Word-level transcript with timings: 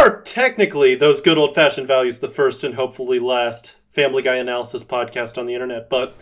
are 0.00 0.20
technically 0.22 0.94
those 0.94 1.20
good 1.20 1.36
old 1.38 1.54
fashioned 1.54 1.86
values, 1.86 2.20
the 2.20 2.28
first 2.28 2.64
and 2.64 2.74
hopefully 2.74 3.18
last 3.18 3.76
Family 3.92 4.22
Guy 4.22 4.36
analysis 4.36 4.82
podcast 4.84 5.36
on 5.36 5.46
the 5.46 5.54
internet. 5.54 5.88
But 5.90 6.16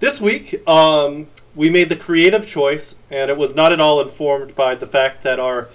this 0.00 0.20
week, 0.20 0.66
um, 0.68 1.26
we 1.56 1.68
made 1.70 1.88
the 1.88 1.96
creative 1.96 2.46
choice, 2.46 2.96
and 3.10 3.30
it 3.30 3.36
was 3.36 3.54
not 3.56 3.72
at 3.72 3.80
all 3.80 4.00
informed 4.00 4.54
by 4.54 4.74
the 4.74 4.86
fact 4.86 5.22
that 5.24 5.40
our 5.40 5.68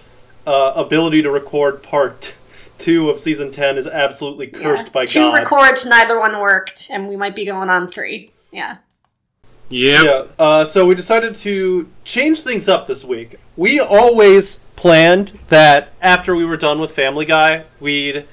uh, 0.47 0.73
ability 0.75 1.21
to 1.21 1.29
record 1.31 1.83
part 1.83 2.35
two 2.77 3.09
of 3.09 3.19
season 3.19 3.51
ten 3.51 3.77
is 3.77 3.87
absolutely 3.87 4.47
cursed 4.47 4.85
Yeah. 4.87 4.91
by 4.91 5.05
Two 5.05 5.19
God. 5.19 5.33
records, 5.39 5.85
neither 5.85 6.19
one 6.19 6.39
worked, 6.39 6.87
and 6.91 7.07
we 7.09 7.15
might 7.17 7.35
be 7.35 7.45
going 7.45 7.69
on 7.69 7.87
three. 7.87 8.31
Yeah. 8.51 8.77
Yep. 9.69 10.03
Yeah. 10.05 10.25
Uh, 10.37 10.65
so 10.65 10.85
we 10.85 10.93
decided 10.95 11.37
to 11.39 11.89
change 12.03 12.41
things 12.43 12.67
up 12.69 12.87
this 12.87 13.03
week. 13.03 13.35
We 13.57 13.79
always 13.79 14.59
planned 14.75 15.37
that 15.49 15.93
after 16.01 16.35
we 16.35 16.45
were 16.45 16.57
done 16.57 16.79
with 16.79 16.91
Family 16.91 17.25
Guy, 17.25 17.65
we'd 17.79 18.25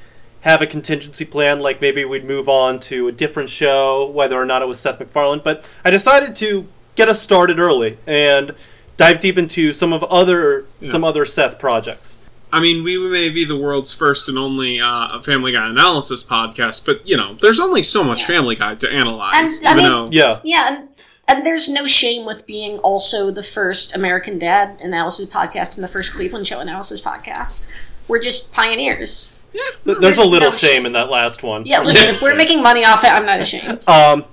have 0.43 0.63
a 0.63 0.67
contingency 0.67 1.25
plan, 1.25 1.61
like 1.61 1.81
maybe 1.81 2.05
we'd 2.05 2.25
move 2.25 2.49
on 2.49 2.81
to 2.81 3.09
a 3.09 3.13
different 3.13 3.51
show, 3.51 4.07
whether 4.11 4.41
or 4.41 4.47
not 4.47 4.63
it 4.63 4.69
was 4.69 4.81
Seth 4.81 4.99
MacFarlane. 4.99 5.43
But 5.45 5.69
I 5.85 5.91
decided 5.91 6.35
to 6.37 6.67
get 6.97 7.09
us 7.09 7.21
started 7.21 7.59
early 7.59 7.99
and 8.07 8.55
dive 8.97 9.21
deep 9.21 9.37
into 9.39 9.73
some 9.73 9.93
of 9.93 10.03
other 10.05 10.65
some 10.83 11.05
other 11.05 11.25
Seth 11.27 11.59
projects. 11.59 12.19
I 12.53 12.59
mean, 12.59 12.83
we 12.83 12.99
may 12.99 13.29
be 13.29 13.45
the 13.45 13.57
world's 13.57 13.95
first 13.95 14.29
and 14.29 14.37
only 14.37 14.81
uh, 14.81 15.21
Family 15.23 15.53
Guy 15.53 15.69
analysis 15.69 16.25
podcast, 16.25 16.85
but 16.85 17.07
you 17.07 17.17
know, 17.17 17.35
there's 17.41 17.61
only 17.61 17.83
so 17.83 18.03
much 18.03 18.23
Yeah. 18.23 18.27
Family 18.39 18.57
Guy 18.57 18.75
to 18.75 18.91
analyze. 18.93 19.35
And, 19.37 19.49
I 19.67 19.71
even 19.73 19.77
mean- 19.77 19.87
though- 19.87 20.09
Yeah. 20.11 20.41
Yeah, 20.43 20.69
and 20.81 20.90
and 21.31 21.47
there's 21.47 21.69
no 21.69 21.87
shame 21.87 22.27
with 22.27 22.47
being 22.47 22.79
also 22.81 23.31
the 23.31 23.43
first 23.43 23.95
American 23.97 24.39
Dad 24.39 24.81
analysis 24.85 25.29
podcast 25.31 25.77
and 25.77 25.85
the 25.85 25.89
first 25.89 26.13
Cleveland 26.13 26.47
Show 26.47 26.61
analysis 26.61 27.01
podcast. 27.01 27.73
We're 28.09 28.21
just 28.21 28.53
pioneers. 28.53 29.41
yeah, 29.53 29.63
Th- 29.85 29.99
There's 29.99 30.19
a 30.19 30.29
little 30.29 30.51
no 30.51 30.57
shame 30.57 30.71
shame. 30.71 30.87
in 30.87 30.93
that 30.93 31.09
last 31.11 31.43
one. 31.43 31.63
Yeah, 31.65 31.81
listen, 31.81 32.09
if 32.09 32.21
we're 32.21 32.37
making 32.45 32.63
money 32.63 32.85
off 32.85 33.05
it, 33.05 33.09
I'm 33.13 33.25
not 33.27 33.41
ashamed. 33.41 33.85
Um, 33.89 34.25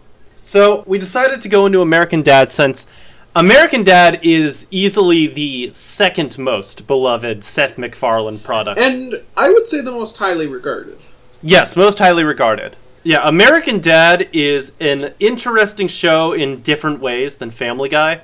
so 0.42 0.84
we 0.88 0.98
decided 0.98 1.42
to 1.42 1.50
go 1.50 1.66
into 1.66 1.82
American 1.82 2.22
Dad 2.22 2.50
since 2.50 2.88
American 3.36 3.84
Dad 3.84 4.20
is 4.24 4.66
easily 4.72 5.28
the 5.28 5.72
second 5.74 6.38
most 6.40 6.88
beloved 6.88 7.44
Seth 7.44 7.78
MacFarlane 7.78 8.40
product. 8.40 8.80
and 8.80 9.22
I 9.36 9.50
would 9.50 9.68
say 9.68 9.82
the 9.82 9.92
most 9.92 10.18
highly 10.18 10.48
regarded. 10.48 10.98
yes, 11.44 11.76
most 11.76 12.00
highly 12.00 12.24
regarded. 12.24 12.76
Yeah, 13.08 13.26
American 13.26 13.80
Dad 13.80 14.28
is 14.34 14.74
an 14.82 15.14
interesting 15.22 15.88
show 15.88 16.34
in 16.34 16.62
different 16.62 17.00
ways 17.00 17.38
than 17.38 17.52
Family 17.52 17.88
Guy. 17.88 18.20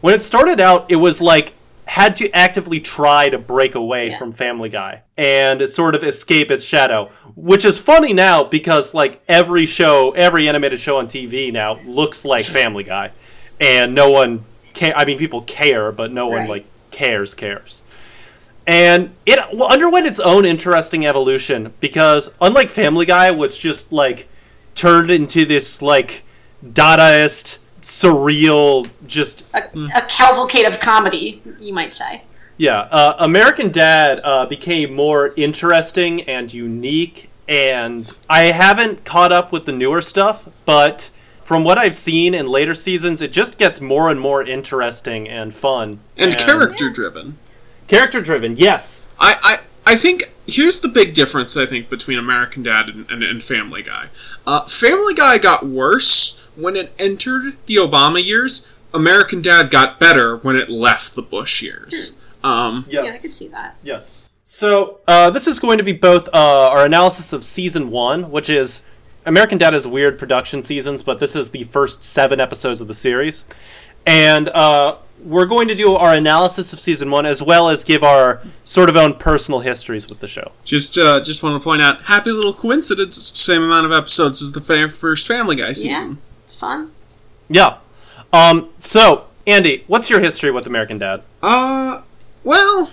When 0.00 0.14
it 0.14 0.22
started 0.22 0.60
out, 0.60 0.88
it 0.88 0.94
was 0.94 1.20
like 1.20 1.54
had 1.86 2.14
to 2.18 2.30
actively 2.30 2.78
try 2.78 3.28
to 3.30 3.36
break 3.36 3.74
away 3.74 4.10
Yeah. 4.10 4.18
from 4.18 4.30
Family 4.30 4.68
Guy 4.68 5.00
and 5.16 5.68
sort 5.68 5.96
of 5.96 6.04
escape 6.04 6.52
its 6.52 6.62
shadow, 6.62 7.10
which 7.34 7.64
is 7.64 7.80
funny 7.80 8.12
now 8.12 8.44
because 8.44 8.94
like 8.94 9.20
every 9.26 9.66
show, 9.66 10.12
every 10.12 10.48
animated 10.48 10.78
show 10.78 10.98
on 10.98 11.08
TV 11.08 11.52
now 11.52 11.80
looks 11.84 12.24
like 12.24 12.44
Family 12.44 12.84
Guy, 12.84 13.10
and 13.60 13.92
no 13.92 14.08
one 14.08 14.44
ca- 14.72 14.92
I 14.94 15.04
mean, 15.04 15.18
people 15.18 15.42
care, 15.42 15.90
but 15.90 16.12
no 16.12 16.28
one 16.28 16.42
Right. 16.42 16.48
like 16.48 16.64
cares 16.92 17.34
cares. 17.34 17.82
And 18.68 19.14
it 19.24 19.38
underwent 19.38 20.06
its 20.06 20.20
own 20.20 20.44
interesting 20.44 21.06
evolution 21.06 21.72
because 21.80 22.30
unlike 22.38 22.68
Family 22.68 23.06
Guy, 23.06 23.30
which 23.30 23.58
just 23.58 23.92
like 23.92 24.28
turned 24.74 25.10
into 25.10 25.46
this 25.46 25.80
like 25.80 26.22
Dadaist, 26.62 27.58
surreal, 27.80 28.90
just 29.06 29.44
A, 29.54 29.60
a 29.96 30.02
cavalcade 30.08 30.66
of 30.66 30.80
comedy, 30.80 31.42
you 31.58 31.72
might 31.72 31.94
say. 31.94 32.22
yeah, 32.58 32.80
uh, 32.90 33.16
American 33.20 33.72
Dad 33.72 34.20
uh, 34.22 34.44
became 34.44 34.92
more 34.92 35.32
interesting 35.38 36.20
and 36.24 36.52
unique, 36.52 37.30
and 37.48 38.12
I 38.28 38.52
haven't 38.52 39.06
caught 39.06 39.32
up 39.32 39.50
with 39.50 39.64
the 39.64 39.72
newer 39.72 40.02
stuff, 40.02 40.46
but 40.66 41.08
from 41.40 41.64
what 41.64 41.78
I've 41.78 41.96
seen 41.96 42.34
in 42.34 42.46
later 42.46 42.74
seasons, 42.74 43.22
it 43.22 43.32
just 43.32 43.56
gets 43.56 43.80
more 43.80 44.10
and 44.10 44.20
more 44.20 44.42
interesting 44.42 45.26
and 45.26 45.54
fun 45.54 46.00
And 46.18 46.36
character 46.36 46.90
driven. 46.90 47.38
Character 47.88 48.20
driven. 48.20 48.56
Yes, 48.56 49.02
I, 49.18 49.60
I, 49.86 49.92
I 49.92 49.96
think 49.96 50.32
here's 50.46 50.80
the 50.80 50.88
big 50.88 51.14
difference 51.14 51.56
I 51.56 51.66
think 51.66 51.90
between 51.90 52.18
American 52.18 52.62
Dad 52.62 52.88
and, 52.88 53.10
and, 53.10 53.22
and 53.22 53.42
Family 53.42 53.82
Guy. 53.82 54.08
Uh, 54.46 54.64
Family 54.66 55.14
Guy 55.14 55.38
got 55.38 55.66
worse 55.66 56.40
when 56.56 56.76
it 56.76 56.92
entered 56.98 57.56
the 57.66 57.76
Obama 57.76 58.24
years. 58.24 58.68
American 58.94 59.42
Dad 59.42 59.70
got 59.70 60.00
better 60.00 60.38
when 60.38 60.56
it 60.56 60.68
left 60.68 61.14
the 61.14 61.22
Bush 61.22 61.62
years. 61.62 62.20
Um, 62.42 62.86
yes, 62.88 63.04
Yeah, 63.04 63.12
I 63.12 63.18
could 63.18 63.32
see 63.32 63.48
that. 63.48 63.76
Yes. 63.82 64.28
So 64.44 65.00
uh, 65.06 65.30
this 65.30 65.46
is 65.46 65.58
going 65.58 65.78
to 65.78 65.84
be 65.84 65.92
both 65.92 66.28
uh, 66.28 66.68
our 66.70 66.86
analysis 66.86 67.32
of 67.32 67.44
season 67.44 67.90
one, 67.90 68.30
which 68.30 68.48
is 68.48 68.82
American 69.26 69.58
Dad 69.58 69.74
has 69.74 69.86
weird 69.86 70.18
production 70.18 70.62
seasons, 70.62 71.02
but 71.02 71.20
this 71.20 71.36
is 71.36 71.50
the 71.50 71.64
first 71.64 72.02
seven 72.02 72.40
episodes 72.40 72.80
of 72.80 72.88
the 72.88 72.94
series, 72.94 73.44
and 74.06 74.48
uh, 74.48 74.96
we're 75.24 75.46
going 75.46 75.68
to 75.68 75.74
do 75.74 75.94
our 75.94 76.14
analysis 76.14 76.72
of 76.72 76.80
season 76.80 77.10
one 77.10 77.26
as 77.26 77.42
well 77.42 77.68
as 77.68 77.84
give 77.84 78.02
our 78.02 78.42
sort 78.64 78.88
of 78.88 78.96
own 78.96 79.14
personal 79.14 79.60
histories 79.60 80.08
with 80.08 80.20
the 80.20 80.26
show. 80.28 80.52
just 80.64 80.96
uh, 80.98 81.20
just 81.22 81.42
want 81.42 81.60
to 81.60 81.64
point 81.64 81.82
out, 81.82 82.02
happy 82.02 82.30
little 82.30 82.52
coincidence. 82.54 83.16
It's 83.16 83.30
the 83.30 83.36
same 83.36 83.62
amount 83.62 83.86
of 83.86 83.92
episodes 83.92 84.42
as 84.42 84.52
the 84.52 84.60
fa- 84.60 84.88
first 84.88 85.26
Family 85.26 85.56
Guy 85.56 85.72
season. 85.72 85.90
Yeah, 85.90 86.14
it's 86.44 86.58
fun. 86.58 86.92
Yeah. 87.48 87.78
Um. 88.32 88.70
So 88.78 89.26
Andy, 89.46 89.84
what's 89.86 90.10
your 90.10 90.20
history 90.20 90.50
with 90.50 90.66
American 90.66 90.98
Dad? 90.98 91.22
Uh, 91.42 92.02
well, 92.44 92.92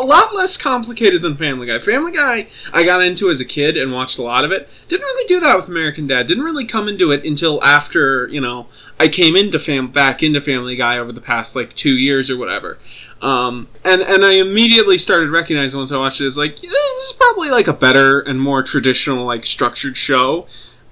a 0.00 0.04
lot 0.04 0.34
less 0.34 0.56
complicated 0.56 1.22
than 1.22 1.36
Family 1.36 1.66
Guy. 1.66 1.78
Family 1.78 2.12
Guy, 2.12 2.46
I 2.72 2.84
got 2.84 3.02
into 3.02 3.28
as 3.30 3.40
a 3.40 3.44
kid 3.44 3.76
and 3.76 3.92
watched 3.92 4.18
a 4.18 4.22
lot 4.22 4.44
of 4.44 4.52
it. 4.52 4.68
Didn't 4.88 5.04
really 5.04 5.28
do 5.28 5.40
that 5.40 5.56
with 5.56 5.68
American 5.68 6.06
Dad. 6.06 6.26
Didn't 6.26 6.44
really 6.44 6.64
come 6.64 6.88
into 6.88 7.10
it 7.10 7.24
until 7.24 7.62
after 7.62 8.28
you 8.28 8.40
know 8.40 8.66
I 9.00 9.08
came 9.08 9.36
into 9.36 9.58
fam 9.58 9.88
back 9.88 10.22
into 10.22 10.40
Family 10.40 10.76
Guy 10.76 10.98
over 10.98 11.12
the 11.12 11.20
past 11.20 11.56
like 11.56 11.74
two 11.74 11.96
years 11.96 12.30
or 12.30 12.36
whatever. 12.36 12.78
Um, 13.20 13.68
and 13.84 14.02
and 14.02 14.24
I 14.24 14.34
immediately 14.34 14.98
started 14.98 15.30
recognizing 15.30 15.78
once 15.78 15.92
I 15.92 15.98
watched 15.98 16.20
it 16.20 16.26
as 16.26 16.38
like 16.38 16.62
yeah, 16.62 16.70
this 16.70 17.10
is 17.10 17.12
probably 17.12 17.50
like 17.50 17.68
a 17.68 17.72
better 17.72 18.20
and 18.20 18.40
more 18.40 18.62
traditional 18.62 19.24
like 19.24 19.46
structured 19.46 19.96
show. 19.96 20.46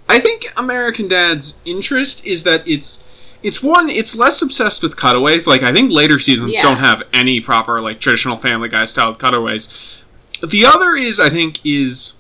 I 0.09 0.21
think 0.21 0.47
American 0.57 1.09
Dad's 1.09 1.61
interest 1.65 2.25
is 2.27 2.45
that 2.45 2.67
it's 2.67 3.05
it's 3.47 3.63
one 3.63 3.89
it's 3.89 4.17
less 4.17 4.43
obsessed 4.43 4.83
with 4.83 4.97
cutaways. 4.97 5.47
Like 5.47 5.63
I 5.63 5.73
think 5.73 5.91
later 5.93 6.19
seasons 6.19 6.53
Yeah. 6.55 6.63
don't 6.63 6.79
have 6.79 7.03
any 7.13 7.41
proper 7.41 7.81
like 7.81 8.01
traditional 8.01 8.37
Family 8.37 8.69
Guy 8.69 8.85
style 8.85 9.15
cutaways. 9.15 9.69
The 10.47 10.67
other 10.67 10.97
is 10.97 11.21
I 11.21 11.31
think 11.31 11.65
is 11.65 12.15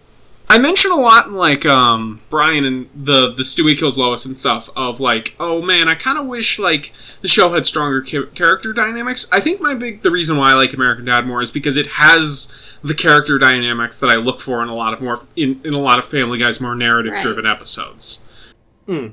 I 0.48 0.58
mention 0.58 0.92
a 0.92 0.96
lot 0.96 1.26
in 1.26 1.32
like 1.34 1.66
um 1.66 2.20
Brian 2.30 2.64
and 2.64 2.88
the 2.94 3.32
the 3.34 3.42
Stewie 3.42 3.76
kills 3.76 3.98
Lois 3.98 4.24
and 4.26 4.38
stuff 4.38 4.70
of 4.76 5.00
like 5.00 5.34
oh 5.40 5.60
man 5.60 5.88
I 5.88 5.96
kind 5.96 6.16
of 6.18 6.26
wish 6.26 6.60
like 6.60 6.92
the 7.22 7.28
show 7.28 7.52
had 7.52 7.66
stronger 7.66 8.00
cha- 8.02 8.30
character 8.34 8.72
dynamics. 8.72 9.28
I 9.32 9.40
think 9.40 9.60
my 9.60 9.74
big 9.74 10.02
the 10.02 10.10
reason 10.12 10.36
why 10.36 10.52
I 10.52 10.54
like 10.54 10.72
American 10.74 11.04
Dad 11.06 11.26
more 11.26 11.42
is 11.42 11.50
because 11.50 11.76
it 11.76 11.88
has 11.88 12.54
the 12.84 12.94
character 12.94 13.36
dynamics 13.38 13.98
that 13.98 14.10
I 14.10 14.14
look 14.14 14.38
for 14.40 14.62
in 14.62 14.68
a 14.68 14.74
lot 14.74 14.92
of 14.92 15.00
more 15.00 15.20
in, 15.34 15.60
in 15.64 15.74
a 15.74 15.80
lot 15.80 15.98
of 15.98 16.04
Family 16.06 16.38
Guy's 16.38 16.60
more 16.60 16.76
narrative 16.76 17.14
driven 17.20 17.46
episodes. 17.46 18.24
Hmm. 18.86 19.08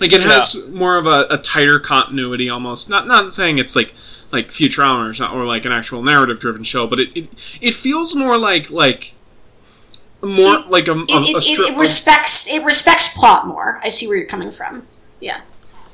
Like 0.00 0.12
it 0.12 0.22
has 0.22 0.66
more 0.68 0.96
of 0.96 1.06
a, 1.06 1.26
a 1.30 1.38
tighter 1.38 1.78
continuity 1.78 2.48
almost. 2.50 2.90
Not 2.90 3.06
not 3.06 3.32
saying 3.32 3.58
it's 3.58 3.76
like 3.76 3.92
like 4.32 4.48
Futurama 4.48 5.10
or, 5.10 5.14
something, 5.14 5.38
or 5.38 5.44
like 5.44 5.64
an 5.64 5.72
actual 5.72 6.02
narrative 6.02 6.40
driven 6.40 6.64
show, 6.64 6.86
but 6.86 6.98
it, 7.00 7.16
it 7.16 7.28
it 7.60 7.74
feels 7.74 8.14
more 8.16 8.36
like 8.36 8.70
like 8.70 9.14
more 10.22 10.58
It- 10.58 10.68
like 10.70 10.88
a, 10.88 10.92
a, 10.92 11.02
It, 11.02 11.10
it, 11.10 11.36
a 11.36 11.38
stri- 11.38 11.68
it, 11.68 11.72
it 11.74 11.78
respects 11.78 12.48
it 12.52 12.64
respects 12.64 13.14
plot 13.16 13.46
more. 13.46 13.80
I 13.82 13.88
see 13.88 14.08
where 14.08 14.16
you're 14.16 14.26
coming 14.26 14.50
from. 14.50 14.86
Yeah. 15.20 15.40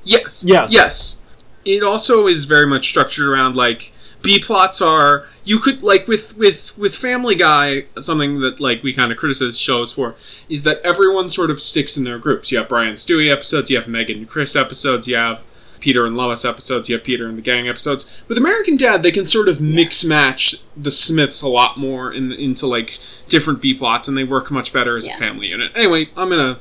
Yes. 0.05 0.45
Yes. 0.47 0.71
Yes. 0.73 1.23
It 1.67 1.83
also 1.83 2.27
is 2.27 2.47
very 2.47 2.67
much 2.67 2.89
structured 2.89 3.27
around 3.29 3.55
like 3.55 3.93
B 4.23 4.39
plots 4.39 4.81
are 4.83 5.27
you 5.45 5.59
could 5.59 5.83
like 5.83 6.07
with 6.09 6.37
with 6.37 6.77
with 6.79 6.95
Family 6.95 7.35
Guy 7.35 7.85
something 8.01 8.41
that 8.41 8.61
like 8.61 8.83
we 8.83 8.93
kind 8.93 9.11
of 9.13 9.19
criticize 9.19 9.59
shows 9.59 9.93
for 9.93 10.15
is 10.49 10.63
that 10.65 10.81
everyone 10.83 11.29
sort 11.29 11.51
of 11.51 11.61
sticks 11.61 11.97
in 11.97 12.05
their 12.05 12.19
groups. 12.19 12.53
You 12.53 12.59
have 12.59 12.69
Brian 12.69 12.95
Stewie 12.95 13.31
episodes, 13.31 13.71
you 13.71 13.79
have 13.79 13.89
Megan 13.89 14.19
and 14.19 14.29
Chris 14.29 14.55
episodes, 14.57 15.09
you 15.09 15.17
have 15.17 15.41
Peter 15.81 16.05
and 16.05 16.15
Lois 16.17 16.45
episodes, 16.45 16.89
you 16.91 16.97
have 16.97 17.05
Peter 17.05 17.27
and 17.27 17.39
the 17.39 17.43
Gang 17.43 17.67
episodes. 17.69 18.21
With 18.29 18.37
American 18.37 18.77
Dad, 18.77 19.03
they 19.03 19.11
can 19.11 19.25
sort 19.25 19.49
of 19.49 19.63
mix 19.63 20.05
match 20.05 20.57
the 20.77 20.91
Smiths 20.91 21.41
a 21.41 21.49
lot 21.49 21.79
more 21.79 22.13
in, 22.13 22.33
into 22.33 22.67
like 22.67 22.99
different 23.29 23.63
B 23.63 23.73
plots, 23.73 24.07
and 24.07 24.15
they 24.17 24.25
work 24.25 24.51
much 24.51 24.73
better 24.75 24.97
as 24.99 25.07
Yeah. 25.07 25.15
a 25.17 25.19
family 25.19 25.47
unit. 25.49 25.73
Anyway, 25.75 26.09
I'm 26.17 26.29
gonna. 26.29 26.59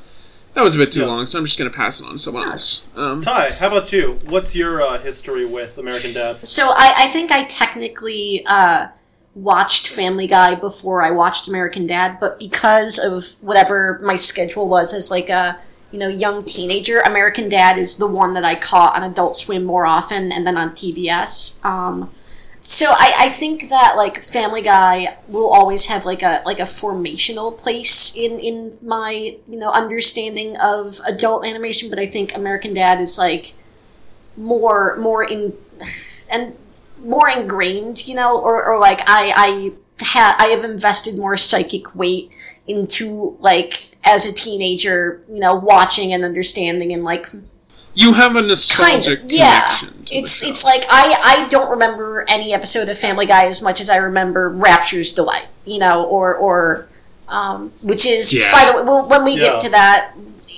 That 0.54 0.64
was 0.64 0.76
a 0.76 0.78
bit 0.80 0.92
too 0.92 1.02
Yeah. 1.02 1.06
long, 1.08 1.26
so 1.26 1.38
I'm 1.40 1.46
just 1.46 1.58
gonna 1.58 1.70
pass 1.70 2.02
it 2.02 2.06
on 2.06 2.14
to 2.14 2.18
someone 2.18 2.44
No, 2.46 2.52
else. 2.54 2.88
Um, 2.96 3.22
Ty, 3.22 3.52
how 3.52 3.68
about 3.68 3.94
you? 3.94 4.20
What's 4.28 4.56
your 4.56 4.82
uh, 4.82 5.00
history 5.00 5.46
with 5.46 5.78
American 5.78 6.14
Dad? 6.14 6.38
So 6.48 6.70
I, 6.70 6.94
I 6.98 7.08
think 7.08 7.32
I 7.32 7.44
technically 7.44 8.44
uh, 8.48 8.88
watched 9.36 9.88
Family 9.90 10.28
Guy 10.28 10.56
before 10.56 11.02
I 11.02 11.12
watched 11.12 11.48
American 11.48 11.86
Dad, 11.88 12.18
but 12.20 12.40
because 12.40 12.98
of 13.00 13.42
whatever 13.46 14.00
my 14.04 14.16
schedule 14.16 14.68
was 14.68 14.94
as 14.94 15.10
like 15.12 15.30
a 15.30 15.60
you 15.92 16.00
know 16.00 16.08
young 16.08 16.44
teenager, 16.44 17.00
American 17.02 17.48
Dad 17.48 17.78
is 17.78 17.98
the 17.98 18.08
one 18.08 18.34
that 18.34 18.44
I 18.44 18.56
caught 18.56 18.96
on 18.96 19.04
Adult 19.04 19.38
Swim 19.38 19.64
more 19.64 19.86
often, 19.86 20.32
and 20.32 20.46
then 20.46 20.58
on 20.58 20.72
TBS. 20.72 21.64
Um, 21.64 22.12
So 22.62 22.88
I, 22.90 23.14
I 23.18 23.30
think 23.30 23.70
that 23.70 23.94
like 23.96 24.22
Family 24.22 24.62
Guy 24.62 25.18
will 25.30 25.50
always 25.50 25.86
have 25.86 26.06
like 26.06 26.22
a 26.22 26.42
like 26.46 26.60
a 26.60 26.64
formational 26.64 27.58
place 27.58 28.16
in 28.16 28.38
in 28.40 28.78
my 28.82 29.38
you 29.48 29.58
know 29.58 29.72
understanding 29.72 30.58
of 30.62 31.00
adult 31.08 31.46
animation, 31.46 31.90
but 31.90 32.00
I 32.00 32.06
think 32.06 32.36
American 32.36 32.74
Dad 32.74 33.00
is 33.00 33.18
like 33.18 33.54
more 34.36 34.98
more 34.98 35.24
in 35.24 35.54
and 36.32 36.56
more 37.02 37.30
ingrained, 37.30 38.06
you 38.08 38.16
know, 38.16 38.40
or, 38.40 38.66
or 38.66 38.78
like 38.78 39.02
I 39.08 39.34
I 39.36 39.72
ha- 40.04 40.36
I 40.38 40.48
have 40.48 40.66
invested 40.66 41.18
more 41.18 41.38
psychic 41.38 41.96
weight 41.96 42.34
into 42.68 43.38
like 43.40 43.96
as 44.04 44.26
a 44.26 44.34
teenager, 44.34 45.24
you 45.32 45.40
know, 45.40 45.56
watching 45.56 46.12
and 46.12 46.26
understanding 46.26 46.92
and 46.92 47.06
like 47.06 47.28
You 48.02 48.14
have 48.14 48.36
a 48.36 48.42
nostalgic 48.42 49.20
kind 49.20 49.32
of 49.32 49.32
yeah. 49.32 49.76
To 49.80 49.88
it's 50.12 50.40
the 50.40 50.46
show. 50.46 50.52
it's 50.52 50.64
like 50.66 50.84
i 50.90 51.44
i 51.44 51.48
don't 51.50 51.70
remember 51.70 52.26
any 52.30 52.54
episode 52.54 52.90
of 52.90 52.98
family 52.98 53.26
guy 53.28 53.46
as 53.46 53.62
much 53.62 53.80
as 53.80 53.90
i 53.90 53.98
remember 53.98 54.50
rapture's 54.50 55.14
delight 55.14 55.48
you 55.66 55.78
know 55.80 56.06
or 56.06 56.36
or 56.36 56.88
um, 57.28 57.72
which 57.84 58.08
is 58.08 58.34
Yeah. 58.34 58.52
by 58.52 58.66
the 58.72 58.78
way 58.78 58.84
well, 58.88 59.08
when 59.08 59.24
we 59.24 59.34
Yeah. 59.34 59.40
get 59.50 59.62
to 59.62 59.70
that 59.70 60.14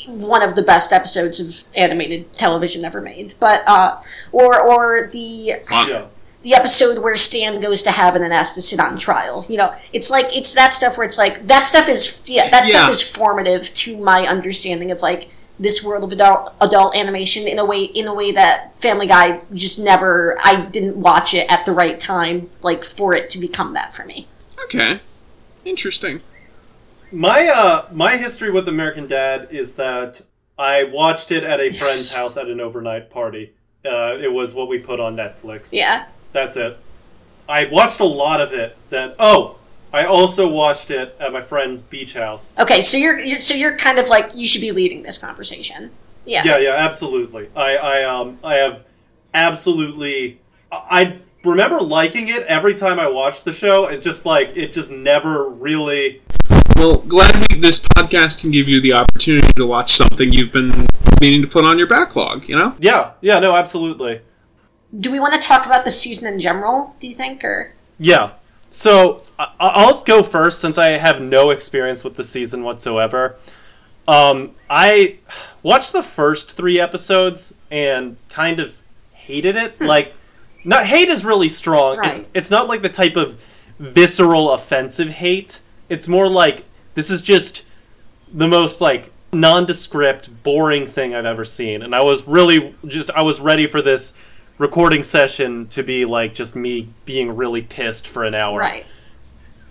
one 0.08 0.42
of 0.42 0.56
the 0.56 0.62
best 0.62 0.94
episodes 0.94 1.40
of 1.42 1.66
animated 1.78 2.32
television 2.38 2.86
ever 2.86 3.02
made 3.02 3.34
but 3.40 3.62
uh 3.68 4.00
or 4.32 4.60
or 4.62 5.10
the 5.12 5.54
Yeah. 5.70 6.06
the 6.44 6.54
episode 6.56 6.98
where 7.04 7.18
Stan 7.18 7.60
goes 7.62 7.84
to 7.84 7.92
heaven 7.92 8.24
and 8.24 8.32
has 8.34 8.54
to 8.54 8.62
sit 8.64 8.80
on 8.80 8.98
trial. 8.98 9.46
You 9.48 9.58
know, 9.58 9.70
it's 9.94 10.10
like 10.10 10.26
it's 10.36 10.56
that 10.56 10.74
stuff 10.74 10.98
where 10.98 11.06
it's 11.06 11.18
like 11.18 11.46
that 11.48 11.68
stuff 11.68 11.88
is 11.88 12.24
yeah 12.26 12.50
that 12.50 12.66
stuff 12.66 12.90
is 12.90 13.02
formative 13.02 13.72
to 13.84 13.98
my 13.98 14.26
understanding 14.26 14.90
of 14.90 15.02
like 15.04 15.30
this 15.62 15.84
world 15.84 16.04
of 16.04 16.12
adult 16.12 16.54
adult 16.60 16.96
animation 16.98 17.48
in 17.48 17.60
a 17.60 17.66
way 17.66 17.84
in 17.84 18.08
a 18.08 18.13
way 18.13 18.31
that 18.31 18.78
Family 18.78 19.08
Guy 19.08 19.42
just 19.54 19.80
never 19.80 20.36
I 20.44 20.66
didn't 20.66 20.98
watch 20.98 21.34
it 21.34 21.52
at 21.52 21.66
the 21.66 21.72
right 21.72 22.00
time 22.00 22.50
like 22.63 22.84
for 22.84 23.13
it 23.13 23.30
to 23.31 23.40
become 23.40 23.74
that 23.74 23.96
for 23.96 24.06
me. 24.06 24.28
Okay. 24.66 25.00
Interesting. 25.63 26.22
My 27.12 27.48
uh 27.48 27.88
my 27.92 28.18
history 28.18 28.52
with 28.52 28.68
American 28.68 29.08
Dad 29.08 29.50
is 29.52 29.75
that 29.75 30.22
I 30.58 30.86
watched 30.86 31.31
it 31.31 31.44
at 31.44 31.60
a 31.60 31.69
friend's 31.72 32.16
house 32.16 32.38
at 32.38 32.48
an 32.48 32.60
overnight 32.60 33.10
party. 33.10 33.54
Uh, 33.84 34.16
it 34.19 34.31
was 34.31 34.54
what 34.54 34.68
we 34.68 34.78
put 34.78 35.00
on 35.00 35.16
Netflix. 35.16 35.74
Yeah. 35.74 36.06
That's 36.34 36.56
it. 36.56 36.78
I 37.50 37.66
watched 37.66 38.00
a 38.00 38.06
lot 38.06 38.40
of 38.40 38.54
it. 38.54 38.78
Then 38.90 39.14
oh, 39.18 39.57
I 39.94 40.06
also 40.06 40.50
watched 40.50 40.90
it 40.90 41.16
at 41.20 41.34
my 41.34 41.42
friend's 41.42 41.82
beach 41.82 42.14
house. 42.14 42.58
Okay, 42.60 42.82
so 42.82 42.98
you're, 42.98 43.20
you're 43.20 43.40
so 43.40 43.54
you're 43.54 43.76
kind 43.78 44.00
of 44.00 44.08
like 44.08 44.32
you 44.34 44.48
should 44.48 44.62
be 44.62 44.72
leading 44.72 45.04
this 45.04 45.18
conversation. 45.18 45.92
Yeah. 46.26 46.44
Yeah, 46.46 46.58
yeah, 46.60 46.76
absolutely. 46.76 47.50
I, 47.56 47.76
I, 47.78 48.04
um, 48.04 48.40
I 48.44 48.56
have 48.56 48.86
absolutely. 49.34 50.40
I 50.72 51.20
I 51.44 51.50
remember 51.50 51.82
liking 51.82 52.28
it 52.28 52.44
every 52.44 52.76
time 52.76 53.00
I 53.00 53.08
watched 53.08 53.46
the 53.46 53.54
show. 53.54 53.88
It's 53.88 54.04
just 54.04 54.26
like 54.26 54.56
it 54.56 54.74
just 54.74 54.92
never 54.92 55.50
really. 55.50 56.22
Well, 56.78 56.98
glad 56.98 57.36
we, 57.36 57.60
this 57.60 57.80
podcast 57.80 58.40
can 58.40 58.52
give 58.52 58.68
you 58.68 58.82
the 58.82 58.94
opportunity 58.94 59.52
to 59.56 59.66
watch 59.66 59.94
something 59.94 60.32
you've 60.32 60.52
been 60.52 60.88
meaning 61.20 61.42
to 61.42 61.48
put 61.48 61.66
on 61.66 61.78
your 61.78 61.88
backlog. 61.88 62.48
You 62.48 62.56
know. 62.56 62.76
Yeah, 62.80 63.12
yeah, 63.22 63.40
no, 63.40 63.56
absolutely. 63.56 64.22
Do 64.98 65.12
we 65.12 65.20
want 65.20 65.34
to 65.34 65.40
talk 65.40 65.66
about 65.66 65.86
the 65.86 65.92
season 65.92 66.32
in 66.34 66.40
general? 66.40 66.96
Do 67.00 67.08
you 67.08 67.16
think 67.16 67.44
or 67.44 67.74
Yeah. 67.98 68.32
So 68.71 69.21
I'll 69.59 70.01
go 70.03 70.23
first 70.23 70.59
since 70.59 70.77
I 70.77 70.88
have 70.89 71.21
no 71.21 71.50
experience 71.51 72.03
with 72.03 72.15
the 72.15 72.23
season 72.23 72.63
whatsoever. 72.63 73.35
Um, 74.07 74.51
I 74.69 75.19
watched 75.62 75.91
the 75.94 76.01
first 76.01 76.53
three 76.53 76.79
episodes 76.79 77.53
and 77.69 78.18
kind 78.29 78.59
of 78.59 78.75
hated 79.13 79.56
it. 79.56 79.79
Like, 79.81 80.13
not 80.63 80.85
hate 80.85 81.09
is 81.09 81.25
really 81.25 81.50
strong. 81.50 82.03
It's 82.03 82.19
Right. 82.19 82.29
it's 82.33 82.50
not 82.50 82.68
like 82.68 82.81
the 82.81 82.89
type 82.89 83.15
of 83.18 83.44
visceral 83.77 84.51
offensive 84.51 85.09
hate. 85.09 85.59
It's 85.89 86.07
more 86.07 86.27
like 86.29 86.63
this 86.95 87.09
is 87.09 87.21
just 87.21 87.63
the 88.33 88.47
most 88.47 88.79
like 88.79 89.12
nondescript, 89.33 90.44
boring 90.44 90.85
thing 90.85 91.13
I've 91.13 91.25
ever 91.25 91.45
seen. 91.45 91.81
And 91.81 91.94
I 91.94 92.03
was 92.03 92.27
really 92.27 92.75
just 92.85 93.09
I 93.12 93.23
was 93.23 93.39
ready 93.41 93.68
for 93.68 93.81
this 93.81 94.13
recording 94.62 95.02
session 95.02 95.68
to 95.69 95.81
be 95.81 96.06
like 96.06 96.36
just 96.36 96.56
me 96.56 96.88
being 97.06 97.36
really 97.36 97.63
pissed 97.63 98.08
for 98.08 98.24
an 98.24 98.36
hour. 98.36 98.60
right? 98.60 98.86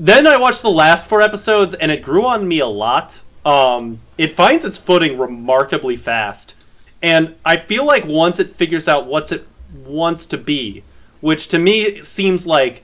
Then 0.00 0.26
I 0.26 0.36
watched 0.36 0.62
the 0.62 0.70
last 0.70 1.06
four 1.06 1.22
episodes 1.22 1.74
and 1.74 1.92
it 1.92 2.02
grew 2.02 2.26
on 2.26 2.48
me 2.48 2.58
a 2.58 2.66
lot. 2.66 3.22
Um, 3.46 4.00
it 4.18 4.32
finds 4.32 4.64
its 4.64 4.76
footing 4.78 5.16
remarkably 5.16 5.94
fast. 5.94 6.56
And 7.02 7.36
I 7.44 7.56
feel 7.56 7.86
like 7.86 8.04
once 8.04 8.40
it 8.40 8.56
figures 8.56 8.88
out 8.88 9.06
what 9.06 9.30
it 9.30 9.46
wants 9.86 10.26
to 10.26 10.36
be, 10.36 10.82
which 11.20 11.46
to 11.48 11.58
me 11.60 12.02
seems 12.02 12.44
like 12.44 12.82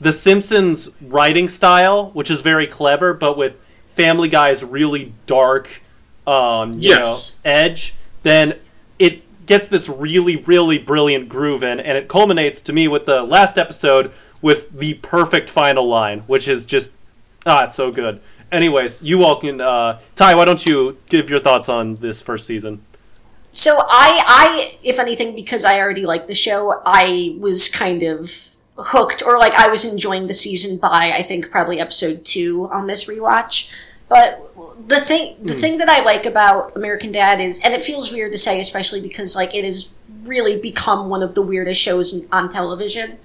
the 0.00 0.12
Simpsons 0.12 0.90
writing 1.00 1.48
style, 1.48 2.10
which 2.10 2.32
is 2.32 2.40
very 2.40 2.66
clever, 2.66 3.14
but 3.14 3.38
with 3.38 3.54
Family 3.94 4.28
Guy's 4.28 4.64
really 4.64 5.12
dark, 5.26 5.68
um, 6.26 6.72
you 6.74 6.90
Yes. 6.90 7.38
know, 7.44 7.50
edge, 7.52 7.94
then 8.24 8.50
it 8.50 8.63
gets 9.46 9.68
this 9.68 9.88
really, 9.88 10.36
really 10.36 10.78
brilliant 10.78 11.28
groove 11.28 11.62
in, 11.62 11.80
and 11.80 11.98
it 11.98 12.08
culminates 12.08 12.62
to 12.62 12.72
me 12.72 12.88
with 12.88 13.06
the 13.06 13.22
last 13.22 13.58
episode 13.58 14.12
with 14.42 14.70
the 14.78 14.94
perfect 14.94 15.48
final 15.48 15.86
line, 15.86 16.20
which 16.20 16.48
is 16.48 16.66
just 16.66 16.92
ah, 17.46 17.64
it's 17.64 17.74
so 17.74 17.90
good. 17.90 18.20
Anyways, 18.52 19.02
you 19.02 19.24
all 19.24 19.40
can. 19.40 19.60
Uh, 19.60 20.00
Ty, 20.16 20.34
why 20.34 20.44
don't 20.44 20.64
you 20.64 20.98
give 21.08 21.30
your 21.30 21.40
thoughts 21.40 21.68
on 21.68 21.96
this 21.96 22.22
first 22.22 22.46
season? 22.46 22.84
So 23.50 23.76
I, 23.76 24.22
I, 24.26 24.78
if 24.82 24.98
anything, 24.98 25.34
because 25.34 25.64
I 25.64 25.80
already 25.80 26.06
liked 26.06 26.26
the 26.26 26.34
show, 26.34 26.82
I 26.84 27.36
was 27.38 27.68
kind 27.68 28.02
of 28.02 28.30
hooked, 28.76 29.22
or 29.24 29.38
like 29.38 29.54
I 29.54 29.68
was 29.68 29.84
enjoying 29.84 30.26
the 30.26 30.34
season 30.34 30.78
by 30.78 31.12
I 31.14 31.22
think 31.22 31.50
probably 31.50 31.80
episode 31.80 32.24
two 32.24 32.68
on 32.72 32.86
this 32.86 33.04
rewatch. 33.06 34.02
But 34.08 34.53
the 34.86 35.00
thing, 35.00 35.36
the 35.42 35.54
thing 35.54 35.78
that 35.78 35.88
I 35.88 36.04
like 36.04 36.26
about 36.26 36.76
American 36.76 37.12
Dad 37.12 37.40
is, 37.40 37.60
and 37.64 37.72
it 37.72 37.82
feels 37.82 38.12
weird 38.12 38.32
to 38.32 38.38
say, 38.38 38.60
especially 38.60 39.00
because 39.00 39.34
like 39.34 39.54
it 39.54 39.64
has 39.64 39.94
really 40.24 40.58
become 40.58 41.08
one 41.08 41.22
of 41.22 41.34
the 41.34 41.42
weirdest 41.42 41.80
shows 41.80 42.28
on 42.30 42.48
television. 42.50 43.18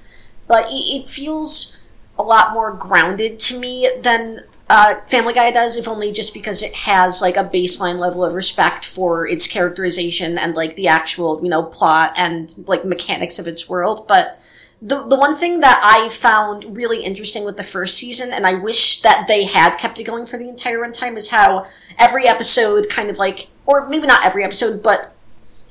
But 0.48 0.66
it, 0.70 1.02
it 1.02 1.08
feels 1.08 1.88
a 2.18 2.24
lot 2.24 2.54
more 2.54 2.74
grounded 2.74 3.40
to 3.40 3.60
me 3.60 3.90
than 4.02 4.40
uh, 4.70 4.96
Family 5.02 5.34
Guy 5.34 5.52
does, 5.52 5.78
if 5.78 5.88
only 5.88 6.12
just 6.12 6.34
because 6.34 6.62
it 6.62 6.74
has 6.76 7.22
like 7.22 7.38
a 7.38 7.44
baseline 7.44 8.00
level 8.00 8.24
of 8.24 8.34
respect 8.34 8.86
for 8.86 9.28
its 9.28 9.48
characterization 9.48 10.38
and 10.38 10.56
like 10.56 10.76
the 10.76 10.88
actual, 10.88 11.42
you 11.42 11.50
know, 11.50 11.64
plot 11.64 12.14
and 12.16 12.54
like 12.68 12.86
mechanics 12.86 13.40
of 13.40 13.48
its 13.48 13.68
world. 13.68 14.06
But 14.08 14.38
the 14.82 15.04
the 15.06 15.18
one 15.18 15.36
thing 15.36 15.60
that 15.60 15.82
I 15.84 16.10
found 16.10 16.76
really 16.76 17.04
interesting 17.04 17.44
with 17.44 17.58
the 17.58 17.64
first 17.64 17.98
season, 17.98 18.32
and 18.32 18.46
I 18.46 18.54
wish 18.54 19.02
that 19.02 19.26
they 19.28 19.44
had 19.44 19.78
kept 19.78 20.00
it 20.00 20.06
going 20.06 20.26
for 20.26 20.38
the 20.38 20.48
entire 20.48 20.80
runtime, 20.80 21.18
is 21.18 21.30
how 21.30 21.66
every 21.98 22.28
episode 22.28 22.88
kind 22.90 23.10
of 23.10 23.18
like, 23.18 23.48
or 23.66 23.90
maybe 23.90 24.08
not 24.08 24.26
every 24.26 24.44
episode, 24.44 24.82
but 24.82 25.14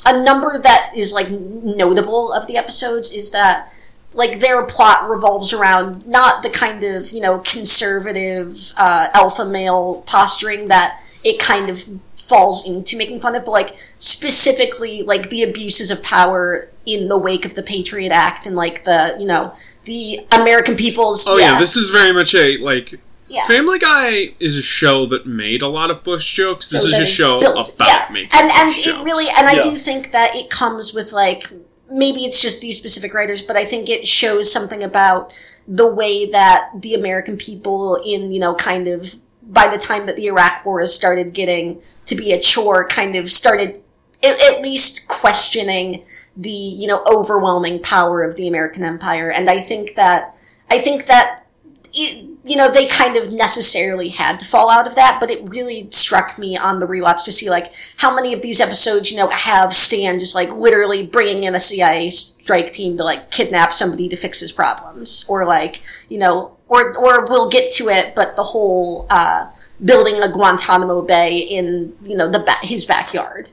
a 0.06 0.22
number 0.22 0.58
that 0.58 0.92
is 0.96 1.12
like 1.12 1.30
notable 1.30 2.32
of 2.32 2.46
the 2.46 2.56
episodes 2.56 3.10
is 3.12 3.30
that 3.30 3.68
like 4.14 4.40
their 4.40 4.64
plot 4.66 5.08
revolves 5.08 5.52
around 5.52 6.06
not 6.06 6.42
the 6.42 6.50
kind 6.50 6.84
of 6.84 7.10
you 7.10 7.20
know 7.20 7.38
conservative 7.40 8.72
uh, 8.76 9.08
alpha 9.14 9.44
male 9.44 10.02
posturing 10.06 10.68
that 10.68 10.98
it 11.24 11.38
kind 11.38 11.70
of 11.70 11.82
falls 12.28 12.68
into 12.68 12.96
making 12.96 13.20
fun 13.20 13.34
of 13.34 13.44
but 13.44 13.52
like 13.52 13.70
specifically 13.98 15.02
like 15.02 15.30
the 15.30 15.42
abuses 15.42 15.90
of 15.90 16.02
power 16.02 16.68
in 16.86 17.08
the 17.08 17.16
wake 17.16 17.44
of 17.44 17.54
the 17.54 17.62
patriot 17.62 18.10
act 18.12 18.46
and 18.46 18.56
like 18.56 18.84
the 18.84 19.16
you 19.18 19.26
know 19.26 19.52
the 19.84 20.18
american 20.32 20.74
people's 20.76 21.26
Oh 21.28 21.36
yeah, 21.38 21.58
this 21.58 21.76
is 21.76 21.90
very 21.90 22.12
much 22.12 22.34
a 22.34 22.56
like. 22.58 22.98
yeah. 23.28 23.46
Family 23.46 23.78
Guy 23.78 24.34
is 24.40 24.56
a 24.56 24.62
show 24.62 25.06
that 25.06 25.26
made 25.26 25.60
a 25.62 25.68
lot 25.68 25.90
of 25.90 26.02
Bush 26.02 26.32
jokes. 26.34 26.70
This 26.70 26.82
So 26.82 26.88
is 26.88 26.98
a 26.98 27.06
show 27.06 27.40
built- 27.40 27.74
about 27.74 27.88
yeah. 27.88 28.06
making 28.10 28.30
and 28.32 28.50
and 28.50 28.68
Bush 28.70 28.86
it 28.86 28.90
jokes. 28.90 29.04
really 29.04 29.26
and 29.38 29.46
I 29.46 29.62
do 29.62 29.70
think 29.76 30.10
that 30.12 30.30
it 30.34 30.48
comes 30.50 30.92
with 30.94 31.12
like 31.12 31.44
maybe 31.90 32.20
it's 32.20 32.40
just 32.42 32.60
these 32.60 32.76
specific 32.78 33.14
writers, 33.14 33.40
but 33.42 33.56
I 33.56 33.64
think 33.64 33.88
it 33.88 34.06
shows 34.06 34.50
something 34.52 34.82
about 34.82 35.32
the 35.66 35.92
way 36.00 36.30
that 36.30 36.70
the 36.80 36.94
American 36.94 37.36
people 37.36 37.96
in 38.04 38.32
you 38.32 38.40
know 38.40 38.54
kind 38.54 38.88
of 38.88 39.14
by 39.48 39.68
the 39.68 39.78
time 39.78 40.06
that 40.06 40.16
the 40.16 40.26
Iraq 40.26 40.64
War 40.64 40.80
has 40.80 40.94
started 40.94 41.32
getting 41.32 41.80
to 42.04 42.14
be 42.14 42.32
a 42.32 42.40
chore, 42.40 42.86
kind 42.86 43.16
of 43.16 43.30
started 43.30 43.82
at, 44.22 44.40
at 44.40 44.62
least 44.62 45.08
questioning 45.08 46.04
the 46.36 46.50
you 46.50 46.86
know 46.86 47.02
overwhelming 47.06 47.80
power 47.82 48.22
of 48.22 48.36
the 48.36 48.46
American 48.46 48.84
empire, 48.84 49.30
and 49.30 49.50
I 49.50 49.58
think 49.58 49.94
that 49.94 50.36
I 50.70 50.78
think 50.78 51.06
that 51.06 51.44
you 51.92 52.56
know 52.56 52.70
they 52.70 52.86
kind 52.86 53.16
of 53.16 53.32
necessarily 53.32 54.08
had 54.08 54.38
to 54.38 54.44
fall 54.44 54.70
out 54.70 54.86
of 54.86 54.94
that 54.94 55.16
but 55.20 55.30
it 55.30 55.48
really 55.48 55.88
struck 55.90 56.38
me 56.38 56.54
on 56.56 56.78
the 56.78 56.86
rewatch 56.86 57.24
to 57.24 57.32
see 57.32 57.48
like 57.48 57.72
how 57.96 58.14
many 58.14 58.34
of 58.34 58.42
these 58.42 58.60
episodes 58.60 59.10
you 59.10 59.16
know 59.16 59.28
have 59.30 59.72
stan 59.72 60.18
just 60.18 60.34
like 60.34 60.52
literally 60.52 61.04
bringing 61.04 61.44
in 61.44 61.54
a 61.54 61.60
cia 61.60 62.10
strike 62.48 62.72
team 62.72 62.96
to 62.96 63.04
like 63.04 63.30
kidnap 63.30 63.74
somebody 63.74 64.08
to 64.08 64.16
fix 64.16 64.40
his 64.40 64.52
problems. 64.52 65.26
Or 65.28 65.44
like 65.44 65.82
you 66.08 66.18
know 66.18 66.56
or 66.68 66.96
or 66.96 67.24
we'll 67.26 67.48
get 67.48 67.70
to 67.72 67.88
it 67.88 68.14
but 68.14 68.36
the 68.36 68.42
whole 68.42 69.06
uh 69.10 69.46
building 69.84 70.22
a 70.22 70.28
guantanamo 70.30 71.02
bay 71.02 71.38
in 71.38 71.94
you 72.02 72.16
know 72.16 72.28
the 72.28 72.40
ba- 72.40 72.66
his 72.66 72.84
backyard 72.84 73.50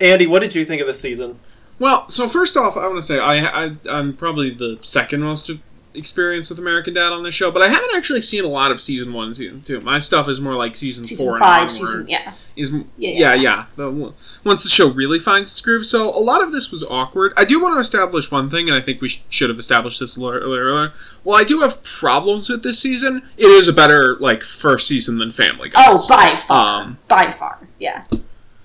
Andy, 0.00 0.26
what 0.26 0.40
did 0.40 0.54
you 0.56 0.64
think 0.64 0.80
of 0.80 0.88
the 0.88 0.94
season? 0.94 1.38
Well, 1.78 2.08
so 2.08 2.26
first 2.26 2.56
off, 2.56 2.76
I 2.76 2.86
want 2.86 2.96
to 2.96 3.02
say 3.02 3.20
I, 3.20 3.66
I 3.66 3.76
I'm 3.88 4.16
probably 4.16 4.50
the 4.50 4.78
second 4.82 5.22
most 5.22 5.48
experience 5.94 6.48
with 6.50 6.58
American 6.58 6.94
Dad 6.94 7.12
on 7.12 7.22
this 7.22 7.34
show, 7.34 7.50
but 7.50 7.62
I 7.62 7.68
haven't 7.68 7.90
actually 7.94 8.22
seen 8.22 8.44
a 8.44 8.48
lot 8.48 8.70
of 8.70 8.80
season 8.80 9.12
one, 9.12 9.34
season 9.34 9.60
two. 9.62 9.80
My 9.80 9.98
stuff 9.98 10.28
is 10.28 10.40
more 10.40 10.54
like 10.54 10.76
season, 10.76 11.04
Season 11.04 11.26
four 11.26 11.38
five, 11.38 11.62
and 11.62 11.70
season 11.72 12.06
yeah. 12.08 12.32
is 12.56 12.70
Yeah, 12.72 12.82
yeah 12.96 13.34
yeah. 13.34 13.34
yeah, 13.34 13.64
The- 13.76 14.12
once 14.44 14.62
the 14.62 14.68
show 14.68 14.90
really 14.92 15.18
finds 15.18 15.50
its 15.50 15.60
groove 15.60 15.86
so 15.86 16.08
a 16.10 16.18
lot 16.18 16.42
of 16.42 16.50
this 16.52 16.70
was 16.72 16.82
awkward 16.84 17.32
i 17.36 17.44
do 17.44 17.60
want 17.62 17.74
to 17.74 17.78
establish 17.78 18.30
one 18.30 18.50
thing 18.50 18.68
and 18.68 18.76
i 18.76 18.80
think 18.80 19.00
we 19.00 19.08
sh- 19.08 19.22
should 19.28 19.48
have 19.48 19.58
established 19.58 20.00
this 20.00 20.18
ear- 20.18 20.40
earlier 20.40 20.92
Well, 21.22 21.38
i 21.38 21.44
do 21.44 21.60
have 21.60 21.80
problems 21.84 22.48
with 22.50 22.62
this 22.64 22.78
season 22.80 23.22
it 23.36 23.46
is 23.46 23.68
a 23.68 23.72
better 23.72 24.16
like 24.18 24.42
first 24.42 24.88
season 24.88 25.18
than 25.18 25.30
family 25.30 25.68
guy 25.68 25.80
Oh, 25.86 26.04
by 26.08 26.34
far, 26.34 26.82
Um, 26.82 26.98
by 27.08 27.30
far, 27.30 27.58
yeah. 27.78 28.04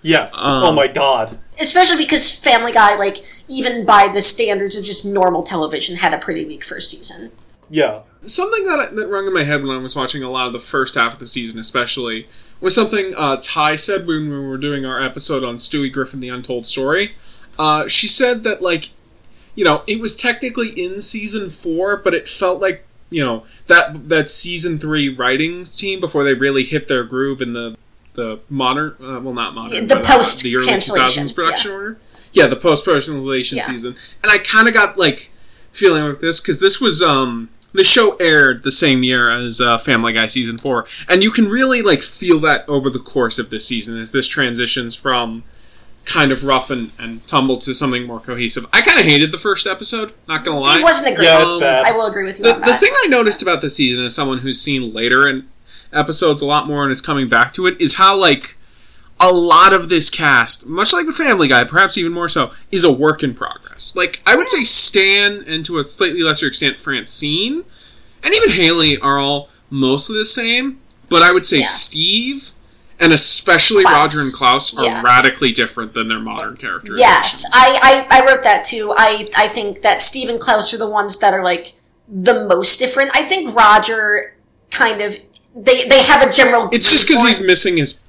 Yes. 0.01 0.33
Um, 0.35 0.63
oh 0.63 0.71
my 0.71 0.87
god. 0.87 1.37
Especially 1.59 1.97
because 1.97 2.39
Family 2.39 2.71
Guy, 2.71 2.95
like 2.97 3.17
even 3.49 3.85
by 3.85 4.09
the 4.13 4.21
standards 4.21 4.75
of 4.75 4.85
just 4.85 5.05
normal 5.05 5.43
television, 5.43 5.95
had 5.95 6.13
a 6.13 6.17
pretty 6.17 6.45
weak 6.45 6.63
first 6.63 6.89
season. 6.91 7.31
Yeah. 7.69 8.01
something 8.25 8.63
that, 8.63 8.95
that 8.95 9.07
rung 9.07 9.27
in 9.27 9.33
my 9.33 9.43
head 9.43 9.61
when 9.61 9.75
i 9.75 9.79
was 9.79 9.95
watching 9.95 10.23
a 10.23 10.31
lot 10.31 10.47
of 10.47 10.53
the 10.53 10.59
first 10.59 10.95
half 10.95 11.13
of 11.13 11.19
the 11.19 11.27
season 11.27 11.59
especially 11.59 12.27
was 12.61 12.73
something 12.73 13.13
uh, 13.15 13.37
ty 13.41 13.75
said 13.75 14.07
when 14.07 14.29
we 14.29 14.47
were 14.47 14.57
doing 14.57 14.85
our 14.85 15.01
episode 15.01 15.43
on 15.43 15.55
stewie 15.55 15.91
griffin 15.91 16.21
the 16.21 16.29
untold 16.29 16.65
story 16.65 17.11
uh, 17.59 17.87
she 17.87 18.07
said 18.07 18.43
that 18.43 18.61
like 18.61 18.91
you 19.55 19.65
know 19.65 19.83
it 19.87 19.99
was 19.99 20.15
technically 20.15 20.69
in 20.81 21.01
season 21.01 21.49
four 21.49 21.97
but 21.97 22.13
it 22.13 22.27
felt 22.27 22.61
like 22.61 22.85
you 23.09 23.23
know 23.23 23.43
that 23.67 24.07
that 24.07 24.29
season 24.29 24.79
three 24.79 25.09
writings 25.09 25.75
team 25.75 25.99
before 25.99 26.23
they 26.23 26.33
really 26.33 26.63
hit 26.63 26.87
their 26.87 27.03
groove 27.03 27.41
in 27.41 27.51
the 27.51 27.75
the 28.17 28.39
modern 28.49 28.95
uh, 28.99 29.19
well 29.21 29.33
not 29.33 29.53
modern 29.53 29.87
the 29.87 29.95
but, 29.95 30.03
uh, 30.03 30.17
post 30.17 30.41
the 30.41 30.55
early 30.55 30.65
2000s 30.67 31.33
production 31.33 31.71
order 31.71 31.97
yeah 32.33 32.47
the 32.47 32.55
post 32.55 32.83
personalization 32.83 33.55
Yeah. 33.57 33.63
season 33.63 33.95
and 34.23 34.31
i 34.31 34.37
kind 34.39 34.67
of 34.67 34.73
got 34.73 34.97
like 34.97 35.29
feeling 35.71 36.03
with 36.03 36.19
this 36.19 36.41
because 36.41 36.59
this 36.59 36.81
was 36.81 37.01
um 37.01 37.49
the 37.73 37.83
show 37.83 38.15
aired 38.15 38.63
the 38.63 38.71
same 38.71 39.03
year 39.03 39.29
as 39.29 39.61
uh, 39.61 39.77
Family 39.77 40.11
Guy 40.13 40.25
season 40.25 40.57
four, 40.57 40.87
and 41.09 41.21
you 41.21 41.29
can 41.29 41.47
really 41.47 41.83
like 41.83 42.01
feel 42.01 42.39
that 42.39 42.67
over 42.67 42.89
the 42.89 42.97
course 42.97 43.37
of 43.37 43.51
this 43.51 43.67
season 43.67 43.99
as 43.99 44.11
this 44.11 44.27
transitions 44.27 44.95
from 44.95 45.43
kind 46.05 46.31
of 46.31 46.43
rough 46.45 46.71
and, 46.71 46.91
and 46.97 47.27
tumble 47.27 47.57
to 47.57 47.73
something 47.75 48.07
more 48.07 48.21
cohesive. 48.21 48.65
I 48.73 48.81
kind 48.81 48.99
of 48.99 49.05
hated 49.05 49.31
the 49.31 49.37
first 49.37 49.67
episode, 49.67 50.13
not 50.27 50.43
gonna 50.45 50.59
lie. 50.59 50.79
It 50.79 50.83
wasn't 50.83 51.13
a 51.13 51.15
great. 51.15 51.25
Yeah, 51.25 51.43
it's 51.43 51.59
sad. 51.59 51.85
I 51.85 51.91
will 51.91 52.07
agree 52.07 52.23
with 52.23 52.39
you 52.39 52.45
the, 52.45 52.55
on 52.55 52.61
the 52.61 52.77
thing 52.77 52.91
I 53.03 53.07
noticed 53.09 53.41
about 53.43 53.61
this 53.61 53.75
season 53.75 54.05
as 54.05 54.15
someone 54.15 54.39
who's 54.39 54.59
seen 54.59 54.93
later 54.93 55.27
in 55.27 55.47
episodes 55.93 56.41
a 56.41 56.45
lot 56.45 56.67
more 56.67 56.83
and 56.83 56.91
is 56.91 57.01
coming 57.01 57.27
back 57.27 57.53
to 57.53 57.67
it 57.67 57.79
is 57.81 57.95
how 57.95 58.15
like 58.15 58.55
a 59.19 59.31
lot 59.31 59.73
of 59.73 59.89
this 59.89 60.09
cast, 60.11 60.67
much 60.67 60.93
like 60.93 61.07
the 61.07 61.11
Family 61.11 61.47
Guy, 61.47 61.63
perhaps 61.63 61.97
even 61.97 62.13
more 62.13 62.29
so, 62.29 62.51
is 62.71 62.83
a 62.83 62.91
work 62.91 63.23
in 63.23 63.33
progress. 63.33 63.95
Like 63.95 64.21
I 64.25 64.35
would 64.35 64.47
say 64.49 64.63
Stan 64.63 65.43
and 65.47 65.65
to 65.65 65.79
a 65.79 65.87
slightly 65.87 66.21
lesser 66.21 66.47
extent 66.47 66.79
Francine 66.79 67.63
and 68.23 68.33
even 68.33 68.51
Haley 68.51 68.97
are 68.99 69.17
all 69.17 69.49
mostly 69.69 70.17
the 70.19 70.25
same, 70.25 70.79
but 71.09 71.23
I 71.23 71.31
would 71.31 71.45
say 71.45 71.59
Yeah. 71.59 71.65
Steve 71.65 72.51
and 72.99 73.13
especially 73.13 73.83
Klaus. 73.83 74.15
Roger 74.15 74.21
and 74.25 74.33
Klaus 74.33 74.75
are 74.77 74.83
Yeah. 74.85 75.01
radically 75.03 75.51
different 75.51 75.93
than 75.93 76.07
their 76.07 76.19
modern 76.19 76.57
characters. 76.57 76.97
Yes, 76.99 77.45
I, 77.53 78.07
I 78.11 78.19
I 78.21 78.25
wrote 78.27 78.43
that 78.43 78.65
too. 78.65 78.93
I 78.97 79.29
I 79.37 79.47
think 79.47 79.81
that 79.81 80.01
Steve 80.03 80.29
and 80.29 80.39
Klaus 80.39 80.73
are 80.73 80.77
the 80.79 80.89
ones 80.89 81.17
that 81.19 81.33
are 81.33 81.43
like 81.43 81.73
the 82.07 82.45
most 82.47 82.77
different. 82.79 83.11
I 83.15 83.23
think 83.23 83.55
Roger 83.55 84.35
kind 84.71 85.01
of 85.01 85.15
they 85.57 85.87
they 85.87 86.03
have 86.03 86.27
a 86.27 86.31
general. 86.31 86.69
It's 86.71 86.91
just 86.91 87.07
because 87.07 87.23
he's 87.23 87.41
missing 87.41 87.77
his 87.77 87.99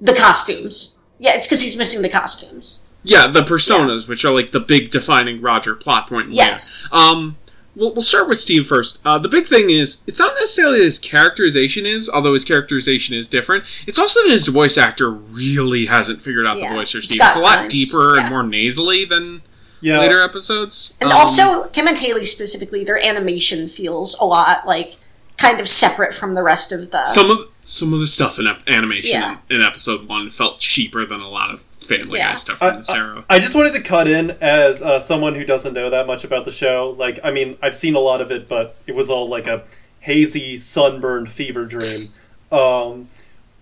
the 0.00 0.14
costumes. 0.14 1.02
Yeah, 1.18 1.32
it's 1.34 1.46
because 1.46 1.62
he's 1.62 1.76
missing 1.76 2.02
the 2.02 2.08
costumes. 2.08 2.88
Yeah, 3.04 3.26
the 3.28 3.42
personas, 3.42 4.08
which 4.08 4.24
are 4.24 4.32
like 4.32 4.52
the 4.52 4.60
big 4.60 4.90
defining 4.90 5.40
Roger 5.40 5.74
plot 5.74 6.08
point. 6.08 6.30
Yes. 6.30 6.88
there. 6.90 7.00
Um, 7.00 7.36
we'll, 7.74 7.92
we'll 7.92 8.02
start 8.02 8.28
with 8.28 8.38
Steve 8.38 8.66
first. 8.66 9.00
Uh, 9.04 9.18
the 9.18 9.28
big 9.28 9.46
thing 9.46 9.70
is, 9.70 10.02
it's 10.06 10.18
not 10.20 10.32
necessarily 10.34 10.78
that 10.78 10.84
his 10.84 10.98
characterization 11.00 11.84
is, 11.86 12.08
although 12.08 12.32
his 12.32 12.44
characterization 12.44 13.16
is 13.16 13.26
different. 13.26 13.64
It's 13.88 13.98
also 13.98 14.20
that 14.24 14.30
his 14.32 14.46
voice 14.48 14.78
actor 14.78 15.10
really 15.10 15.86
hasn't 15.86 16.20
figured 16.22 16.46
out 16.46 16.58
Yeah. 16.58 16.70
the 16.70 16.76
voice 16.76 16.92
for 16.92 17.00
Steve. 17.02 17.16
Scott 17.18 17.28
it's 17.28 17.36
a 17.36 17.40
lot 17.40 17.54
Grimes, 17.58 17.72
deeper 17.72 18.14
yeah. 18.16 18.20
and 18.22 18.30
more 18.30 18.42
nasally 18.44 19.04
than 19.04 19.42
Yeah. 19.80 19.98
later 19.98 20.22
episodes. 20.22 20.94
And 21.00 21.10
Um, 21.12 21.18
also, 21.18 21.64
Kim 21.68 21.88
and 21.88 21.98
Haley 21.98 22.24
specifically, 22.24 22.84
their 22.84 23.04
animation 23.04 23.66
feels 23.68 24.14
a 24.20 24.24
lot 24.24 24.64
like 24.66 24.96
kind 25.42 25.60
of 25.60 25.68
separate 25.68 26.14
from 26.14 26.34
the 26.34 26.42
rest 26.42 26.72
of 26.72 26.90
the. 26.90 27.04
some 27.06 27.30
of 27.30 27.48
some 27.64 27.92
of 27.92 28.00
the 28.00 28.06
stuff 28.06 28.38
in 28.38 28.46
ep- 28.46 28.62
animation 28.68 29.20
Yeah. 29.20 29.36
in, 29.50 29.56
in 29.56 29.62
episode 29.62 30.08
one 30.08 30.30
felt 30.30 30.58
cheaper 30.60 31.04
than 31.06 31.20
a 31.20 31.28
lot 31.28 31.50
of 31.52 31.60
Family 31.86 32.18
Yeah. 32.20 32.30
Guy 32.30 32.34
stuff 32.36 32.62
I, 32.62 32.70
from 32.70 32.78
this 32.78 32.90
era. 32.90 33.24
I- 33.28 33.36
I 33.36 33.38
just 33.40 33.54
wanted 33.56 33.72
to 33.72 33.80
cut 33.80 34.06
in 34.06 34.30
as 34.40 34.80
uh, 34.80 34.98
someone 35.00 35.34
who 35.34 35.44
doesn't 35.44 35.74
know 35.74 35.90
that 35.90 36.06
much 36.06 36.22
about 36.24 36.44
the 36.44 36.52
show. 36.52 36.94
Like, 36.96 37.18
I 37.24 37.30
mean, 37.32 37.56
I've 37.60 37.74
seen 37.74 37.94
a 37.96 37.98
lot 37.98 38.20
of 38.20 38.30
it, 38.30 38.46
but 38.48 38.76
it 38.86 38.94
was 38.94 39.10
all 39.10 39.28
like 39.28 39.46
a 39.48 39.64
hazy, 40.00 40.56
sunburned 40.56 41.30
fever 41.30 41.66
dream. 41.66 41.82
Um, 42.52 43.08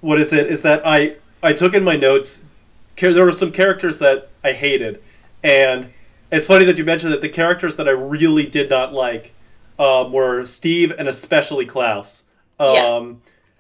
what 0.01 0.21
is 0.21 0.33
it? 0.33 0.49
Is 0.49 0.63
that 0.63 0.83
I 0.85 1.15
I 1.45 1.53
took 1.53 1.75
in 1.75 1.85
my 1.85 1.95
notes. 1.95 2.41
There 2.97 3.25
were 3.25 3.31
some 3.33 3.53
characters 3.53 4.01
that 4.01 4.29
I 4.43 4.51
hated, 4.53 5.01
and 5.45 5.93
it's 6.33 6.49
funny 6.49 6.65
that 6.65 6.77
you 6.77 6.85
mentioned 6.85 7.13
that 7.13 7.23
the 7.23 7.29
characters 7.29 7.77
that 7.77 7.87
I 7.89 7.93
really 7.93 8.47
did 8.47 8.69
not 8.69 8.93
like 8.93 9.33
um, 9.81 10.13
were 10.13 10.45
Steve 10.47 10.93
and 10.99 11.09
especially 11.09 11.67
Klaus. 11.67 12.25
Um, 12.59 12.75
Yeah. 12.75 13.13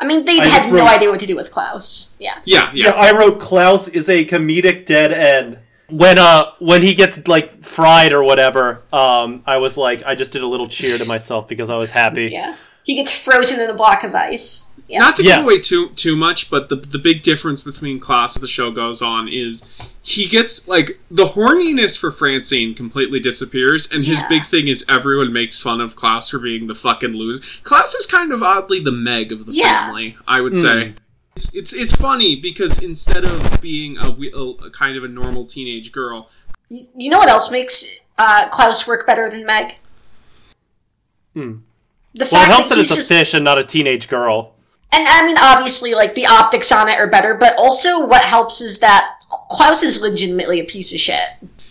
I 0.02 0.06
mean, 0.06 0.24
they 0.24 0.38
I 0.38 0.44
had 0.46 0.62
just 0.62 0.68
no 0.72 0.78
wrote- 0.78 0.88
idea 0.96 1.10
what 1.10 1.20
to 1.20 1.26
do 1.26 1.36
with 1.36 1.50
Klaus. 1.50 2.16
Yeah. 2.18 2.38
yeah, 2.44 2.70
yeah, 2.72 2.86
Yeah, 2.86 2.90
I 2.92 3.12
wrote 3.12 3.38
Klaus 3.40 3.86
is 3.88 4.08
a 4.08 4.24
comedic 4.24 4.86
dead 4.86 5.12
end. 5.12 5.58
When 5.90 6.18
uh 6.18 6.52
when 6.60 6.82
he 6.82 6.94
gets 6.94 7.26
like 7.26 7.64
fried 7.64 8.12
or 8.12 8.22
whatever, 8.22 8.82
um, 8.92 9.42
I 9.46 9.56
was 9.58 9.76
like 9.76 10.02
I 10.06 10.14
just 10.14 10.32
did 10.32 10.42
a 10.42 10.46
little 10.46 10.68
cheer 10.68 10.96
to 10.96 11.04
myself 11.08 11.48
because 11.48 11.68
I 11.68 11.76
was 11.76 11.90
happy. 11.90 12.28
Yeah. 12.30 12.56
He 12.84 12.94
gets 12.94 13.12
frozen 13.12 13.60
in 13.60 13.68
a 13.68 13.74
block 13.74 14.04
of 14.04 14.14
ice. 14.14 14.69
Yeah. 14.90 14.98
Not 14.98 15.14
to 15.16 15.22
Yes. 15.22 15.36
give 15.36 15.44
away 15.44 15.60
too 15.60 15.88
too 15.90 16.16
much, 16.16 16.50
but 16.50 16.68
the 16.68 16.74
the 16.76 16.98
big 16.98 17.22
difference 17.22 17.60
between 17.60 18.00
Klaus 18.00 18.36
as 18.36 18.40
the 18.40 18.48
show 18.48 18.72
goes 18.72 19.00
on 19.02 19.28
is 19.28 19.64
he 20.02 20.26
gets 20.26 20.66
like 20.66 20.98
the 21.12 21.26
horniness 21.26 21.96
for 21.96 22.10
Francine 22.10 22.74
completely 22.74 23.20
disappears, 23.20 23.88
and 23.92 24.04
his 24.04 24.20
big 24.28 24.44
thing 24.46 24.66
is 24.66 24.84
everyone 24.88 25.32
makes 25.32 25.60
fun 25.62 25.80
of 25.80 25.94
Klaus 25.94 26.28
for 26.30 26.40
being 26.40 26.66
the 26.66 26.74
fucking 26.74 27.12
loser. 27.12 27.40
Klaus 27.62 27.94
is 27.94 28.06
kind 28.06 28.32
of 28.32 28.42
oddly 28.42 28.80
the 28.80 28.90
Meg 28.90 29.30
of 29.30 29.46
the 29.46 29.52
Yeah. 29.52 29.84
family, 29.86 30.16
I 30.26 30.40
would 30.40 30.54
Hmm. 30.54 30.60
say. 30.60 30.94
It's, 31.36 31.54
it's 31.54 31.72
it's 31.72 31.92
funny 31.94 32.34
because 32.34 32.82
instead 32.82 33.24
of 33.24 33.60
being 33.60 33.96
a, 33.98 34.08
a, 34.10 34.50
a 34.66 34.70
kind 34.70 34.96
of 34.96 35.04
a 35.04 35.08
normal 35.08 35.44
teenage 35.44 35.92
girl, 35.92 36.28
You 36.68 36.88
you 36.96 37.10
know 37.10 37.18
what 37.18 37.28
else 37.28 37.48
makes 37.52 38.00
uh, 38.18 38.48
Klaus 38.48 38.88
work 38.88 39.06
better 39.06 39.30
than 39.30 39.46
Meg? 39.46 39.78
Hmm. 41.34 41.58
The 42.14 42.26
Well, 42.32 42.42
it 42.42 42.46
fact 42.46 42.50
helps 42.50 42.68
that 42.70 42.74
that 42.74 42.80
he's 42.80 42.90
it's 42.90 42.92
a 42.92 42.96
just, 42.96 43.08
fish 43.08 43.34
and 43.34 43.44
not 43.44 43.60
a 43.60 43.64
teenage 43.64 44.08
girl. 44.08 44.54
And 44.92 45.06
I 45.08 45.24
mean, 45.26 45.36
obviously, 45.40 45.94
like 45.94 46.14
the 46.14 46.26
optics 46.26 46.72
on 46.72 46.88
it 46.88 46.98
are 46.98 47.06
better, 47.06 47.34
but 47.34 47.54
also 47.58 48.06
what 48.06 48.22
helps 48.22 48.60
is 48.60 48.78
that 48.80 49.18
Klaus 49.50 49.82
is 49.82 50.00
legitimately 50.00 50.60
a 50.60 50.64
piece 50.64 50.92
of 50.92 50.98
shit. 50.98 51.20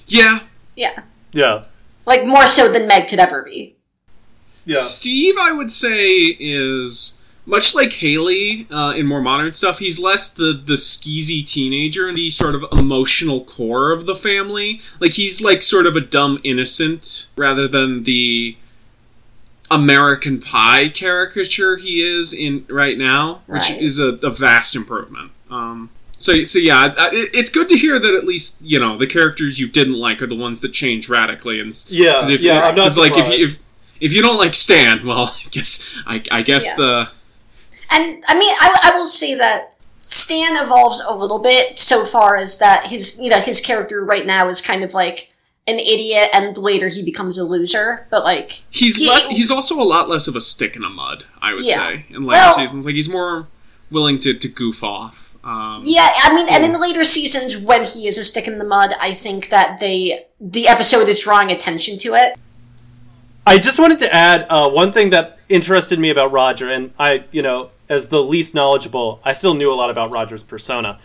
yeah, 0.07 0.39
Yeah, 0.75 0.99
Yeah, 1.33 1.65
like 2.05 2.25
more 2.25 2.47
so 2.47 2.71
than 2.71 2.88
Meg 2.88 3.07
could 3.09 3.19
ever 3.19 3.41
be. 3.43 3.75
yeah. 4.65 4.79
Steve, 4.79 5.35
I 5.39 5.51
would 5.51 5.71
say, 5.71 6.38
is 6.39 7.21
much 7.45 7.73
like 7.75 7.91
Haley 7.91 8.67
uh, 8.71 8.93
in 8.95 9.05
more 9.07 9.21
modern 9.21 9.51
stuff. 9.51 9.79
He's 9.79 9.99
less 9.99 10.29
the 10.29 10.61
the 10.65 10.75
skeezy 10.75 11.45
teenager 11.45 12.07
and 12.07 12.15
the 12.17 12.29
sort 12.29 12.55
of 12.55 12.63
emotional 12.73 13.43
core 13.43 13.91
of 13.91 14.05
the 14.05 14.15
family. 14.15 14.81
Like 14.99 15.13
he's 15.13 15.41
like 15.41 15.61
sort 15.61 15.85
of 15.88 15.95
a 15.95 16.01
dumb 16.01 16.39
innocent 16.43 17.27
rather 17.35 17.67
than 17.67 18.03
the 18.03 18.55
American 19.71 20.39
Pie 20.41 20.89
caricature 20.89 21.77
he 21.77 22.01
is 22.03 22.33
in 22.33 22.65
right 22.69 22.97
now, 22.97 23.41
which 23.47 23.69
Right. 23.69 23.81
is 23.81 23.99
a, 23.99 24.17
a 24.23 24.29
vast 24.31 24.75
improvement. 24.75 25.31
Um, 25.51 25.89
so, 26.17 26.43
so 26.43 26.59
yeah, 26.59 26.88
it, 27.11 27.29
it's 27.33 27.49
good 27.49 27.69
to 27.69 27.77
hear 27.77 27.97
that 27.99 28.13
at 28.15 28.25
least 28.25 28.57
you 28.61 28.79
know 28.79 28.97
the 28.97 29.07
characters 29.07 29.59
you 29.59 29.67
didn't 29.67 29.93
like 29.93 30.21
are 30.21 30.27
the 30.27 30.35
ones 30.35 30.59
that 30.61 30.69
change 30.73 31.07
radically, 31.09 31.59
and 31.61 31.73
Yeah, 31.88 32.13
'Cause 32.19 32.29
if, 32.29 32.41
yeah, 32.41 32.59
I'm 32.59 32.75
not 32.75 32.95
because, 32.95 32.97
like 32.97 33.13
if 33.17 33.27
you, 33.27 33.45
if 33.45 33.57
if 34.01 34.13
you 34.13 34.21
don't 34.21 34.38
like 34.38 34.55
Stan, 34.55 35.05
well, 35.05 35.33
I 35.45 35.49
guess 35.51 36.01
I, 36.05 36.23
I 36.31 36.41
guess 36.41 36.65
Yeah. 36.65 36.75
the 36.77 37.09
And 37.91 38.23
I 38.27 38.38
mean, 38.38 38.53
I, 38.59 38.91
I 38.93 38.97
will 38.97 39.07
say 39.07 39.35
that 39.35 39.75
Stan 39.99 40.55
evolves 40.63 41.01
a 41.07 41.13
little 41.15 41.39
bit 41.39 41.77
so 41.79 42.03
far 42.03 42.35
as 42.35 42.57
that 42.59 42.88
his 42.88 43.19
you 43.21 43.29
know 43.29 43.39
his 43.39 43.61
character 43.61 44.03
right 44.03 44.25
now 44.25 44.47
is 44.49 44.61
kind 44.61 44.83
of 44.83 44.93
like 44.93 45.28
an 45.69 45.79
idiot, 45.79 46.29
and 46.33 46.57
later 46.57 46.88
he 46.89 47.03
becomes 47.03 47.38
a 47.38 47.43
loser. 47.43 48.07
But 48.09 48.23
like, 48.23 48.61
he's 48.69 48.95
He- 48.95 49.07
le- 49.09 49.29
he's 49.29 49.51
also 49.51 49.75
a 49.79 49.83
lot 49.83 50.09
less 50.09 50.27
of 50.27 50.35
a 50.35 50.41
stick 50.41 50.75
in 50.75 50.81
the 50.81 50.89
mud. 50.89 51.25
I 51.41 51.53
would 51.53 51.63
Yeah. 51.63 51.89
say 51.89 52.05
in 52.09 52.23
later 52.23 52.39
Well- 52.41 52.55
seasons, 52.55 52.85
like 52.85 52.95
he's 52.95 53.09
more 53.09 53.47
willing 53.91 54.19
to, 54.19 54.33
to 54.33 54.47
goof 54.47 54.83
off. 54.83 55.27
Um, 55.43 55.79
yeah, 55.83 56.09
I 56.23 56.35
mean, 56.35 56.47
and 56.51 56.65
in 56.65 56.73
the 56.73 56.79
later 56.79 57.03
seasons 57.05 57.55
when 57.57 57.83
he 57.85 58.07
is 58.07 58.17
a 58.17 58.23
stick 58.25 58.45
in 58.47 58.57
the 58.57 58.65
mud, 58.65 58.91
I 58.99 59.11
think 59.13 59.49
that 59.49 59.79
they 59.79 60.25
the 60.41 60.67
episode 60.67 61.07
is 61.07 61.19
drawing 61.19 61.49
attention 61.51 61.97
to 61.99 62.13
it. 62.15 62.35
I 63.47 63.57
just 63.57 63.79
wanted 63.79 63.99
to 63.99 64.13
add 64.13 64.45
uh, 64.49 64.69
one 64.69 64.91
thing 64.91 65.09
that 65.11 65.39
interested 65.47 65.97
me 65.97 66.09
about 66.09 66.31
Roger, 66.31 66.69
and 66.69 66.91
I, 66.99 67.23
you 67.31 67.41
know, 67.41 67.69
as 67.88 68.09
the 68.09 68.21
least 68.21 68.53
knowledgeable, 68.53 69.21
I 69.23 69.31
still 69.33 69.53
knew 69.53 69.71
a 69.71 69.75
lot 69.75 69.89
about 69.89 70.11
Roger's 70.11 70.43
persona, 70.43 70.99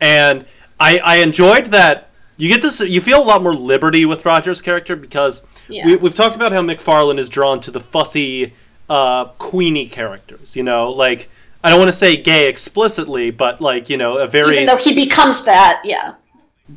and 0.00 0.46
I, 0.78 0.98
I 0.98 1.16
enjoyed 1.16 1.66
that 1.66 2.09
you 2.40 2.48
get 2.48 2.62
to 2.62 2.88
you 2.88 3.00
feel 3.00 3.22
a 3.22 3.24
lot 3.24 3.42
more 3.42 3.54
liberty 3.54 4.04
with 4.04 4.24
Roger's 4.24 4.60
character 4.62 4.96
because 4.96 5.46
Yeah. 5.68 5.86
we, 5.86 5.96
we've 5.96 6.14
talked 6.14 6.36
about 6.36 6.52
how 6.52 6.62
MacFarlane 6.62 7.18
is 7.18 7.28
drawn 7.28 7.60
to 7.60 7.70
the 7.70 7.80
fussy, 7.80 8.54
uh, 8.88 9.26
queenie 9.38 9.88
characters. 9.88 10.56
You 10.56 10.62
know, 10.62 10.90
like 10.90 11.28
I 11.62 11.70
don't 11.70 11.78
want 11.78 11.90
to 11.90 11.96
say 11.96 12.16
gay 12.16 12.48
explicitly, 12.48 13.30
but 13.30 13.60
like 13.60 13.88
you 13.90 13.96
know, 13.96 14.18
a 14.18 14.26
very 14.26 14.54
Even 14.56 14.66
though 14.66 14.76
he 14.76 14.94
becomes 14.94 15.44
that, 15.44 15.82
yeah. 15.84 16.14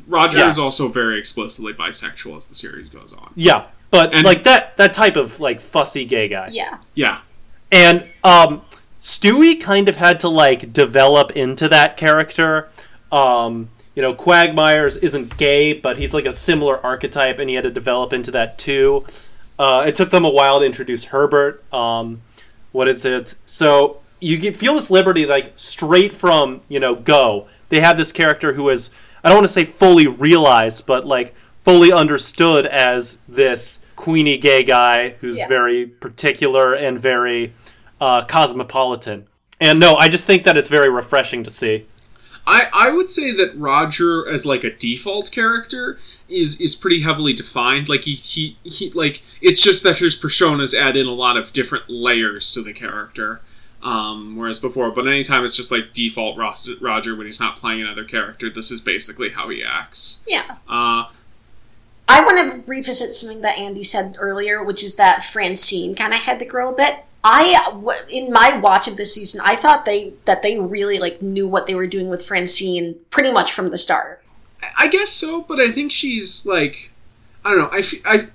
Roger 0.08 0.38
Yeah. 0.38 0.48
is 0.48 0.58
also 0.58 0.88
very 0.88 1.18
explicitly 1.18 1.72
bisexual 1.72 2.36
as 2.36 2.46
the 2.46 2.54
series 2.54 2.88
goes 2.88 3.12
on. 3.12 3.30
yeah, 3.36 3.64
but 3.90 4.14
And- 4.14 4.24
like 4.24 4.44
that 4.44 4.76
that 4.76 4.92
type 4.92 5.16
of 5.16 5.40
like 5.40 5.60
fussy 5.60 6.04
gay 6.04 6.28
guy. 6.28 6.48
Yeah. 6.52 6.78
Yeah. 6.94 7.18
And 7.72 8.04
um, 8.22 8.60
Stewie 9.02 9.60
kind 9.60 9.88
of 9.88 9.96
had 9.96 10.20
to 10.20 10.28
like 10.28 10.72
develop 10.72 11.32
into 11.32 11.68
that 11.68 11.96
character. 11.96 12.68
Um, 13.10 13.68
you 13.94 14.02
know, 14.02 14.14
Quagmires 14.14 14.96
isn't 14.96 15.36
gay, 15.36 15.72
but 15.72 15.98
he's 15.98 16.12
like 16.14 16.26
a 16.26 16.32
similar 16.34 16.84
archetype, 16.84 17.38
and 17.38 17.48
he 17.48 17.54
had 17.54 17.64
to 17.64 17.70
develop 17.70 18.12
into 18.12 18.30
that 18.32 18.58
too. 18.58 19.06
Uh, 19.58 19.84
it 19.86 19.94
took 19.94 20.10
them 20.10 20.24
a 20.24 20.30
while 20.30 20.58
to 20.60 20.66
introduce 20.66 21.04
Herbert. 21.04 21.62
Um, 21.72 22.22
what 22.72 22.88
is 22.88 23.04
it? 23.04 23.36
So 23.46 24.00
you 24.20 24.36
get, 24.38 24.56
feel 24.56 24.74
this 24.74 24.90
liberty 24.90 25.26
like 25.26 25.52
straight 25.56 26.12
from 26.12 26.62
you 26.68 26.80
know 26.80 26.94
Go. 26.94 27.46
They 27.68 27.80
have 27.80 27.96
this 27.96 28.12
character 28.12 28.54
who 28.54 28.68
is 28.68 28.90
I 29.22 29.28
don't 29.28 29.38
want 29.38 29.46
to 29.46 29.52
say 29.52 29.64
fully 29.64 30.06
realized, 30.06 30.86
but 30.86 31.06
like 31.06 31.34
fully 31.64 31.92
understood 31.92 32.66
as 32.66 33.18
this 33.28 33.80
queenie 33.96 34.36
gay 34.38 34.62
guy 34.64 35.10
who's 35.20 35.38
Yeah. 35.38 35.48
very 35.48 35.86
particular 35.86 36.74
and 36.74 36.98
very 36.98 37.52
uh, 38.00 38.24
cosmopolitan. 38.24 39.26
And 39.60 39.78
no, 39.80 39.94
I 39.96 40.08
just 40.08 40.26
think 40.26 40.42
that 40.44 40.56
it's 40.56 40.68
very 40.68 40.90
refreshing 40.90 41.44
to 41.44 41.50
see. 41.50 41.86
I, 42.46 42.66
I 42.72 42.90
would 42.90 43.10
say 43.10 43.32
that 43.32 43.56
Roger 43.56 44.28
as 44.28 44.44
like 44.44 44.64
a 44.64 44.74
default 44.74 45.32
character 45.32 45.98
is 46.28 46.60
is 46.60 46.74
pretty 46.74 47.00
heavily 47.00 47.32
defined. 47.32 47.88
Like 47.88 48.02
he, 48.02 48.14
he, 48.14 48.56
he 48.64 48.90
like 48.90 49.22
it's 49.40 49.62
just 49.62 49.82
that 49.84 49.98
his 49.98 50.18
personas 50.18 50.74
add 50.74 50.96
in 50.96 51.06
a 51.06 51.12
lot 51.12 51.36
of 51.36 51.52
different 51.52 51.84
layers 51.88 52.52
to 52.52 52.62
the 52.62 52.72
character. 52.72 53.40
Um, 53.82 54.36
whereas 54.36 54.58
before, 54.58 54.90
but 54.90 55.06
anytime 55.06 55.44
it's 55.44 55.56
just 55.56 55.70
like 55.70 55.92
default 55.92 56.38
Roger 56.38 57.16
when 57.16 57.26
he's 57.26 57.40
not 57.40 57.56
playing 57.56 57.82
another 57.82 58.04
character, 58.04 58.48
this 58.48 58.70
is 58.70 58.80
basically 58.80 59.28
how 59.28 59.50
he 59.50 59.62
acts. 59.62 60.24
Yeah. 60.26 60.56
Uh, 60.66 61.04
I 62.08 62.22
want 62.24 62.38
to 62.38 62.70
revisit 62.70 63.10
something 63.10 63.40
that 63.42 63.58
Andy 63.58 63.82
said 63.82 64.16
earlier, 64.18 64.62
which 64.62 64.84
is 64.84 64.96
that 64.96 65.24
Francine 65.24 65.94
kind 65.94 66.12
of 66.12 66.20
had 66.20 66.38
to 66.40 66.44
grow 66.44 66.70
a 66.72 66.76
bit. 66.76 67.04
I, 67.26 67.80
in 68.10 68.30
my 68.30 68.58
watch 68.62 68.86
of 68.86 68.98
this 68.98 69.14
season, 69.14 69.40
I 69.42 69.56
thought 69.56 69.86
they 69.86 70.12
that 70.26 70.42
they 70.42 70.58
really 70.58 70.98
like 70.98 71.22
knew 71.22 71.48
what 71.48 71.66
they 71.66 71.74
were 71.74 71.86
doing 71.86 72.10
with 72.10 72.24
Francine 72.24 72.96
pretty 73.08 73.32
much 73.32 73.52
from 73.52 73.70
the 73.70 73.78
start. 73.78 74.22
I 74.78 74.88
guess 74.88 75.08
so, 75.08 75.42
but 75.42 75.58
I 75.58 75.70
think 75.70 75.90
she's 75.90 76.44
like, 76.44 76.90
I 77.44 77.50
don't 77.50 77.58
know. 77.58 77.70
I, 77.72 77.82
I 78.04 78.26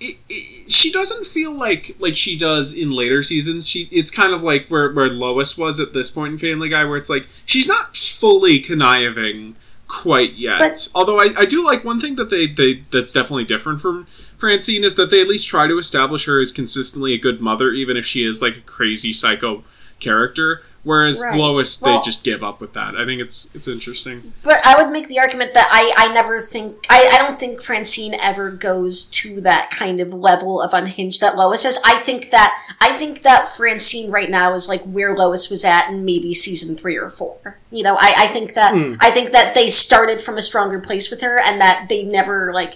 it, 0.00 0.16
it, 0.28 0.70
she 0.70 0.90
doesn't 0.90 1.26
feel 1.26 1.52
like 1.52 1.94
like 2.00 2.16
she 2.16 2.36
does 2.36 2.74
in 2.74 2.90
later 2.90 3.22
seasons. 3.22 3.68
She 3.68 3.88
it's 3.92 4.10
kind 4.10 4.34
of 4.34 4.42
like 4.42 4.66
where 4.68 4.92
where 4.92 5.08
Lois 5.08 5.56
was 5.56 5.78
at 5.78 5.92
this 5.92 6.10
point 6.10 6.32
in 6.32 6.38
Family 6.38 6.68
Guy, 6.68 6.84
where 6.84 6.96
it's 6.96 7.10
like 7.10 7.28
she's 7.46 7.68
not 7.68 7.96
fully 7.96 8.58
conniving 8.58 9.54
quite 9.92 10.32
yet. 10.32 10.58
But- 10.58 10.88
Although 10.94 11.20
I, 11.20 11.28
I 11.36 11.44
do 11.44 11.64
like 11.64 11.84
one 11.84 12.00
thing 12.00 12.16
that 12.16 12.30
they, 12.30 12.46
they 12.46 12.82
that's 12.90 13.12
definitely 13.12 13.44
different 13.44 13.80
from 13.80 14.06
Francine 14.38 14.84
is 14.84 14.94
that 14.96 15.10
they 15.10 15.20
at 15.20 15.28
least 15.28 15.46
try 15.46 15.66
to 15.66 15.78
establish 15.78 16.24
her 16.24 16.40
as 16.40 16.50
consistently 16.50 17.12
a 17.12 17.18
good 17.18 17.40
mother, 17.40 17.70
even 17.72 17.96
if 17.96 18.06
she 18.06 18.24
is 18.24 18.40
like 18.40 18.56
a 18.56 18.60
crazy 18.60 19.12
psycho 19.12 19.62
character. 20.00 20.62
Whereas 20.84 21.22
Right. 21.22 21.38
Lois, 21.38 21.80
Well- 21.80 21.98
they 22.00 22.04
just 22.04 22.24
give 22.24 22.42
up 22.42 22.60
with 22.60 22.72
that. 22.72 22.96
I 22.96 23.04
think 23.04 23.20
it's 23.20 23.48
it's 23.54 23.68
interesting. 23.68 24.32
But 24.42 24.56
I 24.64 24.82
would 24.82 24.92
make 24.92 25.06
the 25.06 25.20
argument 25.20 25.54
that 25.54 25.68
I, 25.70 25.92
I 26.08 26.12
never 26.12 26.40
think 26.40 26.84
I, 26.90 27.08
I 27.12 27.22
don't 27.24 27.38
think 27.38 27.62
Francine 27.62 28.14
ever 28.20 28.50
goes 28.50 29.04
to 29.06 29.40
that 29.42 29.70
kind 29.70 30.00
of 30.00 30.12
level 30.12 30.60
of 30.60 30.72
unhinged 30.74 31.20
that 31.20 31.36
Lois 31.36 31.64
is. 31.64 31.78
I 31.84 31.94
think 31.96 32.30
that 32.30 32.58
I 32.80 32.90
think 32.94 33.22
that 33.22 33.48
Francine 33.48 34.10
right 34.10 34.28
now 34.30 34.54
is 34.54 34.68
like 34.68 34.82
where 34.82 35.14
Lois 35.16 35.48
was 35.50 35.64
at 35.64 35.88
in 35.88 36.04
maybe 36.04 36.34
season 36.34 36.76
three 36.76 36.98
or 36.98 37.08
four. 37.08 37.58
You 37.70 37.84
know, 37.84 37.94
I, 37.98 38.14
I 38.18 38.26
think 38.26 38.54
that 38.54 38.74
Hmm. 38.74 38.94
I 39.00 39.10
think 39.10 39.30
that 39.30 39.54
they 39.54 39.68
started 39.68 40.20
from 40.20 40.36
a 40.36 40.42
stronger 40.42 40.80
place 40.80 41.10
with 41.10 41.22
her 41.22 41.38
and 41.38 41.60
that 41.60 41.86
they 41.88 42.02
never 42.02 42.52
like 42.52 42.74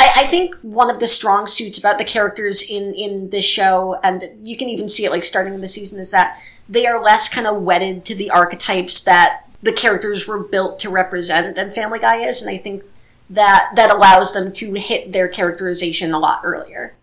I, 0.00 0.22
I 0.22 0.24
think 0.24 0.54
one 0.62 0.90
of 0.90 0.98
the 0.98 1.06
strong 1.06 1.46
suits 1.46 1.78
about 1.78 1.98
the 1.98 2.04
characters 2.04 2.68
in 2.70 2.94
in 2.94 3.28
this 3.28 3.44
show, 3.44 4.00
and 4.02 4.22
you 4.42 4.56
can 4.56 4.68
even 4.68 4.88
see 4.88 5.04
it 5.04 5.10
like 5.10 5.24
starting 5.24 5.52
in 5.52 5.60
the 5.60 5.68
season, 5.68 5.98
is 6.00 6.10
that 6.10 6.36
they 6.68 6.86
are 6.86 7.02
less 7.02 7.28
kind 7.28 7.46
of 7.46 7.62
wedded 7.62 8.04
to 8.06 8.14
the 8.14 8.30
archetypes 8.30 9.02
that 9.02 9.44
the 9.62 9.72
characters 9.72 10.26
were 10.26 10.42
built 10.42 10.78
to 10.78 10.88
represent 10.88 11.54
than 11.54 11.70
Family 11.70 11.98
Guy 11.98 12.16
is, 12.16 12.40
and 12.40 12.50
I 12.50 12.56
think 12.56 12.82
that 13.28 13.72
that 13.76 13.90
allows 13.90 14.32
them 14.32 14.52
to 14.52 14.72
hit 14.72 15.12
their 15.12 15.28
characterization 15.28 16.12
a 16.12 16.18
lot 16.18 16.40
earlier. 16.44 16.94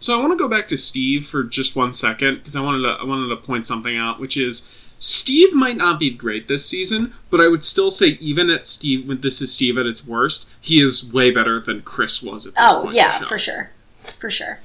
So 0.00 0.16
I 0.16 0.20
want 0.20 0.32
to 0.32 0.36
go 0.36 0.48
back 0.48 0.66
to 0.68 0.76
Steve 0.76 1.26
for 1.26 1.44
just 1.44 1.76
one 1.76 1.94
second 1.94 2.38
because 2.38 2.56
I 2.56 2.60
wanted 2.60 2.82
to 2.82 2.98
I 3.00 3.04
wanted 3.04 3.28
to 3.28 3.36
point 3.36 3.64
something 3.64 3.96
out, 3.96 4.18
which 4.18 4.36
is 4.36 4.68
Steve 4.98 5.54
might 5.54 5.76
not 5.76 6.00
be 6.00 6.10
great 6.10 6.48
this 6.48 6.66
season, 6.66 7.14
but 7.30 7.40
I 7.40 7.46
would 7.48 7.62
still 7.62 7.90
say 7.90 8.18
even 8.20 8.50
at 8.50 8.66
Steve 8.66 9.08
when 9.08 9.20
this 9.20 9.40
is 9.40 9.52
Steve 9.52 9.78
at 9.78 9.86
its 9.86 10.06
worst, 10.06 10.48
he 10.60 10.82
is 10.82 11.12
way 11.12 11.30
better 11.30 11.60
than 11.60 11.82
Chris 11.82 12.22
was 12.22 12.46
at 12.46 12.54
this 12.54 12.64
Oh 12.66 12.80
point. 12.82 12.92
in 12.94 12.96
yeah, 12.96 13.18
for 13.20 13.38
sure, 13.38 13.70
for 14.18 14.28
sure. 14.30 14.58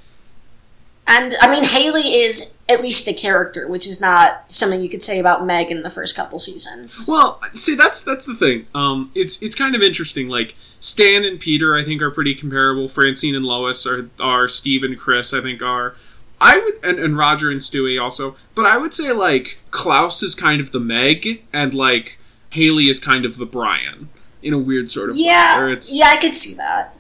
And 1.05 1.33
I 1.41 1.51
mean, 1.51 1.65
Haley 1.65 2.01
is 2.01 2.59
at 2.69 2.81
least 2.81 3.07
a 3.09 3.13
character, 3.13 3.67
which 3.67 3.85
is 3.85 3.99
not 3.99 4.49
something 4.49 4.79
you 4.79 4.87
could 4.87 5.03
say 5.03 5.19
about 5.19 5.45
Meg 5.45 5.69
in 5.69 5.83
the 5.83 5.89
first 5.89 6.15
couple 6.15 6.39
seasons. 6.39 7.05
Well, 7.09 7.39
see 7.53 7.75
that's 7.75 8.01
that's 8.01 8.25
the 8.25 8.35
thing. 8.35 8.65
Um, 8.73 9.11
it's 9.13 9.41
it's 9.41 9.53
kind 9.55 9.75
of 9.75 9.81
interesting. 9.81 10.29
Like 10.29 10.55
Stan 10.79 11.25
and 11.25 11.39
Peter, 11.39 11.75
I 11.75 11.83
think 11.83 12.01
are 12.01 12.09
pretty 12.09 12.33
comparable. 12.33 12.87
Francine 12.87 13.35
and 13.35 13.45
Lois 13.45 13.85
are 13.85 14.09
are 14.19 14.47
Steve 14.47 14.83
and 14.83 14.97
Chris, 14.97 15.33
I 15.33 15.41
think 15.41 15.61
are. 15.61 15.93
I 16.43 16.57
would 16.59 16.73
and, 16.83 16.99
and 16.99 17.17
Roger 17.17 17.49
and 17.49 17.61
Stewie 17.61 17.99
also, 17.99 18.35
but 18.53 18.65
I 18.65 18.77
would 18.77 18.93
say 18.93 19.13
like 19.13 19.57
Klaus 19.71 20.21
is 20.21 20.35
kind 20.35 20.59
of 20.59 20.73
the 20.73 20.79
Meg, 20.79 21.41
and 21.53 21.73
like 21.73 22.19
Haley 22.49 22.89
is 22.89 22.99
kind 22.99 23.25
of 23.25 23.37
the 23.37 23.45
Brian 23.45 24.09
in 24.41 24.53
a 24.53 24.57
weird 24.57 24.91
sort 24.91 25.09
of. 25.09 25.15
Yeah, 25.15 25.57
where 25.59 25.69
it's- 25.69 25.91
yeah, 25.91 26.07
I 26.07 26.17
could 26.17 26.35
see 26.35 26.53
that. 26.55 26.97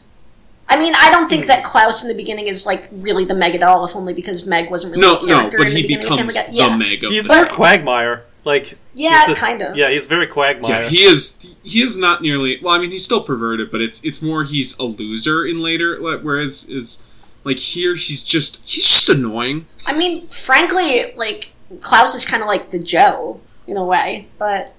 I 0.69 0.79
mean, 0.79 0.93
I 0.97 1.11
don't 1.11 1.29
think 1.29 1.43
hmm. 1.43 1.49
that 1.49 1.65
Klaus 1.65 2.03
in 2.03 2.07
the 2.07 2.15
beginning 2.15 2.47
is 2.47 2.65
like 2.65 2.87
really 2.93 3.25
the 3.25 3.35
Meg 3.35 3.53
at 3.53 3.63
all, 3.63 3.83
if 3.83 3.95
only 3.97 4.13
because 4.13 4.47
Meg 4.47 4.71
wasn't 4.71 4.93
really 4.95 5.01
No, 5.01 5.19
a 5.19 5.25
no, 5.25 5.49
but 5.49 5.67
in 5.67 5.73
the 5.73 5.81
he 5.81 5.81
beginning 5.81 5.97
of 5.97 6.01
becomes 6.03 6.19
Family 6.37 6.53
the 6.53 6.59
Guy. 6.59 6.67
Yeah, 6.67 6.77
Meg 6.77 7.03
of 7.03 7.11
He's 7.11 7.23
the 7.23 7.33
very. 7.33 7.49
Quagmire. 7.49 8.23
Like 8.45 8.77
yeah, 8.95 9.19
he's 9.19 9.27
this- 9.27 9.39
kind 9.41 9.61
of. 9.61 9.75
Yeah, 9.75 9.89
he's 9.89 10.05
very 10.05 10.27
Quagmire. 10.27 10.83
Yeah, 10.83 10.89
he 10.89 11.03
is. 11.03 11.45
He 11.63 11.81
is 11.81 11.97
not 11.97 12.21
nearly. 12.21 12.59
Well, 12.61 12.73
I 12.73 12.77
mean, 12.77 12.91
he's 12.91 13.03
still 13.03 13.23
perverted, 13.23 13.71
but 13.71 13.81
it's 13.81 14.03
it's 14.05 14.21
more 14.21 14.45
he's 14.45 14.77
a 14.79 14.83
loser 14.83 15.45
in 15.45 15.59
later. 15.59 15.99
like, 15.99 16.21
Whereas 16.21 16.69
is 16.69 17.03
like 17.43 17.57
here, 17.59 17.95
he's 17.95 18.23
just 18.23 18.61
he's 18.67 18.83
just 18.87 19.09
annoying. 19.09 19.65
I 19.85 19.97
mean, 19.97 20.27
frankly, 20.27 21.13
like 21.15 21.53
Klaus 21.81 22.15
is 22.15 22.25
kind 22.25 22.41
of 22.41 22.47
like 22.47 22.69
the 22.71 22.79
Joe 22.79 23.39
in 23.67 23.77
a 23.77 23.83
way, 23.83 24.27
but 24.37 24.73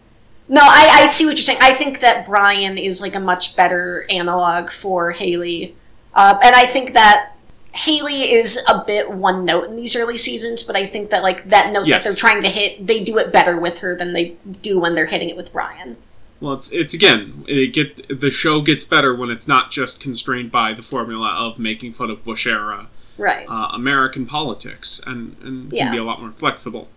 no, 0.49 0.61
I, 0.63 1.05
I 1.05 1.09
see 1.09 1.25
what 1.25 1.33
you're 1.37 1.43
saying. 1.43 1.59
I 1.63 1.73
think 1.73 2.01
that 2.01 2.27
Brian 2.27 2.77
is 2.79 3.01
like 3.01 3.15
a 3.15 3.21
much 3.21 3.57
better 3.57 4.05
analog 4.11 4.71
for 4.71 5.11
Haley, 5.13 5.75
uh, 6.15 6.39
and 6.43 6.55
I 6.55 6.67
think 6.67 6.93
that 6.93 7.33
Haley 7.75 8.33
is 8.33 8.63
a 8.69 8.85
bit 8.87 9.11
one 9.11 9.45
note 9.45 9.65
in 9.69 9.77
these 9.77 9.97
early 9.97 10.19
seasons. 10.19 10.63
But 10.63 10.77
I 10.77 10.85
think 10.87 11.11
that 11.11 11.23
like 11.23 11.49
that 11.49 11.73
note 11.73 11.87
Yes. 11.87 12.05
that 12.05 12.11
they're 12.11 12.17
trying 12.17 12.43
to 12.43 12.49
hit, 12.49 12.87
they 12.87 13.03
do 13.03 13.19
it 13.19 13.33
better 13.33 13.59
with 13.59 13.79
her 13.81 13.95
than 13.95 14.13
they 14.13 14.37
do 14.63 14.79
when 14.79 14.95
they're 14.95 15.07
hitting 15.07 15.29
it 15.31 15.37
with 15.37 15.53
Brian. 15.53 15.97
Well, 16.41 16.55
it's 16.55 16.71
it's 16.73 16.95
again, 16.95 17.45
it 17.47 17.73
get 17.73 18.21
the 18.21 18.31
show 18.31 18.61
gets 18.61 18.85
better 18.85 19.15
when 19.15 19.31
it's 19.31 19.49
not 19.49 19.71
just 19.71 20.01
constrained 20.01 20.51
by 20.53 20.75
the 20.75 20.83
formula 20.83 21.29
of 21.29 21.59
making 21.59 21.93
fun 21.95 22.11
of 22.11 22.25
Bush 22.25 22.47
era 22.47 22.87
Right. 23.17 23.47
uh, 23.49 23.69
American 23.73 24.27
politics, 24.27 25.01
and 25.07 25.37
and 25.43 25.73
Yeah. 25.73 25.85
can 25.85 25.93
be 25.93 25.99
a 25.99 26.05
lot 26.05 26.21
more 26.21 26.33
flexible. 26.33 26.89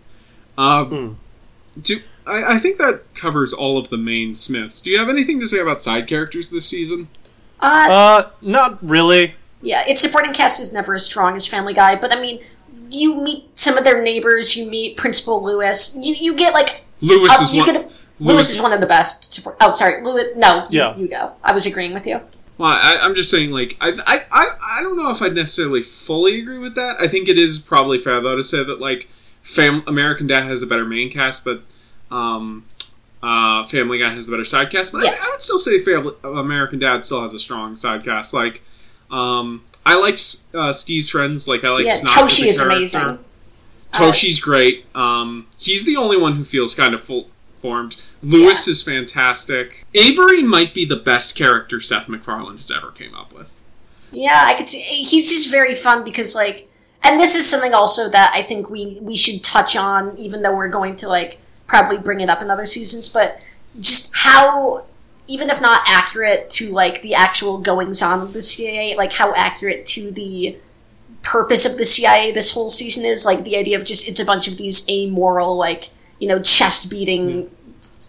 Uh, 0.58 0.86
Mm. 0.86 1.15
Do 1.82 2.00
I, 2.26 2.56
I 2.56 2.58
think 2.58 2.80
that 2.80 3.02
covers 3.13 3.54
all 3.54 3.78
of 3.78 3.89
the 3.89 3.97
main 3.97 4.34
Smiths. 4.34 4.82
Do 4.82 4.89
you 4.89 4.97
have 4.97 5.10
anything 5.10 5.39
to 5.39 5.47
say 5.47 5.60
about 5.60 5.82
side 5.82 6.08
characters 6.08 6.50
this 6.50 6.65
season? 6.65 7.08
Uh, 7.60 7.88
Uh, 7.89 8.30
not 8.41 8.80
really. 8.86 9.36
Yeah, 9.62 9.84
its 9.88 10.02
supporting 10.02 10.34
cast 10.34 10.60
is 10.60 10.73
never 10.73 10.95
as 10.95 11.06
strong 11.06 11.36
as 11.36 11.45
Family 11.47 11.73
Guy, 11.73 11.95
but 11.95 12.15
I 12.15 12.19
mean, 12.19 12.39
you 12.89 13.21
meet 13.23 13.56
some 13.58 13.78
of 13.78 13.84
their 13.84 14.02
neighbors. 14.02 14.56
You 14.58 14.69
meet 14.69 14.97
Principal 14.97 15.43
Lewis. 15.43 15.95
You 16.00 16.15
you 16.15 16.36
get 16.36 16.54
like 16.54 16.84
Lewis 17.02 17.32
uh, 17.39 17.43
is 17.43 17.56
you 17.56 17.63
one. 17.63 17.73
get 17.73 17.91
Lewis 18.19 18.51
is 18.53 18.62
one 18.62 18.73
of 18.73 18.82
the 18.82 18.88
best 18.88 19.34
support. 19.34 19.58
Oh, 19.62 19.73
sorry, 19.73 20.03
Lewis. 20.03 20.25
No, 20.36 20.65
you, 20.69 20.80
Yeah. 20.80 20.95
you 20.95 21.08
go. 21.08 21.34
I 21.43 21.53
was 21.53 21.65
agreeing 21.65 21.93
with 21.93 22.08
you. 22.08 22.19
Well, 22.58 22.71
I, 22.71 22.97
I'm 23.01 23.13
just 23.13 23.30
saying, 23.30 23.51
like, 23.51 23.77
I, 23.80 23.89
I, 23.89 24.19
I, 24.32 24.45
I 24.80 24.82
don't 24.84 24.97
know 24.97 25.12
if 25.12 25.21
I'd 25.21 25.36
necessarily 25.36 25.84
fully 25.84 26.39
agree 26.41 26.58
with 26.58 26.73
that. 26.75 26.95
I 26.99 27.08
think 27.08 27.30
it 27.30 27.38
is 27.38 27.60
probably 27.60 27.99
fair 27.99 28.19
though 28.21 28.36
to 28.36 28.43
say 28.43 28.63
that 28.63 28.80
like, 28.80 29.08
Fam- 29.43 29.84
American 29.88 30.25
Dad 30.27 30.43
has 30.45 30.63
a 30.63 30.67
better 30.67 30.84
main 30.86 31.10
cast, 31.12 31.45
but 31.45 31.62
um, 32.12 32.65
uh, 33.21 33.65
Family 33.67 33.99
Guy 33.99 34.10
has 34.12 34.25
the 34.25 34.32
better 34.32 34.43
side 34.43 34.71
cast. 34.71 34.91
But 34.91 35.03
Yeah. 35.06 35.12
I, 35.21 35.27
I 35.27 35.30
would 35.32 35.41
still 35.41 35.60
say 35.60 35.82
Family, 35.84 36.13
American 36.23 36.80
Dad 36.80 37.06
still 37.06 37.21
has 37.21 37.34
a 37.34 37.39
strong 37.39 37.75
side 37.75 38.03
cast. 38.03 38.34
Like, 38.34 38.62
um, 39.12 39.63
I 39.86 39.95
like 39.99 40.17
uh, 40.53 40.73
Steve's 40.73 41.10
friends. 41.10 41.47
Like, 41.47 41.63
I 41.63 41.69
like 41.69 41.86
yeah, 41.86 41.93
Snot 41.93 42.13
Toshi 42.30 42.47
is 42.47 42.58
character. 42.60 42.75
amazing. 42.77 43.01
Uh, 43.01 43.17
Toshi's 43.93 44.39
great. 44.41 44.86
Um, 44.95 45.47
he's 45.60 45.86
the 45.86 45.95
only 45.95 46.17
one 46.17 46.34
who 46.36 46.43
feels 46.43 46.73
kind 46.75 46.93
of 46.93 47.01
full 47.03 47.30
performed. 47.56 48.01
Lewis 48.21 48.67
Yeah. 48.67 48.71
is 48.71 48.84
fantastic. 48.84 49.86
Avery 49.93 50.41
might 50.41 50.73
be 50.73 50.86
the 50.86 50.95
best 50.95 51.36
character 51.36 51.80
Seth 51.80 52.08
MacFarlane 52.08 52.58
has 52.58 52.71
ever 52.71 52.91
came 52.91 53.13
up 53.15 53.34
with. 53.34 53.49
Yeah, 54.12 54.43
I 54.45 54.53
could 54.53 54.69
see. 54.69 54.80
He's 54.80 55.30
just 55.30 55.51
very 55.51 55.75
fun 55.75 56.03
because, 56.03 56.34
like, 56.36 56.67
and 57.03 57.19
this 57.19 57.36
is 57.36 57.45
something 57.47 57.73
also 57.73 58.10
that 58.10 58.32
I 58.34 58.41
think 58.41 58.69
we 58.69 58.99
we 59.01 59.15
should 59.15 59.43
touch 59.43 59.75
on, 59.75 60.17
even 60.17 60.41
though 60.41 60.56
we're 60.56 60.67
going 60.69 60.95
to 60.97 61.08
like 61.08 61.39
probably 61.67 61.97
bring 61.97 62.21
it 62.21 62.30
up 62.30 62.41
in 62.41 62.49
other 62.49 62.65
seasons. 62.65 63.10
But 63.10 63.39
just 63.80 64.15
how, 64.17 64.86
even 65.27 65.49
if 65.49 65.62
not 65.62 65.82
accurate 65.88 66.49
to 66.51 66.71
like 66.71 67.01
the 67.01 67.13
actual 67.13 67.58
goings 67.60 68.01
on 68.01 68.21
of 68.21 68.34
the 68.34 68.41
CIA, 68.41 68.95
like 68.95 69.12
how 69.13 69.34
accurate 69.36 69.86
to 69.88 70.10
the 70.12 70.58
purpose 71.21 71.65
of 71.65 71.77
the 71.77 71.84
CIA 71.86 72.32
this 72.32 72.51
whole 72.53 72.69
season 72.69 73.03
is. 73.03 73.25
Like 73.25 73.43
the 73.43 73.58
idea 73.58 73.77
of 73.77 73.84
just 73.86 74.08
it's 74.08 74.19
a 74.21 74.25
bunch 74.25 74.47
of 74.47 74.58
these 74.58 74.89
amoral, 74.89 75.56
like 75.58 75.89
you 76.19 76.27
know, 76.27 76.39
chest 76.41 76.89
beating, 76.89 77.51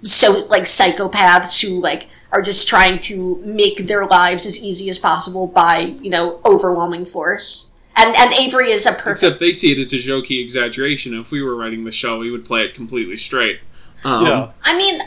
so 0.02 0.46
like 0.48 0.64
psychopaths 0.64 1.62
who 1.62 1.80
like 1.80 2.08
are 2.30 2.42
just 2.42 2.68
trying 2.68 2.98
to 3.00 3.36
make 3.44 3.86
their 3.86 4.06
lives 4.06 4.46
as 4.46 4.62
easy 4.62 4.88
as 4.90 4.98
possible 4.98 5.46
by 5.46 5.78
you 5.78 6.10
know 6.10 6.40
overwhelming 6.44 7.04
force. 7.04 7.74
And 7.96 8.14
and 8.16 8.32
Avery 8.34 8.70
is 8.70 8.86
a 8.86 8.92
perfect. 8.92 9.10
Except 9.10 9.40
they 9.40 9.52
see 9.52 9.72
it 9.72 9.78
as 9.78 9.92
a 9.92 9.96
jokey 9.96 10.42
exaggeration. 10.42 11.18
If 11.18 11.30
we 11.30 11.42
were 11.42 11.56
writing 11.56 11.84
the 11.84 11.92
show, 11.92 12.18
we 12.18 12.30
would 12.30 12.44
play 12.44 12.62
it 12.62 12.74
completely 12.74 13.16
straight. 13.16 13.60
Um, 14.04 14.26
yeah. 14.26 14.50
I 14.62 14.78
mean, 14.78 15.00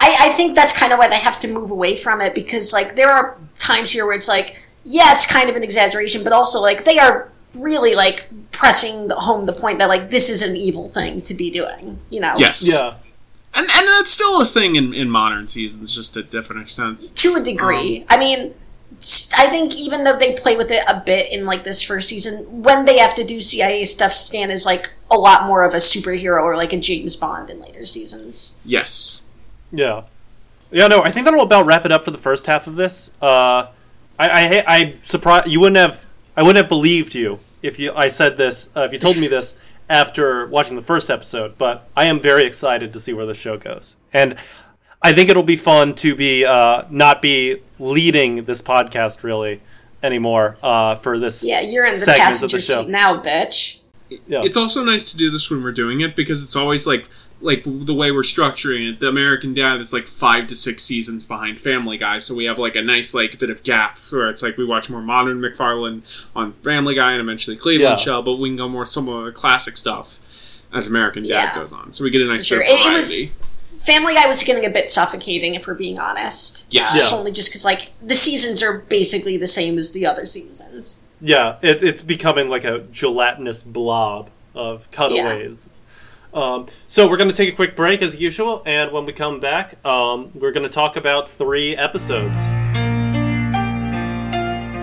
I, 0.00 0.16
I 0.20 0.28
think 0.30 0.54
that's 0.54 0.78
kind 0.78 0.92
of 0.92 0.98
why 0.98 1.08
they 1.08 1.18
have 1.18 1.40
to 1.40 1.48
move 1.48 1.72
away 1.72 1.96
from 1.96 2.20
it 2.20 2.34
because 2.34 2.72
like 2.72 2.94
there 2.94 3.10
are 3.10 3.36
times 3.58 3.90
here 3.90 4.06
where 4.06 4.14
it's 4.14 4.28
like 4.28 4.56
yeah, 4.84 5.12
it's 5.12 5.30
kind 5.30 5.50
of 5.50 5.56
an 5.56 5.62
exaggeration, 5.62 6.24
but 6.24 6.32
also 6.32 6.60
like 6.60 6.84
they 6.84 6.98
are 6.98 7.30
really 7.54 7.94
like 7.94 8.28
pressing 8.52 9.10
home 9.10 9.46
the 9.46 9.52
point 9.52 9.78
that 9.78 9.88
like 9.88 10.10
this 10.10 10.30
is 10.30 10.42
an 10.42 10.56
evil 10.56 10.88
thing 10.88 11.22
to 11.22 11.34
be 11.34 11.50
doing. 11.50 11.98
You 12.10 12.20
know. 12.20 12.34
Yes. 12.38 12.66
Yeah. 12.66 12.94
And 13.54 13.66
and 13.70 13.88
that's 13.88 14.10
still 14.10 14.40
a 14.40 14.44
thing 14.44 14.76
in, 14.76 14.94
in 14.94 15.10
modern 15.10 15.48
seasons, 15.48 15.94
just 15.94 16.14
to 16.14 16.22
different 16.22 16.62
extents. 16.62 17.10
to 17.10 17.34
a 17.34 17.40
degree. 17.40 18.04
I 18.08 18.18
mean, 18.18 18.54
I 19.38 19.46
think 19.46 19.76
even 19.76 20.04
though 20.04 20.16
they 20.16 20.34
play 20.34 20.56
with 20.56 20.70
it 20.70 20.82
a 20.88 21.02
bit 21.04 21.32
in 21.32 21.44
like 21.46 21.62
this 21.62 21.80
first 21.80 22.08
season, 22.08 22.62
when 22.62 22.84
they 22.84 22.98
have 22.98 23.14
to 23.14 23.24
do 23.24 23.40
CIA 23.40 23.84
stuff, 23.84 24.12
Stan 24.12 24.50
is 24.50 24.66
like 24.66 24.92
a 25.10 25.16
lot 25.16 25.46
more 25.46 25.62
of 25.62 25.72
a 25.72 25.78
superhero 25.78 26.42
or 26.42 26.56
like 26.56 26.72
a 26.72 26.78
James 26.78 27.14
Bond 27.14 27.48
in 27.48 27.60
later 27.60 27.86
seasons. 27.86 28.58
Yes. 28.64 29.22
Yeah. 29.70 30.04
Yeah, 30.70 30.88
no, 30.88 31.02
I 31.02 31.10
think 31.10 31.24
that'll 31.24 31.42
about 31.42 31.64
wrap 31.64 31.84
it 31.86 31.92
up 31.92 32.04
for 32.04 32.10
the 32.10 32.18
first 32.18 32.46
half 32.46 32.66
of 32.66 32.76
this. 32.76 33.10
Uh, 33.22 33.68
I, 34.18 34.28
I, 34.28 34.64
I 34.66 34.94
surprised 35.04 35.48
you 35.48 35.60
wouldn't 35.60 35.78
have, 35.78 36.04
I 36.36 36.42
wouldn't 36.42 36.62
have 36.62 36.68
believed 36.68 37.14
you 37.14 37.40
if 37.62 37.78
you, 37.78 37.92
I 37.94 38.08
said 38.08 38.36
this, 38.36 38.68
uh, 38.76 38.80
if 38.82 38.92
you 38.92 38.98
told 38.98 39.16
me 39.18 39.28
this 39.28 39.58
after 39.88 40.46
watching 40.46 40.76
the 40.76 40.82
first 40.82 41.10
episode. 41.10 41.58
But 41.58 41.88
I 41.96 42.06
am 42.06 42.20
very 42.20 42.44
excited 42.44 42.92
to 42.92 43.00
see 43.00 43.12
where 43.12 43.26
the 43.26 43.34
show 43.34 43.56
goes, 43.56 43.96
and 44.12 44.36
I 45.02 45.12
think 45.12 45.30
it'll 45.30 45.42
be 45.42 45.56
fun 45.56 45.94
to 45.96 46.14
be 46.14 46.44
uh, 46.44 46.84
not 46.90 47.22
be 47.22 47.62
leading 47.78 48.44
this 48.44 48.60
podcast 48.60 49.22
really 49.22 49.60
anymore 50.02 50.56
uh, 50.62 50.96
for 50.96 51.18
this. 51.18 51.44
Yeah, 51.44 51.60
you're 51.60 51.86
in 51.86 51.92
the 51.92 51.98
segment 51.98 52.20
of 52.20 52.24
passenger 52.24 52.56
the 52.56 52.62
show. 52.62 52.82
seat 52.82 52.90
now, 52.90 53.20
bitch. 53.20 53.82
Yeah. 54.26 54.40
It's 54.42 54.56
also 54.56 54.82
nice 54.82 55.04
to 55.10 55.16
do 55.16 55.30
this 55.30 55.50
when 55.50 55.62
we're 55.62 55.72
doing 55.72 56.00
it 56.00 56.16
because 56.16 56.42
it's 56.42 56.56
always 56.56 56.86
like 56.86 57.08
like 57.40 57.62
the 57.64 57.94
way 57.94 58.10
we're 58.10 58.22
structuring 58.22 58.90
it. 58.92 59.00
The 59.00 59.08
American 59.08 59.54
Dad 59.54 59.80
is 59.80 59.92
like 59.92 60.06
five 60.06 60.46
to 60.48 60.56
six 60.56 60.82
seasons 60.82 61.24
behind 61.24 61.58
Family 61.60 61.96
Guy, 61.96 62.18
so 62.18 62.34
we 62.34 62.44
have 62.46 62.58
like 62.58 62.74
a 62.76 62.82
nice 62.82 63.14
like 63.14 63.38
bit 63.38 63.50
of 63.50 63.62
gap 63.62 63.98
where 64.10 64.28
it's 64.28 64.42
like 64.42 64.56
we 64.56 64.64
watch 64.64 64.90
more 64.90 65.02
modern 65.02 65.40
MacFarlane 65.40 66.02
on 66.34 66.52
Family 66.52 66.94
Guy 66.94 67.12
and 67.12 67.20
eventually 67.20 67.56
Cleveland 67.56 67.98
Yeah. 67.98 68.04
Show, 68.04 68.22
but 68.22 68.36
we 68.36 68.48
can 68.48 68.56
go 68.56 68.68
more 68.68 68.84
some 68.84 69.08
of 69.08 69.24
the 69.24 69.32
classic 69.32 69.76
stuff 69.76 70.18
as 70.74 70.88
American 70.88 71.22
Dad 71.22 71.28
Yeah. 71.30 71.54
goes 71.54 71.72
on. 71.72 71.92
So 71.92 72.02
we 72.04 72.10
get 72.10 72.22
a 72.22 72.26
nice 72.26 72.44
Sure. 72.44 72.58
bit 72.58 72.68
of 72.68 72.74
It- 72.74 72.86
it 72.86 72.92
was- 72.96 73.14
variety. 73.14 73.32
Family 73.78 74.12
Guy 74.14 74.26
was 74.26 74.42
getting 74.42 74.66
a 74.66 74.70
bit 74.70 74.90
suffocating, 74.90 75.54
if 75.54 75.66
we're 75.68 75.74
being 75.74 76.00
honest. 76.00 76.66
Yes. 76.70 76.94
Uh, 76.94 76.98
Yeah. 76.98 77.18
Only 77.20 77.30
just 77.30 77.48
because 77.50 77.64
like 77.64 77.92
the 78.04 78.16
seasons 78.16 78.60
are 78.62 78.80
basically 78.88 79.36
the 79.36 79.46
same 79.46 79.78
as 79.78 79.92
the 79.92 80.04
other 80.04 80.26
seasons. 80.26 81.04
Yeah, 81.20 81.56
it, 81.62 81.82
it's 81.82 82.02
becoming 82.02 82.48
like 82.48 82.64
a 82.64 82.80
gelatinous 82.90 83.62
blob 83.62 84.30
of 84.54 84.90
cutaways. 84.90 85.68
Um, 86.32 86.66
so 86.86 87.08
we're 87.08 87.16
going 87.16 87.30
to 87.30 87.34
take 87.34 87.52
a 87.52 87.56
quick 87.56 87.74
break 87.74 88.02
as 88.02 88.16
usual, 88.16 88.62
and 88.66 88.92
when 88.92 89.06
we 89.06 89.12
come 89.12 89.40
back, 89.40 89.84
um, 89.84 90.30
we're 90.34 90.52
going 90.52 90.66
to 90.66 90.72
talk 90.72 90.96
about 90.96 91.28
three 91.28 91.76
episodes. 91.76 92.46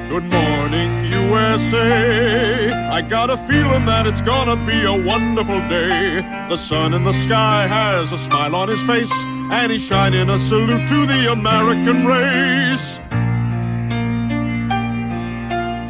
Good 0.09 0.25
morning, 0.25 1.03
USA. 1.11 2.71
I 2.71 3.01
got 3.01 3.29
a 3.29 3.35
feeling 3.35 3.83
that 3.85 4.07
it's 4.07 4.21
gonna 4.21 4.55
be 4.65 4.85
a 4.85 4.93
wonderful 4.93 5.59
day. 5.67 6.21
The 6.47 6.55
sun 6.55 6.93
in 6.93 7.03
the 7.03 7.11
sky 7.11 7.67
has 7.67 8.13
a 8.13 8.17
smile 8.17 8.55
on 8.55 8.69
his 8.69 8.81
face, 8.83 9.11
and 9.25 9.71
he's 9.71 9.83
shining 9.83 10.29
a 10.29 10.37
salute 10.37 10.87
to 10.87 11.05
the 11.05 11.33
American 11.33 12.05
race. 12.05 13.01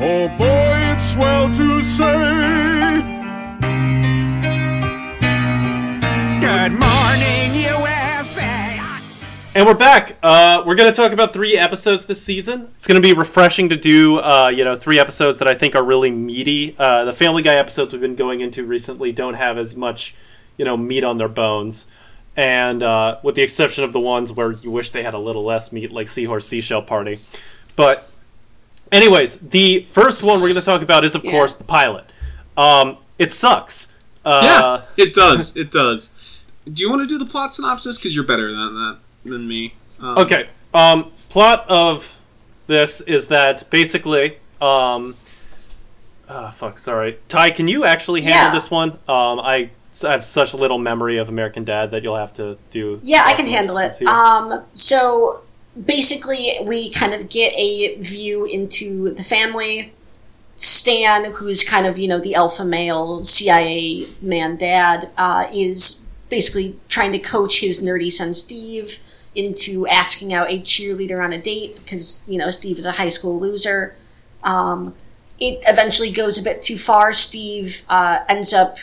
Oh 0.01 0.27
boy, 0.37 0.93
it's 0.93 1.13
swell 1.13 1.53
to 1.53 1.81
say. 1.83 3.14
Good 6.65 6.79
morning, 6.79 7.53
USA. 7.61 8.79
And 9.53 9.67
we're 9.67 9.75
back. 9.75 10.15
Uh, 10.23 10.63
we're 10.65 10.73
going 10.73 10.91
to 10.91 10.95
talk 10.95 11.11
about 11.11 11.31
three 11.31 11.55
episodes 11.55 12.07
this 12.07 12.19
season. 12.19 12.69
It's 12.77 12.87
going 12.87 12.99
to 12.99 13.07
be 13.07 13.13
refreshing 13.13 13.69
to 13.69 13.75
do, 13.75 14.17
uh, 14.17 14.47
you 14.47 14.63
know, 14.63 14.75
three 14.75 14.97
episodes 14.97 15.37
that 15.37 15.47
I 15.47 15.53
think 15.53 15.75
are 15.75 15.83
really 15.83 16.09
meaty. 16.09 16.73
Uh, 16.79 17.05
the 17.05 17.13
Family 17.13 17.43
Guy 17.43 17.53
episodes 17.53 17.93
we've 17.93 18.01
been 18.01 18.15
going 18.15 18.41
into 18.41 18.65
recently 18.65 19.11
don't 19.11 19.35
have 19.35 19.59
as 19.59 19.75
much, 19.75 20.15
you 20.57 20.65
know, 20.65 20.75
meat 20.75 21.03
on 21.03 21.19
their 21.19 21.27
bones. 21.27 21.85
And 22.35 22.81
uh, 22.81 23.19
with 23.21 23.35
the 23.35 23.43
exception 23.43 23.83
of 23.83 23.93
the 23.93 23.99
ones 23.99 24.31
where 24.31 24.53
you 24.53 24.71
wish 24.71 24.89
they 24.89 25.03
had 25.03 25.13
a 25.13 25.19
little 25.19 25.43
less 25.45 25.71
meat, 25.71 25.91
like 25.91 26.07
Seahorse 26.07 26.47
Seashell 26.47 26.81
Party. 26.81 27.19
But, 27.75 28.09
anyways, 28.91 29.37
the 29.37 29.81
first 29.91 30.23
one 30.23 30.33
we're 30.41 30.47
going 30.47 30.55
to 30.59 30.65
talk 30.65 30.81
about 30.81 31.03
is, 31.03 31.13
of 31.13 31.23
Yeah. 31.23 31.29
course, 31.29 31.55
the 31.57 31.63
pilot. 31.63 32.05
Um, 32.57 32.97
it 33.19 33.31
sucks. 33.31 33.89
Uh, 34.25 34.81
yeah, 34.97 35.03
it 35.05 35.13
does. 35.13 35.55
It 35.55 35.69
does. 35.69 36.09
Do 36.71 36.81
you 36.81 36.89
want 36.89 37.01
to 37.01 37.07
do 37.07 37.17
the 37.17 37.25
plot 37.25 37.53
synopsis? 37.53 37.97
Because 37.97 38.15
you're 38.15 38.25
better 38.25 38.51
than 38.51 38.73
that 38.75 38.97
than 39.25 39.47
me. 39.47 39.73
Um, 39.99 40.17
Okay. 40.19 40.49
Um, 40.73 41.11
plot 41.29 41.65
of 41.69 42.17
this 42.67 43.01
is 43.01 43.27
that 43.27 43.69
basically, 43.69 44.37
um, 44.61 45.15
ah, 46.29 46.51
fuck, 46.51 46.79
sorry, 46.79 47.17
Ty, 47.29 47.51
can 47.51 47.67
you 47.67 47.85
actually 47.85 48.21
handle 48.23 48.47
Yeah. 48.47 48.51
this 48.53 48.69
one? 48.71 48.91
Um, 49.07 49.39
I, 49.39 49.69
I 50.03 50.11
have 50.11 50.25
such 50.25 50.53
little 50.53 50.77
memory 50.79 51.17
of 51.17 51.29
American 51.29 51.63
Dad 51.63 51.91
that 51.91 52.03
you'll 52.03 52.17
have 52.17 52.33
to 52.35 52.57
do. 52.71 52.99
Yeah, 53.03 53.23
I 53.25 53.33
can 53.33 53.45
handle 53.47 53.77
it. 53.77 53.95
here. 53.97 54.09
Um, 54.09 54.65
so 54.73 55.41
basically, 55.85 56.51
we 56.63 56.89
kind 56.89 57.13
of 57.13 57.29
get 57.29 57.53
a 57.55 57.95
view 57.99 58.45
into 58.45 59.11
the 59.13 59.23
family. 59.23 59.93
Stan, 60.57 61.31
who's 61.33 61.63
kind 61.63 61.85
of 61.85 61.99
you 61.99 62.07
know 62.07 62.19
the 62.19 62.33
alpha 62.35 62.63
male 62.65 63.23
CIA 63.23 64.07
man 64.21 64.55
dad, 64.57 65.09
uh, 65.17 65.45
is 65.53 66.04
basically 66.35 66.77
trying 66.89 67.13
to 67.13 67.17
coach 67.17 67.61
his 67.61 67.81
nerdy 67.81 68.11
son 68.11 68.33
Steve 68.33 68.99
into 69.35 69.87
asking 69.87 70.33
out 70.33 70.51
a 70.51 70.59
cheerleader 70.59 71.23
on 71.23 71.31
a 71.31 71.37
date 71.37 71.77
because 71.77 72.27
you 72.27 72.37
know 72.37 72.49
Steve 72.49 72.77
is 72.77 72.85
a 72.85 72.91
high 72.91 73.13
school 73.17 73.39
loser. 73.39 73.95
Um, 74.43 74.93
it 75.39 75.63
eventually 75.65 76.11
goes 76.11 76.37
a 76.37 76.43
bit 76.43 76.61
too 76.61 76.77
far. 76.77 77.13
Steve 77.13 77.83
uh, 77.87 78.25
ends 78.27 78.53
up 78.53 78.75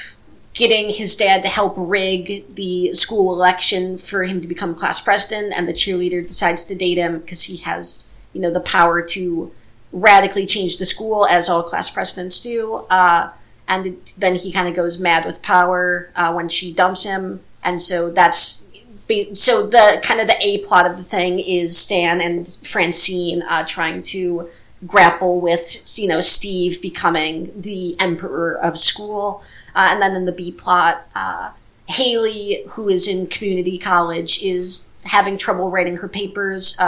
getting 0.54 0.88
his 0.88 1.14
dad 1.14 1.42
to 1.42 1.48
help 1.48 1.74
rig 1.76 2.54
the 2.54 2.94
school 2.94 3.34
election 3.34 3.98
for 3.98 4.24
him 4.24 4.40
to 4.40 4.48
become 4.48 4.74
class 4.74 4.98
president, 4.98 5.52
and 5.54 5.68
the 5.68 5.74
cheerleader 5.74 6.26
decides 6.26 6.64
to 6.64 6.74
date 6.74 6.96
him 6.96 7.18
because 7.18 7.42
he 7.42 7.58
has, 7.58 8.28
you 8.32 8.40
know, 8.40 8.50
the 8.50 8.60
power 8.60 9.02
to 9.02 9.52
radically 9.92 10.46
change 10.46 10.78
the 10.78 10.86
school, 10.86 11.26
as 11.26 11.50
all 11.50 11.62
class 11.62 11.90
presidents 11.90 12.40
do. 12.40 12.86
Uh, 12.88 13.30
and 13.72 13.96
then 14.18 14.34
he 14.34 14.52
kind 14.52 14.68
of 14.68 14.74
goes 14.74 14.98
mad 14.98 15.24
with 15.24 15.42
power 15.42 16.10
uh, 16.14 16.32
when 16.32 16.48
she 16.48 16.74
dumps 16.74 17.04
him, 17.04 17.40
and 17.64 17.80
so 17.80 18.10
that's 18.10 18.70
so 19.32 19.66
the 19.66 20.00
kind 20.02 20.20
of 20.20 20.26
the 20.26 20.36
a 20.42 20.58
plot 20.58 20.88
of 20.88 20.96
the 20.96 21.02
thing 21.02 21.38
is 21.38 21.76
Stan 21.76 22.20
and 22.20 22.46
Francine 22.62 23.42
uh, 23.42 23.64
trying 23.66 24.02
to 24.02 24.48
grapple 24.86 25.40
with 25.40 25.98
you 25.98 26.06
know 26.08 26.20
Steve 26.20 26.82
becoming 26.82 27.50
the 27.58 27.96
emperor 28.00 28.58
of 28.58 28.78
school, 28.78 29.42
uh, 29.74 29.88
and 29.90 30.02
then 30.02 30.14
in 30.14 30.26
the 30.26 30.32
B 30.32 30.52
plot, 30.52 31.06
uh, 31.14 31.52
Haley, 31.88 32.64
who 32.70 32.88
is 32.88 33.08
in 33.08 33.26
community 33.26 33.78
college, 33.78 34.42
is 34.42 34.90
having 35.04 35.38
trouble 35.38 35.70
writing 35.70 35.96
her 35.96 36.08
papers. 36.08 36.78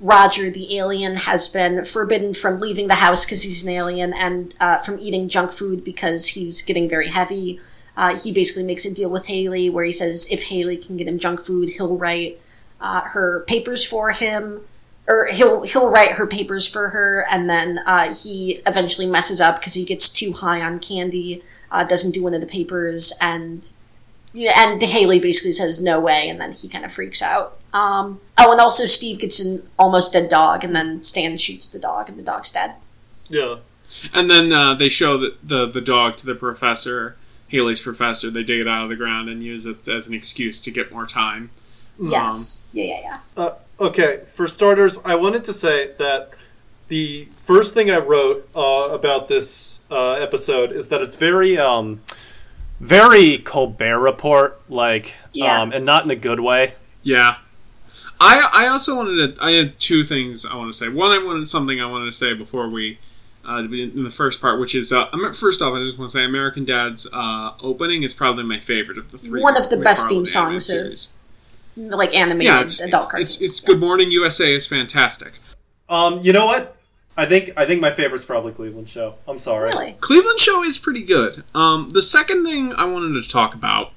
Roger, 0.00 0.50
the 0.50 0.76
alien, 0.78 1.16
has 1.16 1.48
been 1.48 1.84
forbidden 1.84 2.32
from 2.32 2.60
leaving 2.60 2.86
the 2.86 2.94
house 2.94 3.24
because 3.24 3.42
he's 3.42 3.64
an 3.64 3.70
alien 3.70 4.12
and 4.18 4.54
uh, 4.60 4.78
from 4.78 4.98
eating 4.98 5.28
junk 5.28 5.50
food 5.50 5.82
because 5.82 6.28
he's 6.28 6.62
getting 6.62 6.88
very 6.88 7.08
heavy. 7.08 7.58
Uh, 7.96 8.16
he 8.16 8.32
basically 8.32 8.62
makes 8.62 8.84
a 8.84 8.94
deal 8.94 9.10
with 9.10 9.26
Haley 9.26 9.68
where 9.70 9.84
he 9.84 9.90
says 9.90 10.28
if 10.30 10.44
Haley 10.44 10.76
can 10.76 10.96
get 10.96 11.08
him 11.08 11.18
junk 11.18 11.40
food, 11.40 11.68
he'll 11.70 11.96
write 11.96 12.40
uh, 12.80 13.02
her 13.08 13.40
papers 13.48 13.84
for 13.84 14.12
him, 14.12 14.60
or 15.08 15.26
he'll 15.32 15.62
he'll 15.62 15.90
write 15.90 16.12
her 16.12 16.26
papers 16.26 16.68
for 16.68 16.90
her, 16.90 17.26
and 17.30 17.50
then 17.50 17.80
uh, 17.86 18.14
he 18.14 18.60
eventually 18.66 19.06
messes 19.06 19.40
up 19.40 19.58
because 19.58 19.74
he 19.74 19.84
gets 19.84 20.08
too 20.08 20.32
high 20.32 20.60
on 20.60 20.78
candy, 20.78 21.42
uh, 21.72 21.82
doesn't 21.82 22.12
do 22.12 22.22
one 22.22 22.34
of 22.34 22.40
the 22.40 22.46
papers, 22.46 23.12
and 23.20 23.72
and 24.56 24.82
Haley 24.82 25.18
basically 25.18 25.52
says 25.52 25.82
no 25.82 26.00
way, 26.00 26.28
and 26.28 26.40
then 26.40 26.52
he 26.52 26.68
kind 26.68 26.84
of 26.84 26.92
freaks 26.92 27.22
out. 27.22 27.58
Um, 27.72 28.20
oh, 28.38 28.52
and 28.52 28.60
also 28.60 28.86
Steve 28.86 29.20
gets 29.20 29.40
an 29.40 29.68
almost 29.78 30.12
dead 30.12 30.28
dog, 30.28 30.64
and 30.64 30.74
then 30.74 31.02
Stan 31.02 31.36
shoots 31.36 31.66
the 31.66 31.78
dog, 31.78 32.08
and 32.08 32.18
the 32.18 32.22
dog's 32.22 32.50
dead. 32.50 32.74
Yeah. 33.28 33.56
And 34.12 34.30
then 34.30 34.52
uh, 34.52 34.74
they 34.74 34.88
show 34.88 35.18
the, 35.18 35.36
the 35.42 35.66
the 35.66 35.80
dog 35.80 36.16
to 36.16 36.26
the 36.26 36.34
professor, 36.34 37.16
Haley's 37.48 37.80
professor. 37.80 38.30
They 38.30 38.42
dig 38.42 38.60
it 38.60 38.68
out 38.68 38.84
of 38.84 38.88
the 38.88 38.96
ground 38.96 39.28
and 39.28 39.42
use 39.42 39.66
it 39.66 39.88
as 39.88 40.06
an 40.06 40.14
excuse 40.14 40.60
to 40.62 40.70
get 40.70 40.92
more 40.92 41.06
time. 41.06 41.50
Yes. 42.00 42.68
yeah, 42.72 42.84
yeah, 42.84 43.00
yeah. 43.02 43.18
Uh, 43.36 43.58
okay, 43.80 44.20
for 44.32 44.46
starters, 44.46 45.00
I 45.04 45.16
wanted 45.16 45.44
to 45.44 45.52
say 45.52 45.92
that 45.98 46.30
the 46.88 47.28
first 47.38 47.74
thing 47.74 47.90
I 47.90 47.98
wrote 47.98 48.48
uh, 48.54 48.88
about 48.92 49.28
this 49.28 49.80
uh, 49.90 50.12
episode 50.12 50.70
is 50.70 50.88
that 50.90 51.02
it's 51.02 51.16
very, 51.16 51.58
um, 51.58 52.00
very 52.80 53.38
Colbert 53.38 53.98
Report, 54.00 54.60
like, 54.68 55.12
Yeah. 55.32 55.60
um, 55.60 55.72
and 55.72 55.84
not 55.84 56.04
in 56.04 56.10
a 56.10 56.16
good 56.16 56.40
way. 56.40 56.74
Yeah. 57.02 57.36
I 58.20 58.48
I 58.52 58.66
also 58.66 58.96
wanted 58.96 59.36
to. 59.36 59.42
I 59.44 59.52
had 59.52 59.78
two 59.78 60.02
things 60.02 60.44
I 60.44 60.56
want 60.56 60.72
to 60.72 60.76
say. 60.76 60.88
One, 60.88 61.12
I 61.16 61.22
wanted 61.22 61.46
something 61.46 61.80
I 61.80 61.86
wanted 61.86 62.06
to 62.06 62.12
say 62.12 62.34
before 62.34 62.68
we. 62.68 62.98
Uh, 63.48 63.60
in 63.70 64.02
the 64.04 64.10
first 64.10 64.42
part, 64.42 64.60
which 64.60 64.74
is, 64.74 64.92
uh, 64.92 65.06
first 65.32 65.62
off, 65.62 65.72
I 65.74 65.82
just 65.82 65.98
want 65.98 66.10
to 66.10 66.18
say 66.18 66.24
American 66.24 66.66
Dad's 66.66 67.06
uh, 67.14 67.52
opening 67.62 68.02
is 68.02 68.12
probably 68.12 68.44
my 68.44 68.58
favorite 68.60 68.98
of 68.98 69.10
the 69.10 69.16
three. 69.16 69.40
One 69.40 69.56
of 69.56 69.70
the 69.70 69.78
best 69.78 70.06
theme 70.08 70.16
animated 70.26 70.32
songs 70.32 70.66
series. 70.66 71.16
of 71.78 71.82
like 71.98 72.14
animated 72.14 72.44
Yeah, 72.52 72.60
it's, 72.60 72.80
adult 72.80 73.08
cartoons. 73.08 73.34
it's 73.36 73.40
it's 73.40 73.60
Good 73.60 73.78
Morning 73.80 74.10
USA 74.10 74.52
is 74.52 74.66
fantastic. 74.66 75.38
Um, 75.88 76.20
you 76.22 76.32
know 76.34 76.44
what? 76.44 76.76
I 77.18 77.26
think 77.26 77.50
I 77.56 77.66
think 77.66 77.80
my 77.80 77.90
favorite's 77.90 78.24
probably 78.24 78.52
Cleveland 78.52 78.88
Show. 78.88 79.16
I'm 79.26 79.38
sorry. 79.38 79.70
Really? 79.70 79.96
Cleveland 80.00 80.38
Show 80.38 80.62
is 80.62 80.78
pretty 80.78 81.02
good. 81.02 81.42
Um, 81.52 81.88
the 81.90 82.00
second 82.00 82.44
thing 82.46 82.72
I 82.74 82.84
wanted 82.84 83.20
to 83.20 83.28
talk 83.28 83.54
about. 83.54 83.88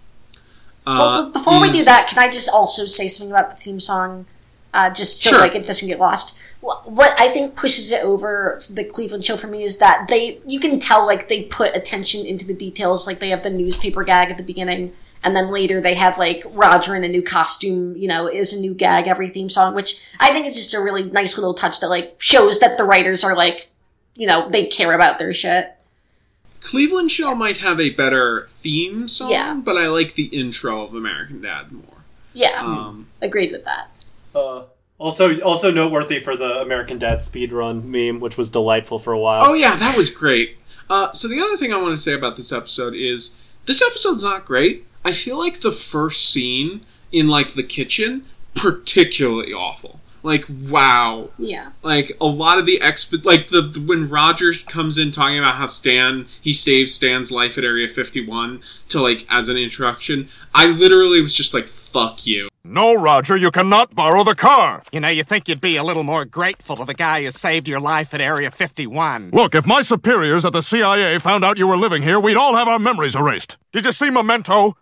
Uh, 0.87 0.97
Well, 0.97 1.23
but 1.25 1.33
before 1.33 1.61
we 1.61 1.69
do 1.69 1.83
that, 1.83 2.07
can 2.09 2.17
I 2.17 2.31
just 2.31 2.49
also 2.49 2.85
say 2.85 3.07
something 3.07 3.31
about 3.31 3.51
the 3.51 3.55
theme 3.55 3.79
song, 3.79 4.25
uh, 4.73 4.89
just 4.89 5.21
so 5.21 5.29
Sure. 5.29 5.39
like 5.39 5.53
it 5.53 5.67
doesn't 5.67 5.87
get 5.87 5.99
lost? 5.99 6.55
What 6.61 7.13
I 7.19 7.27
think 7.27 7.55
pushes 7.55 7.91
it 7.91 8.03
over 8.03 8.59
the 8.71 8.83
Cleveland 8.83 9.23
show 9.23 9.37
for 9.37 9.45
me 9.47 9.61
is 9.63 9.77
that 9.77 10.07
they 10.07 10.39
you 10.47 10.59
can 10.59 10.79
tell 10.79 11.05
like 11.05 11.27
they 11.27 11.43
put 11.43 11.75
attention 11.75 12.25
into 12.25 12.47
the 12.47 12.55
details. 12.55 13.05
Like 13.05 13.19
they 13.19 13.29
have 13.29 13.43
the 13.43 13.51
newspaper 13.51 14.03
gag 14.03 14.31
at 14.31 14.37
the 14.37 14.43
beginning, 14.43 14.93
and 15.23 15.35
then 15.35 15.49
later 15.51 15.79
they 15.81 15.93
have 15.95 16.17
like 16.17 16.43
Roger 16.51 16.95
in 16.95 17.03
a 17.03 17.07
new 17.07 17.21
costume. 17.21 17.95
You 17.97 18.07
know, 18.07 18.27
is 18.27 18.53
a 18.53 18.59
new 18.59 18.73
gag 18.73 19.07
every 19.07 19.29
theme 19.29 19.49
song, 19.49 19.75
which 19.75 20.13
I 20.19 20.31
think 20.31 20.45
is 20.47 20.55
just 20.55 20.73
a 20.73 20.81
really 20.81 21.03
nice 21.03 21.37
little 21.37 21.53
touch 21.53 21.79
that 21.79 21.89
like 21.89 22.15
shows 22.19 22.59
that 22.59 22.77
the 22.77 22.83
writers 22.83 23.23
are 23.23 23.35
like, 23.35 23.69
you 24.15 24.27
know, 24.27 24.47
they 24.49 24.65
care 24.65 24.93
about 24.93 25.19
their 25.19 25.33
shit. 25.33 25.71
Cleveland 26.61 27.11
Show 27.11 27.33
might 27.33 27.57
have 27.57 27.79
a 27.79 27.89
better 27.89 28.45
theme 28.61 29.07
song, 29.07 29.31
Yeah. 29.31 29.55
but 29.55 29.77
I 29.77 29.87
like 29.87 30.13
the 30.13 30.25
intro 30.25 30.83
of 30.83 30.93
American 30.93 31.41
Dad 31.41 31.71
more. 31.71 31.83
Yeah, 32.33 32.61
Um, 32.61 33.07
agreed 33.21 33.51
with 33.51 33.65
that. 33.65 33.89
Uh, 34.35 34.63
also, 34.99 35.39
also 35.39 35.71
noteworthy 35.71 36.19
for 36.19 36.37
the 36.37 36.61
American 36.61 36.99
Dad 36.99 37.17
speedrun 37.17 37.85
meme, 37.85 38.19
which 38.19 38.37
was 38.37 38.51
delightful 38.51 38.99
for 38.99 39.11
a 39.11 39.17
while. 39.19 39.41
oh 39.47 39.53
yeah, 39.55 39.75
that 39.75 39.97
was 39.97 40.15
great. 40.15 40.57
Uh, 40.87 41.11
so 41.13 41.27
the 41.27 41.39
other 41.41 41.57
thing 41.57 41.73
I 41.73 41.77
want 41.81 41.91
to 41.95 42.01
say 42.01 42.13
about 42.13 42.35
this 42.37 42.51
episode 42.51 42.93
is 42.93 43.37
this 43.65 43.81
episode's 43.81 44.23
not 44.23 44.45
great. 44.45 44.85
I 45.03 45.11
feel 45.13 45.37
like 45.39 45.61
the 45.61 45.71
first 45.71 46.31
scene 46.31 46.81
in 47.11 47.27
like 47.27 47.53
the 47.53 47.63
kitchen 47.63 48.25
particularly 48.55 49.53
awful. 49.53 49.99
Like 50.23 50.45
wow, 50.69 51.29
Yeah. 51.39 51.69
like 51.81 52.11
a 52.21 52.25
lot 52.27 52.59
of 52.59 52.67
the 52.67 52.79
exp 52.79 53.25
like 53.25 53.47
the, 53.49 53.61
the- 53.63 53.79
when 53.81 54.07
Rogers 54.07 54.61
comes 54.63 54.99
in 54.99 55.09
talking 55.11 55.39
about 55.39 55.55
how 55.55 55.65
Stan 55.65 56.27
he 56.41 56.53
saved 56.53 56.91
Stan's 56.91 57.31
life 57.31 57.57
at 57.57 57.63
Area 57.63 57.87
51 57.87 58.61
to 58.89 59.01
like 59.01 59.25
as 59.31 59.49
an 59.49 59.57
introduction, 59.57 60.29
I 60.53 60.67
literally 60.67 61.21
was 61.21 61.33
just 61.33 61.55
like 61.55 61.65
fuck 61.65 62.27
you. 62.27 62.49
No, 62.63 62.93
Roger, 62.93 63.35
you 63.35 63.49
cannot 63.49 63.95
borrow 63.95 64.23
the 64.23 64.35
car. 64.35 64.83
You 64.91 64.99
know, 64.99 65.07
you 65.09 65.23
think 65.23 65.49
you'd 65.49 65.59
be 65.59 65.77
a 65.77 65.83
little 65.83 66.03
more 66.03 66.23
grateful 66.25 66.75
to 66.75 66.85
the 66.85 66.93
guy 66.93 67.23
who 67.23 67.31
saved 67.31 67.67
your 67.67 67.79
life 67.79 68.13
at 68.13 68.21
Area 68.21 68.51
51. 68.51 69.31
Look, 69.33 69.55
if 69.55 69.65
my 69.65 69.81
superiors 69.81 70.45
at 70.45 70.53
the 70.53 70.61
CIA 70.61 71.17
found 71.17 71.43
out 71.43 71.57
you 71.57 71.65
were 71.65 71.75
living 71.77 72.03
here, 72.03 72.19
we'd 72.19 72.37
all 72.37 72.55
have 72.55 72.67
our 72.67 72.77
memories 72.77 73.15
erased. 73.15 73.57
Did 73.73 73.85
you 73.85 73.91
see 73.91 74.11
Memento? 74.11 74.77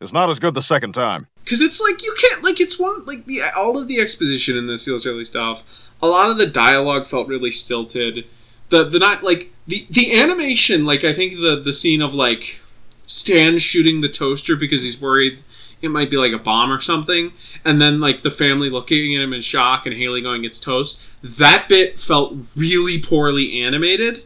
It's 0.00 0.12
not 0.12 0.30
as 0.30 0.38
good 0.38 0.54
the 0.54 0.62
second 0.62 0.92
time. 0.92 1.26
Cuz 1.46 1.62
it's 1.62 1.80
like 1.80 2.02
you 2.02 2.14
can't 2.18 2.42
like 2.42 2.60
it's 2.60 2.78
one 2.78 3.04
like 3.06 3.26
the 3.26 3.42
all 3.56 3.78
of 3.78 3.88
the 3.88 4.00
exposition 4.00 4.56
in 4.56 4.66
this 4.66 4.84
feels 4.84 5.06
early 5.06 5.24
stuff. 5.24 5.62
A 6.02 6.08
lot 6.08 6.30
of 6.30 6.38
the 6.38 6.46
dialogue 6.46 7.06
felt 7.06 7.28
really 7.28 7.50
stilted. 7.50 8.24
The 8.70 8.84
the 8.84 8.98
not 8.98 9.22
like 9.22 9.52
the 9.66 9.86
the 9.90 10.18
animation 10.18 10.84
like 10.84 11.04
I 11.04 11.14
think 11.14 11.34
the 11.34 11.60
the 11.64 11.72
scene 11.72 12.02
of 12.02 12.14
like 12.14 12.60
Stan 13.06 13.58
shooting 13.58 14.00
the 14.00 14.08
toaster 14.08 14.56
because 14.56 14.82
he's 14.82 15.00
worried 15.00 15.42
it 15.82 15.90
might 15.90 16.10
be 16.10 16.16
like 16.16 16.32
a 16.32 16.38
bomb 16.38 16.72
or 16.72 16.80
something, 16.80 17.32
and 17.64 17.80
then 17.80 18.00
like 18.00 18.22
the 18.22 18.30
family 18.30 18.70
looking 18.70 19.14
at 19.14 19.22
him 19.22 19.32
in 19.32 19.42
shock 19.42 19.86
and 19.86 19.94
Haley 19.94 20.22
going 20.22 20.44
it's 20.44 20.60
toast. 20.60 21.02
That 21.22 21.66
bit 21.68 21.98
felt 21.98 22.36
really 22.56 23.00
poorly 23.00 23.62
animated. 23.62 24.24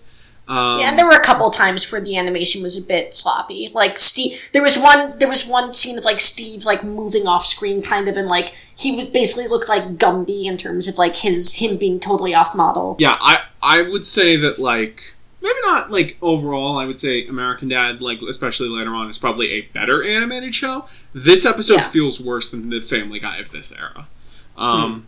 Um, 0.51 0.81
Yeah, 0.81 0.89
and 0.91 0.99
there 0.99 1.07
were 1.07 1.13
a 1.13 1.23
couple 1.23 1.49
times 1.51 1.91
where 1.93 2.01
the 2.01 2.17
animation 2.17 2.61
was 2.63 2.77
a 2.77 2.83
bit 2.83 3.15
sloppy. 3.15 3.71
Like 3.73 3.99
Steve, 3.99 4.51
there 4.53 4.63
was 4.63 4.77
one, 4.77 5.17
there 5.19 5.29
was 5.29 5.47
one 5.47 5.73
scene 5.73 5.97
of 5.97 6.05
like 6.05 6.19
Steve 6.19 6.65
like 6.65 6.83
moving 6.83 7.27
off 7.29 7.47
screen, 7.47 7.83
kind 7.83 8.09
of, 8.09 8.17
and 8.17 8.27
like 8.29 8.49
he 8.77 8.97
was 8.97 9.07
basically 9.07 9.47
looked 9.47 9.69
like 9.69 9.97
Gumby 9.97 10.47
in 10.47 10.57
terms 10.57 10.89
of 10.89 10.99
like 10.99 11.15
his 11.17 11.55
him 11.55 11.77
being 11.77 12.01
totally 12.01 12.35
off 12.35 12.55
model. 12.55 12.97
yeah, 12.99 13.17
I 13.21 13.43
I 13.63 13.83
would 13.83 14.05
say 14.07 14.35
that 14.37 14.59
like 14.59 15.03
maybe 15.41 15.55
not 15.63 15.91
like 15.93 16.17
overall. 16.21 16.79
I 16.79 16.85
would 16.85 16.99
say 16.99 17.27
American 17.29 17.69
Dad, 17.69 18.01
like 18.01 18.21
especially 18.23 18.69
later 18.71 18.91
on, 18.91 19.09
is 19.09 19.19
probably 19.19 19.53
a 19.53 19.61
better 19.73 20.03
animated 20.03 20.53
show. 20.55 20.87
This 21.15 21.47
episode 21.47 21.75
Yeah. 21.77 21.89
feels 21.89 22.21
worse 22.21 22.51
than 22.51 22.71
the 22.71 22.81
Family 22.81 23.21
Guy 23.21 23.37
of 23.39 23.51
this 23.53 23.73
era. 23.73 24.09
Um, 24.57 25.07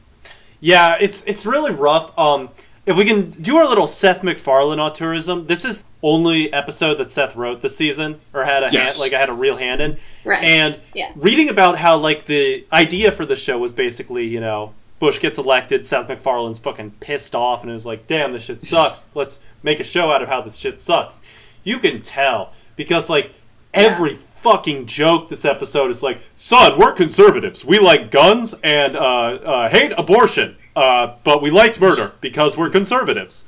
Yeah, 0.61 0.97
it's 1.01 1.25
it's 1.27 1.45
really 1.45 1.73
rough. 1.73 2.17
Um, 2.17 2.51
if 2.87 2.97
we 2.97 3.05
can 3.05 3.31
do 3.31 3.57
our 3.59 3.67
little 3.69 3.87
Seth 3.87 4.23
MacFarlane 4.23 4.79
auteurism, 4.79 5.47
this 5.47 5.65
is 5.65 5.85
only 6.03 6.53
episode 6.53 6.95
that 6.97 7.11
Seth 7.11 7.37
wrote 7.37 7.63
this 7.63 7.77
season 7.77 8.21
or 8.35 8.45
had 8.45 8.63
a 8.65 8.71
hand, 8.71 8.93
like 8.99 9.13
I 9.13 9.21
had 9.21 9.29
a 9.29 9.33
real 9.35 9.57
hand 9.57 9.81
in. 9.81 9.99
Right. 10.25 10.43
And 10.43 10.81
Yeah. 10.95 11.11
reading 11.15 11.49
about 11.49 11.79
how 11.79 11.97
like 11.97 12.27
the 12.27 12.65
idea 12.73 13.13
for 13.13 13.25
the 13.25 13.37
show 13.37 13.57
was 13.59 13.73
basically, 13.73 14.27
you 14.27 14.41
know, 14.41 14.73
Bush 14.99 15.21
gets 15.21 15.39
elected, 15.39 15.85
Seth 15.87 16.09
MacFarlane's 16.09 16.59
fucking 16.61 16.93
pissed 17.01 17.35
off 17.35 17.63
and 17.65 17.73
is 17.73 17.85
like, 17.87 18.07
"Damn, 18.07 18.33
this 18.33 18.45
shit 18.45 18.61
sucks. 18.63 19.07
Let's 19.15 19.41
make 19.63 19.79
a 19.81 19.85
show 19.85 20.11
out 20.13 20.23
of 20.23 20.29
how 20.29 20.41
this 20.43 20.57
shit 20.57 20.79
sucks." 20.81 21.21
You 21.65 21.79
can 21.79 22.03
tell 22.03 22.53
because 22.77 23.09
like 23.11 23.33
every 23.75 24.15
fucking 24.15 24.87
joke 24.87 25.29
this 25.29 25.45
episode 25.45 25.91
is 25.91 26.03
like, 26.03 26.21
"Son, 26.37 26.79
we're 26.79 26.93
conservatives. 26.93 27.65
We 27.65 27.79
like 27.79 28.11
guns 28.11 28.55
and 28.65 28.97
uh, 28.97 29.01
uh, 29.01 29.69
hate 29.69 29.93
abortion, 29.97 30.57
uh, 30.77 31.15
but 31.25 31.43
we 31.43 31.51
like 31.51 31.81
murder 31.81 32.13
because 32.21 32.57
we're 32.57 32.71
conservatives." 32.71 33.45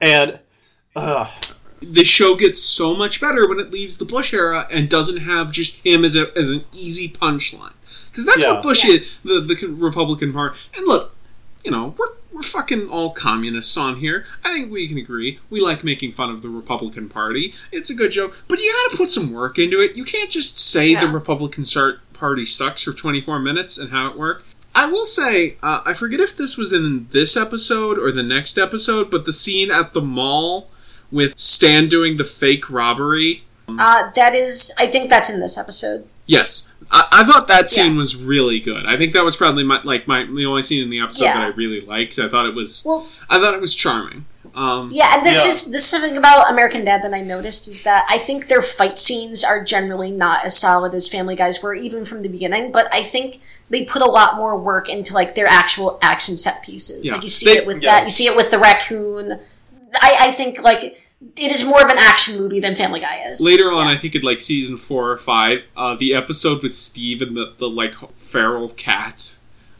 And 0.00 0.38
uh, 0.94 1.30
the 1.80 2.04
show 2.04 2.34
gets 2.36 2.60
so 2.60 2.94
much 2.94 3.20
better 3.20 3.48
when 3.48 3.60
it 3.60 3.70
leaves 3.70 3.96
the 3.98 4.04
Bush 4.04 4.32
era 4.34 4.66
and 4.70 4.88
doesn't 4.88 5.18
have 5.18 5.52
just 5.52 5.84
him 5.84 6.04
as 6.04 6.16
a 6.16 6.36
as 6.36 6.50
an 6.50 6.64
easy 6.72 7.08
punchline. 7.08 7.72
Because 8.10 8.24
that's 8.26 8.38
Yeah. 8.38 8.52
what 8.52 8.62
Bush 8.62 8.84
Yeah. 8.84 8.94
is, 8.96 9.18
the 9.24 9.40
the 9.40 9.68
Republican 9.68 10.32
Party. 10.32 10.56
And 10.76 10.86
look, 10.86 11.14
you 11.64 11.70
know, 11.70 11.94
we're 11.98 12.08
we're 12.32 12.42
fucking 12.42 12.90
all 12.90 13.12
communists 13.12 13.78
on 13.78 13.96
here. 13.96 14.26
I 14.44 14.52
think 14.52 14.70
we 14.70 14.86
can 14.88 14.98
agree. 14.98 15.38
We 15.48 15.60
like 15.60 15.82
making 15.82 16.12
fun 16.12 16.28
of 16.28 16.42
the 16.42 16.50
Republican 16.50 17.08
Party. 17.08 17.54
It's 17.72 17.88
a 17.88 17.94
good 17.94 18.10
joke, 18.10 18.36
but 18.46 18.58
you 18.60 18.70
got 18.84 18.90
to 18.90 18.96
put 18.98 19.10
some 19.10 19.32
work 19.32 19.58
into 19.58 19.80
it. 19.80 19.96
You 19.96 20.04
can't 20.04 20.28
just 20.28 20.58
say 20.58 20.94
the 20.94 21.08
Republican 21.08 21.64
start 21.64 22.00
Party 22.12 22.44
sucks 22.44 22.82
for 22.82 22.92
24 22.92 23.38
minutes 23.38 23.78
and 23.78 23.90
have 23.90 24.12
it 24.12 24.18
work. 24.18 24.44
I 24.76 24.86
will 24.86 25.06
say, 25.06 25.56
uh, 25.62 25.80
I 25.86 25.94
forget 25.94 26.20
if 26.20 26.36
this 26.36 26.56
was 26.56 26.72
in 26.72 27.08
this 27.10 27.36
episode 27.36 27.98
or 27.98 28.12
the 28.12 28.22
next 28.22 28.58
episode, 28.58 29.10
but 29.10 29.24
the 29.24 29.32
scene 29.32 29.70
at 29.70 29.92
the 29.94 30.02
mall 30.02 30.68
with 31.10 31.38
Stan 31.38 31.88
doing 31.88 32.16
the 32.18 32.24
fake 32.24 32.68
robbery. 32.70 33.42
Uh, 33.68 34.10
that 34.14 34.34
is, 34.34 34.72
I 34.78 34.86
think 34.86 35.08
that's 35.10 35.30
in 35.30 35.40
this 35.40 35.56
episode. 35.58 36.06
Yes, 36.26 36.70
I, 36.90 37.06
I 37.12 37.24
thought 37.24 37.48
that 37.48 37.70
scene 37.70 37.92
Yeah. 37.92 37.98
was 37.98 38.16
really 38.16 38.60
good. 38.60 38.84
I 38.86 38.96
think 38.96 39.12
that 39.14 39.24
was 39.24 39.36
probably 39.36 39.62
my 39.64 39.80
like 39.84 40.06
my 40.08 40.24
the 40.24 40.44
only 40.46 40.62
scene 40.62 40.82
in 40.82 40.90
the 40.90 41.00
episode 41.00 41.24
Yeah. 41.24 41.34
that 41.38 41.52
I 41.52 41.56
really 41.56 41.80
liked. 41.80 42.18
I 42.18 42.28
thought 42.28 42.46
it 42.46 42.54
was 42.54 42.82
Well, 42.84 43.08
I 43.30 43.38
thought 43.38 43.54
it 43.54 43.60
was 43.60 43.74
charming. 43.74 44.24
Um, 44.56 44.88
yeah, 44.90 45.16
and 45.16 45.24
this 45.26 45.44
Yeah. 45.44 45.50
is 45.50 45.70
this 45.70 45.82
is 45.84 45.90
something 45.90 46.16
about 46.16 46.50
American 46.50 46.82
Dad 46.84 47.02
that 47.02 47.12
I 47.12 47.20
noticed 47.20 47.68
is 47.68 47.82
that 47.82 48.06
I 48.08 48.16
think 48.16 48.48
their 48.48 48.62
fight 48.62 48.98
scenes 48.98 49.44
are 49.44 49.62
generally 49.62 50.10
not 50.10 50.44
as 50.46 50.58
solid 50.58 50.94
as 50.94 51.06
Family 51.08 51.36
Guys 51.36 51.62
were 51.62 51.74
even 51.74 52.06
from 52.06 52.22
the 52.22 52.28
beginning. 52.30 52.72
But 52.72 52.88
I 52.92 53.02
think 53.02 53.40
they 53.68 53.84
put 53.84 54.00
a 54.00 54.06
lot 54.06 54.36
more 54.36 54.56
work 54.58 54.88
into 54.88 55.12
like 55.12 55.34
their 55.34 55.46
actual 55.46 55.98
action 56.00 56.36
set 56.38 56.62
pieces. 56.62 57.04
Yeah. 57.06 57.12
Like 57.14 57.24
you 57.24 57.28
see 57.28 57.46
They- 57.46 57.58
it 57.58 57.66
with 57.66 57.82
yeah. 57.82 57.92
that, 58.00 58.04
you 58.04 58.10
see 58.10 58.26
it 58.26 58.34
with 58.34 58.50
the 58.50 58.58
raccoon. 58.58 59.32
I, 60.00 60.16
I 60.20 60.30
think 60.30 60.62
like 60.62 60.82
it 60.82 61.50
is 61.54 61.64
more 61.64 61.82
of 61.82 61.90
an 61.90 61.98
action 61.98 62.38
movie 62.38 62.60
than 62.60 62.74
Family 62.76 63.00
Guy 63.00 63.24
is. 63.26 63.40
Later 63.42 63.72
on, 63.72 63.88
Yeah. 63.88 63.94
I 63.94 63.98
think 63.98 64.14
in 64.14 64.22
like 64.22 64.40
season 64.40 64.78
four 64.78 65.10
or 65.10 65.18
five, 65.18 65.64
uh, 65.76 65.96
the 65.96 66.14
episode 66.14 66.62
with 66.62 66.74
Steve 66.74 67.20
and 67.20 67.36
the, 67.36 67.52
the 67.58 67.68
like 67.68 67.92
feral 68.16 68.70
cat, 68.70 69.36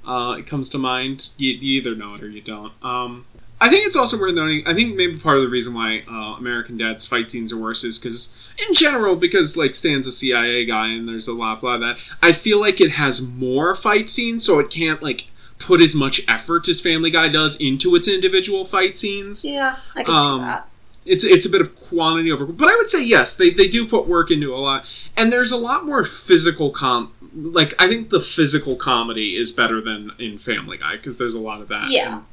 uh, 0.07 0.37
it 0.39 0.47
comes 0.47 0.69
to 0.71 0.79
mind. 0.79 1.31
You, 1.39 1.53
you 1.53 1.81
either 1.81 1.95
know 1.95 2.15
it 2.15 2.23
or 2.23 2.29
you 2.29 2.41
don't. 2.43 2.73
Um, 2.83 3.25
I 3.61 3.69
think 3.71 3.87
it's 3.87 3.97
also 3.97 4.19
worth 4.19 4.35
noting. 4.35 4.63
I 4.67 4.75
think 4.75 4.97
maybe 4.97 5.19
part 5.19 5.37
of 5.37 5.43
the 5.43 5.49
reason 5.49 5.73
why 5.73 6.03
uh, 6.11 6.37
American 6.39 6.77
Dad's 6.77 7.07
fight 7.07 7.31
scenes 7.31 7.53
are 7.53 7.57
worse 7.57 7.85
is 7.85 7.99
because, 7.99 8.35
in 8.69 8.75
general, 8.75 9.17
because 9.17 9.57
like 9.57 9.75
Stan's 9.75 10.07
a 10.07 10.13
CIA 10.13 10.67
guy 10.67 10.89
and 10.89 11.09
there's 11.09 11.27
a 11.29 11.33
lot, 11.33 11.61
blah, 11.63 11.77
of 11.77 11.81
that. 11.81 11.97
I 12.23 12.33
feel 12.33 12.61
like 12.61 12.81
it 12.83 12.91
has 12.91 13.23
more 13.23 13.75
fight 13.75 14.11
scenes, 14.11 14.45
so 14.45 14.59
it 14.59 14.69
can't 14.71 15.03
like 15.03 15.29
put 15.59 15.81
as 15.81 15.95
much 15.95 16.21
effort 16.29 16.69
as 16.69 16.83
Family 16.83 17.11
Guy 17.11 17.29
does 17.29 17.59
into 17.59 17.95
its 17.97 18.09
individual 18.09 18.67
fight 18.67 18.95
scenes. 18.95 19.43
Yeah, 19.43 19.77
I 19.97 20.03
can 20.03 20.15
Um, 20.15 20.39
see 20.41 20.45
that. 20.45 20.69
It's 21.07 21.25
it's 21.25 21.47
a 21.47 21.51
bit 21.51 21.61
of 21.61 21.75
quantity 21.77 22.33
over, 22.33 22.45
but 22.45 22.69
I 22.69 22.75
would 22.77 22.91
say 22.91 23.03
yes, 23.03 23.37
they 23.37 23.51
they 23.51 23.69
do 23.69 23.87
put 23.87 24.07
work 24.07 24.31
into 24.31 24.53
a 24.53 24.59
lot, 24.59 24.85
and 25.17 25.33
there's 25.33 25.53
a 25.53 25.57
lot 25.57 25.87
more 25.87 26.05
physical 26.05 26.71
com. 26.71 27.13
Like 27.35 27.81
I 27.81 27.87
think 27.87 28.11
the 28.11 28.21
physical 28.21 28.77
comedy 28.77 29.37
is 29.37 29.51
better 29.53 29.81
than 29.81 30.11
in 30.19 30.37
Family 30.37 30.77
Guy 30.79 30.97
because 30.97 31.17
there's 31.17 31.35
a 31.35 31.39
lot 31.39 31.61
of 31.63 31.69
that. 31.69 31.87
Yeah. 31.89 32.17
And 32.17 32.25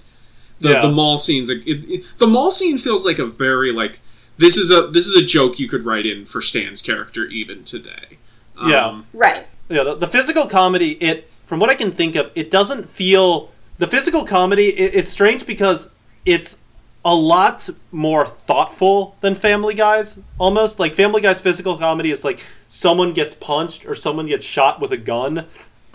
the 0.63 0.69
Yeah. 0.71 0.81
the 0.81 0.89
mall 0.89 1.17
scenes. 1.19 1.49
It, 1.51 1.61
it, 1.67 2.05
the 2.17 2.25
mall 2.27 2.49
scene 2.49 2.77
feels 2.79 3.05
like 3.05 3.19
a 3.19 3.25
very 3.25 3.71
like 3.71 3.99
this 4.37 4.57
is 4.57 4.71
a 4.71 4.87
this 4.87 5.07
is 5.07 5.15
a 5.21 5.25
joke 5.25 5.59
you 5.59 5.67
could 5.69 5.85
write 5.85 6.05
in 6.07 6.25
for 6.25 6.41
Stan's 6.41 6.81
character 6.81 7.25
even 7.27 7.63
today. 7.63 8.17
Um, 8.57 8.69
Yeah. 8.71 9.01
Right. 9.13 9.45
Yeah, 9.69 9.83
the, 9.83 9.95
the 9.95 10.07
physical 10.07 10.47
comedy, 10.47 10.91
it 11.03 11.29
from 11.45 11.59
what 11.59 11.69
I 11.69 11.75
can 11.75 11.91
think 11.91 12.15
of, 12.15 12.31
it 12.35 12.49
doesn't 12.49 12.89
feel 12.89 13.51
the 13.77 13.87
physical 13.87 14.25
comedy. 14.25 14.69
It, 14.69 14.95
it's 14.95 15.09
strange 15.09 15.45
because 15.45 15.91
it's 16.25 16.57
a 17.05 17.13
lot 17.15 17.69
more 17.91 18.25
thoughtful 18.25 19.15
than 19.21 19.35
Family 19.35 19.73
Guy's. 19.73 20.19
Almost 20.39 20.79
like 20.79 20.93
Family 20.95 21.21
Guy's 21.21 21.41
physical 21.41 21.77
comedy 21.77 22.11
is 22.11 22.23
like 22.23 22.39
someone 22.69 23.13
gets 23.13 23.35
punched 23.35 23.85
or 23.85 23.93
someone 23.95 24.25
gets 24.27 24.45
shot 24.45 24.79
with 24.79 24.91
a 24.93 24.97
gun. 24.97 25.45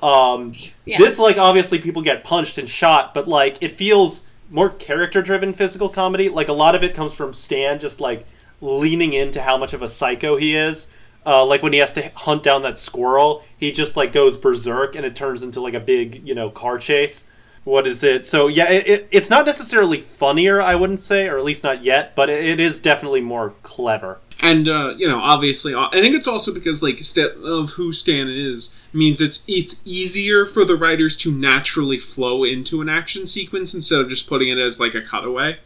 Um, 0.03 0.53
Yeah. 0.85 0.99
This 0.99 1.19
like 1.19 1.39
obviously 1.39 1.79
people 1.79 2.03
get 2.03 2.25
punched 2.25 2.59
and 2.59 2.69
shot, 2.69 3.15
but 3.15 3.27
like 3.27 3.57
it 3.61 3.73
feels 3.73 4.23
more 4.51 4.71
character 4.71 5.23
driven 5.23 5.53
physical 5.53 5.89
comedy. 5.89 6.29
Like 6.29 6.49
a 6.49 6.53
lot 6.53 6.75
of 6.75 6.83
it 6.83 6.95
comes 6.95 7.15
from 7.15 7.35
Stan 7.35 7.79
just 7.79 8.01
like 8.01 8.27
leaning 8.61 9.13
into 9.13 9.43
how 9.43 9.57
much 9.57 9.73
of 9.73 9.83
a 9.83 9.89
psycho 9.89 10.37
he 10.37 10.57
is. 10.57 10.93
Uh, 11.27 11.45
like 11.45 11.63
when 11.63 11.73
he 11.73 11.79
has 11.79 11.93
to 11.93 12.09
hunt 12.11 12.43
down 12.43 12.63
that 12.63 12.79
squirrel, 12.79 13.45
he 13.57 13.71
just 13.73 13.97
like 13.97 14.13
goes 14.13 14.37
berserk 14.37 14.97
and 14.97 15.05
it 15.05 15.15
turns 15.15 15.43
into 15.43 15.61
like 15.61 15.75
a 15.75 15.81
big 15.81 16.27
you 16.27 16.35
know 16.35 16.51
car 16.51 16.79
chase. 16.79 17.25
What 17.69 17.87
is 17.87 18.03
it? 18.03 18.25
So 18.25 18.49
yeah, 18.49 18.71
it, 18.71 18.87
it, 18.87 19.09
it's 19.11 19.29
not 19.29 19.45
necessarily 19.45 20.01
funnier, 20.01 20.63
I 20.63 20.75
wouldn't 20.75 21.01
say, 21.01 21.29
or 21.29 21.37
at 21.37 21.45
least 21.45 21.63
not 21.63 21.85
yet, 21.85 22.15
but 22.17 22.31
it, 22.31 22.43
it 22.45 22.61
is 22.61 22.81
definitely 22.81 23.21
more 23.21 23.53
clever. 23.63 24.19
and 24.41 24.69
uh, 24.69 24.95
you 24.97 25.07
know 25.09 25.19
obviously 25.19 25.75
i 25.75 26.01
think 26.03 26.15
it's 26.15 26.29
also 26.29 26.55
because 26.55 26.81
like 26.81 26.99
st- 27.01 27.33
of 27.45 27.71
who 27.71 27.91
stan 27.93 28.29
is 28.29 28.59
means 28.93 29.21
it's 29.21 29.45
it's 29.49 29.81
easier 29.85 30.47
for 30.47 30.65
the 30.65 30.77
writers 30.77 31.17
to 31.17 31.33
naturally 31.33 31.99
flow 31.99 32.45
into 32.45 32.81
an 32.81 32.89
action 32.89 33.27
sequence 33.27 33.75
instead 33.75 34.01
of 34.01 34.09
just 34.09 34.29
putting 34.29 34.49
it 34.49 34.57
as 34.57 34.79
like 34.79 34.95
a 34.95 35.03
cutaway 35.03 35.59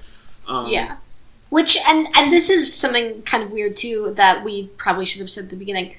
um, 0.49 0.67
Yeah. 0.69 0.97
Which 1.51 1.77
and 1.87 2.09
and 2.17 2.33
this 2.33 2.49
is 2.49 2.75
something 2.75 3.21
kind 3.23 3.43
of 3.45 3.53
weird 3.53 3.77
too 3.77 4.13
that 4.17 4.43
we 4.43 4.69
probably 4.79 5.05
should 5.05 5.21
have 5.21 5.29
said 5.31 5.45
at 5.45 5.51
the 5.51 5.57
beginning. 5.57 5.93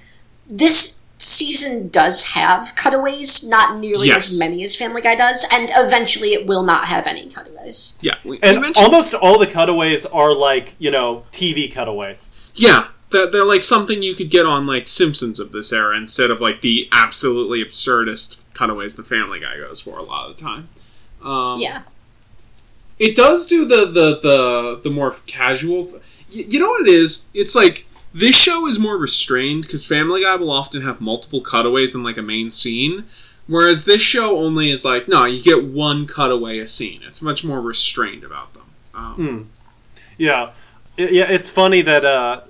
This 0.49 1.02
season 1.17 1.87
does 1.89 2.23
have 2.23 2.73
cutaways, 2.75 3.47
not 3.47 3.77
nearly 3.79 4.07
Yes. 4.07 4.29
as 4.31 4.39
many 4.39 4.63
as 4.63 4.75
Family 4.75 5.01
Guy 5.01 5.15
does, 5.15 5.45
and 5.53 5.69
eventually 5.75 6.33
it 6.33 6.45
will 6.47 6.63
not 6.63 6.85
have 6.85 7.07
any 7.07 7.27
cutaways. 7.29 7.97
yeah 8.01 8.15
we, 8.23 8.31
we 8.31 8.39
And 8.43 8.59
mentioned 8.61 8.85
almost 8.85 9.13
all 9.13 9.37
the 9.39 9.47
cutaways 9.47 10.05
are 10.07 10.33
like 10.33 10.75
you 10.79 10.91
know 10.91 11.23
TV 11.31 11.71
cutaways. 11.71 12.29
yeah 12.55 12.87
they're, 13.11 13.29
they're 13.31 13.45
like 13.45 13.63
something 13.63 14.01
you 14.03 14.15
could 14.15 14.29
get 14.31 14.45
on 14.45 14.65
like 14.67 14.87
simpsons 14.87 15.39
of 15.39 15.51
this 15.51 15.71
era 15.71 15.95
instead 15.95 16.29
of 16.31 16.41
like 16.41 16.61
the 16.61 16.89
absolutely 16.91 17.63
absurdist 17.63 18.39
cutaways 18.53 18.95
the 18.95 19.03
family 19.03 19.39
guy 19.39 19.55
goes 19.57 19.79
for 19.81 19.97
a 19.99 20.03
lot 20.03 20.29
of 20.29 20.35
the 20.35 20.43
time 20.43 20.67
um, 21.23 21.57
Yeah. 21.59 21.83
it 22.99 23.15
does 23.15 23.45
do 23.45 23.65
the 23.65 23.85
the 23.85 24.19
the, 24.21 24.81
the 24.83 24.89
more 24.89 25.11
casual 25.25 25.83
y- 25.85 25.99
you 26.49 26.59
know 26.59 26.67
what 26.67 26.81
it 26.81 26.89
is 26.91 27.27
it's 27.33 27.55
like 27.55 27.85
this 28.13 28.35
show 28.35 28.67
is 28.67 28.79
more 28.79 28.97
restrained 28.97 29.63
because 29.63 29.85
family 29.85 30.21
guy 30.21 30.35
will 30.35 30.51
often 30.51 30.81
have 30.81 31.01
multiple 31.01 31.41
cutaways 31.41 31.95
in 31.95 32.03
like 32.03 32.17
a 32.17 32.21
main 32.21 32.49
scene 32.49 33.05
whereas 33.47 33.83
this 33.85 34.01
show 34.01 34.37
only 34.39 34.69
is 34.71 34.85
like 34.85 35.07
no 35.07 35.25
you 35.25 35.41
get 35.43 35.63
one 35.63 36.05
cutaway 36.07 36.59
a 36.59 36.67
scene 36.67 37.01
it's 37.07 37.21
much 37.21 37.43
more 37.43 37.59
restrained 37.61 38.23
about 38.23 38.53
them 38.53 38.63
um, 38.95 39.49
Yeah, 40.17 40.51
I- 40.97 41.01
yeah. 41.01 41.25
It's 41.31 41.49
funny 41.49 41.81
that 41.81 42.05
uh, 42.05 42.41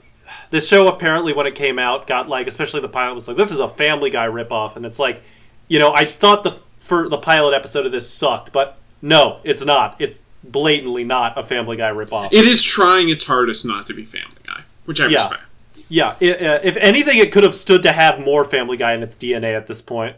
this 0.51 0.67
show 0.67 0.87
apparently 0.89 1.31
when 1.33 1.47
it 1.47 1.55
came 1.55 1.79
out 1.79 2.05
got 2.07 2.27
like, 2.27 2.47
especially 2.47 2.81
the 2.81 2.89
pilot 2.89 3.15
was 3.15 3.27
like, 3.29 3.37
this 3.37 3.49
is 3.51 3.59
a 3.59 3.69
Family 3.69 4.09
Guy 4.09 4.27
ripoff, 4.27 4.75
and 4.75 4.85
it's 4.85 4.99
like, 4.99 5.23
you 5.69 5.79
know, 5.79 5.93
I 5.93 6.03
thought 6.03 6.43
the 6.43 6.51
for 6.79 7.07
the 7.07 7.17
pilot 7.17 7.53
episode 7.55 7.85
of 7.85 7.93
this 7.93 8.09
sucked, 8.11 8.51
but 8.51 8.77
no, 9.01 9.39
it's 9.45 9.63
not. 9.63 9.95
It's 9.99 10.23
blatantly 10.43 11.05
not 11.05 11.37
a 11.37 11.43
Family 11.45 11.77
Guy 11.77 11.89
ripoff. 11.91 12.33
it 12.33 12.43
is 12.45 12.61
trying 12.61 13.07
its 13.07 13.25
hardest 13.25 13.65
not 13.65 13.85
to 13.85 13.93
be 13.93 14.03
family 14.03 14.35
guy 14.45 14.61
which 14.83 14.99
i 14.99 15.05
Yeah. 15.07 15.13
respect 15.13 15.43
yeah, 15.89 16.15
it, 16.19 16.41
uh, 16.41 16.59
if 16.63 16.77
anything, 16.77 17.17
it 17.17 17.31
could 17.31 17.43
have 17.43 17.55
stood 17.55 17.83
to 17.83 17.91
have 17.91 18.19
more 18.19 18.45
Family 18.45 18.77
Guy 18.77 18.93
in 18.93 19.03
its 19.03 19.17
DNA 19.17 19.55
at 19.55 19.67
this 19.67 19.81
point. 19.81 20.15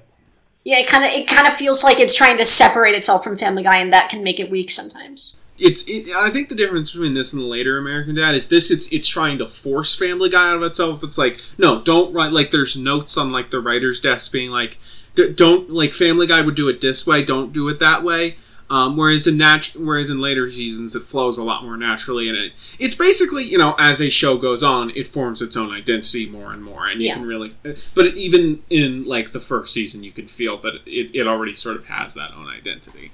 Yeah, 0.63 0.80
it 0.80 0.88
kind 0.88 1.04
of 1.04 1.12
it 1.12 1.28
kind 1.28 1.48
of 1.48 1.54
feels 1.54 1.84
like 1.84 2.00
it's 2.00 2.15
trying 2.15 2.38
to 2.38 2.46
separate 2.46 2.96
itself 2.96 3.24
from 3.24 3.38
Family 3.38 3.63
Guy, 3.63 3.78
and 3.78 3.94
that 3.94 4.10
can 4.10 4.24
make 4.24 4.39
it 4.39 4.50
weak 4.50 4.72
sometimes. 4.72 5.38
it's 5.60 5.88
it, 5.88 6.10
I 6.15 6.30
think 6.30 6.50
the 6.50 6.56
difference 6.56 6.91
between 6.91 7.13
this 7.13 7.32
and 7.34 7.41
the 7.41 7.46
later 7.48 7.78
American 7.78 8.15
Dad 8.15 8.36
is 8.36 8.50
this 8.50 8.72
it's 8.72 8.91
it's 8.91 9.08
trying 9.08 9.38
to 9.38 9.48
force 9.48 9.96
Family 9.96 10.30
Guy 10.30 10.50
out 10.50 10.58
of 10.58 10.63
itself. 10.63 11.04
It's 11.04 11.18
like 11.18 11.39
no, 11.58 11.82
don't 11.82 12.13
write 12.13 12.34
like 12.34 12.52
there's 12.52 12.76
notes 12.76 13.18
on 13.18 13.32
like 13.32 13.52
the 13.52 13.60
writer's 13.60 14.02
desk 14.02 14.32
being 14.32 14.50
like 14.50 14.78
d- 15.15 15.32
don't 15.34 15.70
like 15.70 15.94
Family 15.94 16.28
Guy 16.28 16.41
would 16.41 16.56
do 16.56 16.68
it 16.68 16.82
this 16.82 17.06
way, 17.06 17.24
don't 17.24 17.54
do 17.54 17.70
it 17.70 17.80
that 17.80 18.04
way. 18.04 18.36
Um, 18.67 18.97
whereas 18.97 19.28
in 19.28 19.38
nat- 19.38 19.75
whereas 19.78 20.10
in 20.10 20.17
later 20.19 20.49
seasons 20.49 20.95
it 20.95 21.04
flows 21.04 21.38
a 21.38 21.43
lot 21.43 21.63
more 21.63 21.78
naturally 21.78 22.30
and 22.30 22.36
it 22.38 22.54
it's 22.80 22.95
basically 22.95 23.43
you 23.43 23.60
know 23.60 23.75
as 23.78 24.01
a 24.01 24.10
show 24.10 24.38
goes 24.39 24.63
on 24.63 24.89
it 24.95 25.08
forms 25.08 25.43
its 25.43 25.56
own 25.56 25.71
identity 25.71 26.25
more 26.28 26.51
and 26.51 26.63
more 26.63 26.88
and 26.88 26.99
you 26.99 27.10
Yeah. 27.10 27.13
can 27.13 27.28
really 27.28 27.54
but 27.93 28.08
even 28.15 28.63
in 28.71 29.04
like 29.04 29.32
the 29.34 29.39
first 29.39 29.71
season 29.71 30.04
you 30.04 30.12
can 30.12 30.25
feel 30.28 30.58
that 30.63 30.73
it, 30.88 31.15
it 31.15 31.28
already 31.28 31.54
sort 31.54 31.78
of 31.78 31.86
has 31.86 32.15
that 32.15 32.32
own 32.34 32.47
identity. 32.47 33.12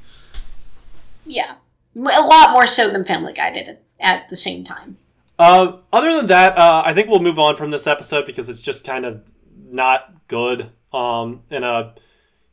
Yeah, 1.26 1.56
a 1.96 2.00
lot 2.00 2.54
more 2.54 2.66
so 2.66 2.90
than 2.90 3.04
Family 3.06 3.34
Guy 3.34 3.52
did 3.52 3.68
at, 3.68 3.82
at 4.00 4.30
the 4.30 4.36
same 4.38 4.64
time. 4.64 4.98
Uh, 5.38 5.78
other 5.92 6.14
than 6.16 6.28
that, 6.28 6.58
uh, 6.58 6.82
I 6.86 6.94
think 6.94 7.10
we'll 7.10 7.20
move 7.20 7.40
on 7.40 7.56
from 7.56 7.72
this 7.72 7.88
episode 7.88 8.26
because 8.26 8.48
it's 8.50 8.62
just 8.62 8.84
kind 8.86 9.06
of 9.06 9.22
not 9.70 10.14
good. 10.28 10.70
Um, 10.94 11.42
and 11.50 11.64
uh, 11.66 11.90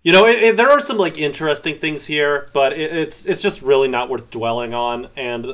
you 0.03 0.13
know, 0.13 0.27
it, 0.27 0.43
it, 0.43 0.57
there 0.57 0.71
are 0.71 0.81
some 0.81 0.97
like 0.99 1.19
interesting 1.19 1.79
things 1.79 2.07
here, 2.07 2.49
but 2.53 2.73
it, 2.73 2.93
it's 2.97 3.27
it's 3.27 3.43
just 3.43 3.63
really 3.63 3.89
not 3.89 4.09
worth 4.09 4.31
dwelling 4.31 4.73
on. 4.75 5.09
And 5.17 5.47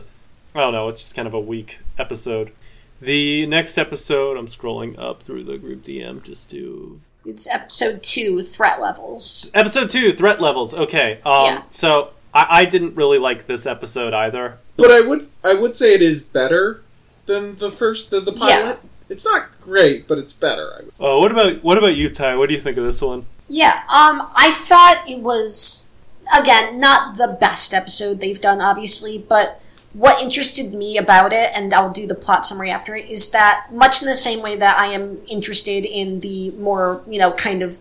I 0.55 0.61
don't 0.61 0.73
know, 0.73 0.89
it's 0.89 1.01
just 1.01 1.15
kind 1.15 1.27
of 1.29 1.35
a 1.35 1.41
weak 1.41 1.79
episode. 1.99 2.53
The 3.01 3.47
next 3.47 3.77
episode, 3.77 4.37
I'm 4.37 4.47
scrolling 4.47 4.99
up 4.99 5.23
through 5.23 5.45
the 5.45 5.59
group 5.59 5.83
DM 5.83 6.23
just 6.23 6.51
to 6.51 7.01
It's 7.27 7.53
episode 7.53 8.03
two, 8.03 8.41
threat 8.43 8.81
levels. 8.81 9.51
episode 9.55 9.91
two, 9.91 10.13
threat 10.13 10.41
levels. 10.41 10.73
Okay, 10.75 11.21
um, 11.25 11.45
Yeah. 11.47 11.63
so 11.71 12.11
I, 12.33 12.47
I 12.61 12.65
didn't 12.65 12.95
really 12.95 13.19
like 13.19 13.47
this 13.47 13.67
episode 13.67 14.15
either. 14.15 14.59
But 14.77 14.91
I 14.91 15.01
would 15.01 15.23
I 15.43 15.55
would 15.55 15.75
say 15.75 15.95
it 15.95 16.03
is 16.03 16.23
better 16.23 16.83
than 17.27 17.57
the 17.57 17.71
first 17.71 18.11
the, 18.11 18.21
the 18.21 18.33
pilot. 18.33 18.79
Yeah. 18.83 18.89
It's 19.11 19.25
not 19.27 19.49
great, 19.61 20.09
but 20.09 20.19
it's 20.19 20.33
better. 20.33 20.73
I 20.75 20.83
would. 20.85 20.93
Oh, 21.01 21.21
what 21.21 21.31
about 21.31 21.63
what 21.65 21.77
about 21.79 21.95
you, 21.97 22.09
Ty? 22.11 22.37
What 22.37 22.49
do 22.49 22.55
you 22.55 22.61
think 22.61 22.77
of 22.79 22.85
this 22.85 23.01
one? 23.03 23.27
Yeah, 23.49 23.83
um, 23.85 24.29
I 24.35 24.51
thought 24.55 25.05
it 25.09 25.21
was 25.21 25.95
again 26.39 26.81
not 26.81 27.19
the 27.19 27.37
best 27.41 27.75
episode 27.75 28.21
they've 28.21 28.41
done, 28.41 28.61
obviously, 28.61 29.19
but 29.19 29.61
what 29.93 30.21
interested 30.21 30.75
me 30.75 30.99
about 30.99 31.33
it, 31.33 31.51
and 31.55 31.73
I'll 31.73 31.93
do 31.93 32.07
the 32.07 32.15
plot 32.15 32.45
summary 32.47 32.71
after 32.71 32.95
it, 32.97 33.09
is 33.09 33.31
that 33.31 33.69
much 33.71 34.03
in 34.03 34.09
the 34.09 34.17
same 34.17 34.43
way 34.43 34.57
that 34.57 34.79
I 34.79 34.87
am 34.87 35.21
interested 35.29 35.85
in 35.85 36.21
the 36.21 36.51
more, 36.53 37.03
you 37.09 37.19
know, 37.19 37.33
kind 37.33 37.63
of 37.63 37.79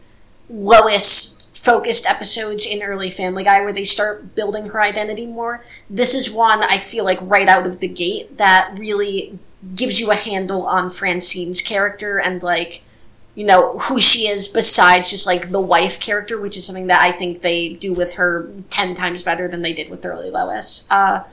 Lois 0.49 1.49
focused 1.55 2.05
episodes 2.05 2.65
in 2.65 2.83
early 2.83 3.09
Family 3.09 3.43
Guy 3.43 3.61
where 3.61 3.71
they 3.73 3.85
start 3.85 4.35
building 4.35 4.67
her 4.67 4.81
identity 4.81 5.25
more. 5.25 5.63
This 5.89 6.13
is 6.13 6.29
one 6.29 6.61
I 6.63 6.77
feel 6.77 7.05
like 7.05 7.19
right 7.21 7.47
out 7.47 7.65
of 7.65 7.79
the 7.79 7.87
gate 7.87 8.37
that 8.37 8.75
really 8.77 9.39
gives 9.73 9.99
you 9.99 10.11
a 10.11 10.15
handle 10.15 10.67
on 10.67 10.89
Francine's 10.89 11.61
character 11.61 12.19
and 12.19 12.43
like 12.43 12.83
you 13.35 13.45
know 13.45 13.77
who 13.79 13.99
she 13.99 14.27
is 14.27 14.47
besides 14.47 15.09
just 15.09 15.25
like 15.25 15.49
the 15.49 15.59
wife 15.61 15.99
character, 15.99 16.39
which 16.39 16.57
is 16.57 16.65
something 16.65 16.87
that 16.87 17.01
I 17.01 17.11
think 17.11 17.41
they 17.41 17.69
do 17.69 17.93
with 17.93 18.13
her 18.15 18.49
ten 18.69 18.93
times 18.95 19.23
better 19.23 19.47
than 19.47 19.61
they 19.61 19.73
did 19.73 19.89
with 19.89 20.05
early 20.05 20.29
Lois. 20.29 20.87
Uh, 20.91 21.23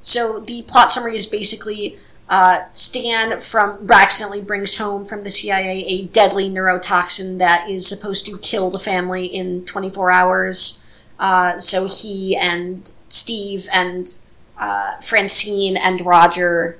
So 0.00 0.38
the 0.40 0.62
plot 0.62 0.92
summary 0.92 1.16
is 1.16 1.26
basically 1.26 1.96
uh, 2.28 2.60
Stan 2.72 3.40
from 3.40 3.90
accidentally 3.90 4.42
brings 4.42 4.76
home 4.76 5.04
from 5.04 5.24
the 5.24 5.30
CIA 5.30 5.84
a 5.86 6.04
deadly 6.06 6.48
neurotoxin 6.50 7.38
that 7.38 7.68
is 7.68 7.86
supposed 7.86 8.26
to 8.26 8.38
kill 8.38 8.70
the 8.70 8.78
family 8.78 9.26
in 9.26 9.64
24 9.64 10.10
hours. 10.10 10.84
Uh, 11.18 11.58
so 11.58 11.86
he 11.88 12.36
and 12.36 12.92
Steve 13.08 13.66
and 13.72 14.20
uh, 14.58 14.96
Francine 15.00 15.76
and 15.76 16.04
Roger 16.04 16.78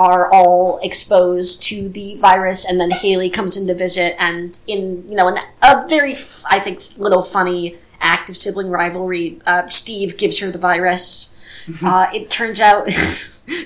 are 0.00 0.32
all 0.32 0.80
exposed 0.82 1.62
to 1.64 1.88
the 1.90 2.14
virus, 2.16 2.64
and 2.64 2.80
then 2.80 2.90
Haley 2.90 3.28
comes 3.28 3.56
in 3.58 3.66
to 3.66 3.74
visit, 3.74 4.14
and 4.18 4.58
in 4.66 5.04
you 5.10 5.16
know 5.16 5.28
an, 5.28 5.36
a 5.62 5.86
very 5.88 6.12
I 6.50 6.58
think 6.58 6.80
little 6.98 7.22
funny 7.22 7.74
act 8.00 8.30
of 8.30 8.36
sibling 8.36 8.70
rivalry, 8.70 9.38
uh, 9.46 9.66
Steve 9.68 10.16
gives 10.16 10.38
her 10.40 10.50
the 10.50 10.58
virus. 10.58 11.36
Uh, 11.84 12.06
it 12.14 12.30
turns 12.30 12.58
out, 12.60 12.86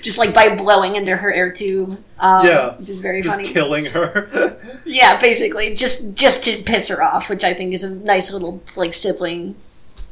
just 0.02 0.18
like 0.18 0.34
by 0.34 0.54
blowing 0.56 0.96
into 0.96 1.14
her 1.16 1.32
air 1.32 1.50
tube, 1.52 1.90
um, 2.18 2.44
Yeah. 2.44 2.74
which 2.76 2.90
is 2.90 3.00
very 3.00 3.22
Just 3.22 3.36
funny. 3.40 3.52
killing 3.52 3.86
her. 3.86 4.58
Yeah, 4.84 5.16
basically, 5.18 5.74
just 5.74 6.16
just 6.16 6.42
to 6.44 6.62
piss 6.64 6.88
her 6.88 7.00
off, 7.02 7.30
which 7.30 7.44
I 7.44 7.54
think 7.54 7.72
is 7.72 7.84
a 7.84 7.94
nice 8.04 8.32
little 8.32 8.60
like 8.76 8.92
sibling, 8.92 9.54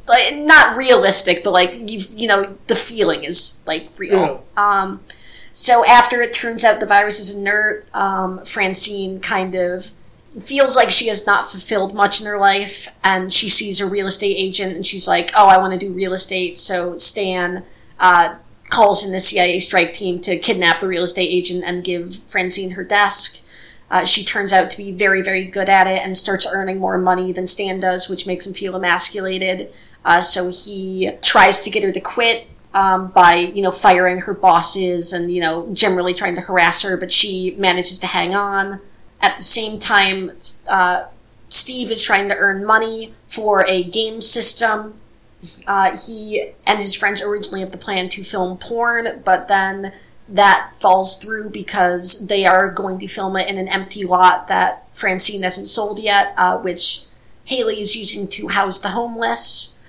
like 0.07 0.33
not 0.37 0.77
realistic, 0.77 1.43
but 1.43 1.51
like 1.51 1.73
you 1.91 1.99
you 2.15 2.27
know 2.27 2.57
the 2.67 2.75
feeling 2.75 3.23
is 3.25 3.63
like 3.67 3.89
real. 3.99 4.43
Um, 4.57 5.01
so 5.53 5.85
after 5.85 6.21
it 6.21 6.33
turns 6.33 6.65
out 6.65 6.79
the 6.79 6.85
virus 6.85 7.19
is 7.19 7.37
inert, 7.37 7.87
um, 7.93 8.43
Francine 8.43 9.21
kind 9.21 9.55
of 9.55 9.85
feels 10.39 10.75
like 10.75 10.89
she 10.89 11.07
has 11.07 11.25
not 11.25 11.45
fulfilled 11.45 11.93
much 11.93 12.19
in 12.19 12.27
her 12.27 12.37
life, 12.37 12.87
and 13.03 13.31
she 13.31 13.47
sees 13.47 13.79
a 13.79 13.85
real 13.85 14.07
estate 14.07 14.35
agent, 14.37 14.75
and 14.75 14.85
she's 14.85 15.07
like, 15.07 15.31
"Oh, 15.37 15.47
I 15.47 15.57
want 15.57 15.73
to 15.73 15.79
do 15.79 15.93
real 15.93 16.13
estate." 16.13 16.59
So 16.59 16.97
Stan. 16.97 17.63
Uh, 17.99 18.35
calls 18.73 19.05
in 19.05 19.11
the 19.11 19.19
CIA 19.19 19.59
strike 19.59 19.93
team 19.93 20.19
to 20.21 20.37
kidnap 20.37 20.79
the 20.79 20.87
real 20.87 21.03
estate 21.03 21.29
agent 21.29 21.63
and 21.63 21.83
give 21.83 22.15
Francine 22.15 22.71
her 22.71 22.83
desk. 22.83 23.45
Uh, 23.91 24.03
she 24.03 24.25
turns 24.25 24.51
out 24.51 24.71
to 24.71 24.77
be 24.77 24.91
very, 24.91 25.21
very 25.21 25.45
good 25.45 25.69
at 25.69 25.85
it 25.85 26.03
and 26.03 26.17
starts 26.17 26.47
earning 26.51 26.79
more 26.79 26.97
money 26.97 27.31
than 27.31 27.47
Stan 27.47 27.79
does, 27.79 28.09
which 28.09 28.25
makes 28.25 28.47
him 28.47 28.53
feel 28.53 28.75
emasculated. 28.75 29.71
Uh, 30.03 30.19
so 30.19 30.49
he 30.49 31.11
tries 31.21 31.61
to 31.61 31.69
get 31.69 31.83
her 31.83 31.91
to 31.91 32.01
quit 32.01 32.47
um, 32.73 33.09
by, 33.09 33.35
you 33.35 33.61
know, 33.61 33.71
firing 33.71 34.19
her 34.19 34.33
bosses 34.33 35.13
and, 35.13 35.31
you 35.31 35.41
know, 35.41 35.69
generally 35.73 36.13
trying 36.13 36.35
to 36.35 36.41
harass 36.41 36.81
her, 36.81 36.97
but 36.97 37.11
she 37.11 37.55
manages 37.57 37.99
to 37.99 38.07
hang 38.07 38.33
on. 38.35 38.81
At 39.21 39.37
the 39.37 39.43
same 39.43 39.79
time, 39.79 40.31
uh, 40.69 41.05
Steve 41.49 41.91
is 41.91 42.01
trying 42.01 42.29
to 42.29 42.35
earn 42.35 42.65
money 42.65 43.13
for 43.27 43.63
a 43.67 43.83
game 43.83 44.21
system. 44.21 44.95
Uh, 45.67 45.95
he 45.95 46.53
and 46.65 46.79
his 46.79 46.95
friends 46.95 47.21
originally 47.21 47.59
have 47.59 47.71
the 47.71 47.77
plan 47.77 48.09
to 48.09 48.23
film 48.23 48.57
porn, 48.57 49.21
but 49.23 49.47
then 49.47 49.93
that 50.29 50.71
falls 50.79 51.17
through 51.17 51.49
because 51.49 52.27
they 52.27 52.45
are 52.45 52.71
going 52.71 52.97
to 52.97 53.07
film 53.07 53.35
it 53.35 53.49
in 53.49 53.57
an 53.57 53.67
empty 53.67 54.03
lot 54.03 54.47
that 54.47 54.87
Francine 54.95 55.43
hasn't 55.43 55.67
sold 55.67 55.99
yet, 55.99 56.33
uh, 56.37 56.57
which 56.59 57.05
Haley 57.45 57.81
is 57.81 57.95
using 57.95 58.27
to 58.29 58.47
house 58.47 58.79
the 58.79 58.89
homeless. 58.89 59.79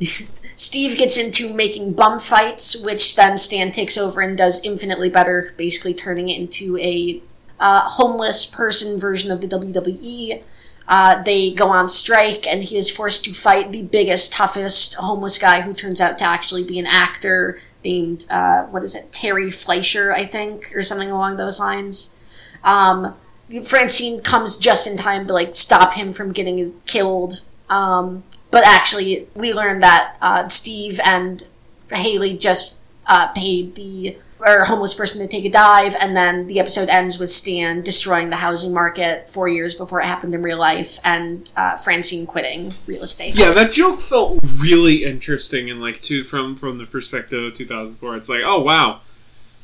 Steve 0.58 0.98
gets 0.98 1.16
into 1.16 1.54
making 1.54 1.92
bum 1.92 2.18
fights, 2.18 2.84
which 2.84 3.14
then 3.14 3.38
Stan 3.38 3.70
takes 3.70 3.96
over 3.96 4.20
and 4.20 4.36
does 4.36 4.64
infinitely 4.64 5.08
better, 5.08 5.52
basically 5.56 5.94
turning 5.94 6.28
it 6.28 6.36
into 6.36 6.76
a 6.78 7.22
uh, 7.60 7.82
homeless 7.82 8.44
person 8.44 8.98
version 8.98 9.30
of 9.30 9.40
the 9.40 9.46
WWE. 9.46 10.42
Uh, 10.88 11.22
they 11.22 11.52
go 11.52 11.68
on 11.68 11.88
strike, 11.88 12.44
and 12.44 12.64
he 12.64 12.76
is 12.76 12.90
forced 12.90 13.24
to 13.24 13.32
fight 13.32 13.70
the 13.70 13.82
biggest, 13.82 14.32
toughest 14.32 14.94
homeless 14.96 15.38
guy 15.38 15.60
who 15.60 15.72
turns 15.72 16.00
out 16.00 16.18
to 16.18 16.24
actually 16.24 16.64
be 16.64 16.80
an 16.80 16.86
actor 16.86 17.56
named, 17.84 18.26
uh, 18.28 18.64
what 18.64 18.82
is 18.82 18.96
it, 18.96 19.12
Terry 19.12 19.52
Fleischer, 19.52 20.12
I 20.12 20.24
think, 20.24 20.74
or 20.74 20.82
something 20.82 21.10
along 21.10 21.36
those 21.36 21.60
lines. 21.60 22.18
Um, 22.64 23.14
Francine 23.62 24.22
comes 24.22 24.56
just 24.56 24.88
in 24.88 24.96
time 24.96 25.24
to 25.28 25.32
like 25.32 25.54
stop 25.54 25.92
him 25.92 26.12
from 26.12 26.32
getting 26.32 26.74
killed. 26.86 27.44
Um, 27.70 28.24
but 28.50 28.64
actually, 28.66 29.28
we 29.34 29.52
learned 29.52 29.82
that 29.82 30.16
uh, 30.22 30.48
Steve 30.48 31.00
and 31.04 31.46
Haley 31.90 32.36
just 32.36 32.80
uh, 33.06 33.28
paid 33.34 33.74
the 33.74 34.16
or 34.40 34.64
homeless 34.64 34.94
person 34.94 35.20
to 35.20 35.26
take 35.26 35.44
a 35.44 35.50
dive, 35.50 35.96
and 36.00 36.16
then 36.16 36.46
the 36.46 36.60
episode 36.60 36.88
ends 36.88 37.18
with 37.18 37.30
Stan 37.30 37.82
destroying 37.82 38.30
the 38.30 38.36
housing 38.36 38.72
market 38.72 39.28
four 39.28 39.48
years 39.48 39.74
before 39.74 40.00
it 40.00 40.06
happened 40.06 40.34
in 40.34 40.42
real 40.42 40.58
life, 40.58 40.98
and 41.04 41.52
uh, 41.56 41.76
Francine 41.76 42.26
quitting 42.26 42.72
real 42.86 43.02
estate. 43.02 43.34
Yeah, 43.34 43.50
that 43.50 43.72
joke 43.72 44.00
felt 44.00 44.38
really 44.58 45.04
interesting 45.04 45.70
and 45.70 45.80
like 45.80 46.00
to 46.02 46.24
from 46.24 46.56
from 46.56 46.78
the 46.78 46.86
perspective 46.86 47.42
of 47.42 47.54
2004. 47.54 48.16
It's 48.16 48.28
like, 48.28 48.42
oh 48.44 48.62
wow, 48.62 49.00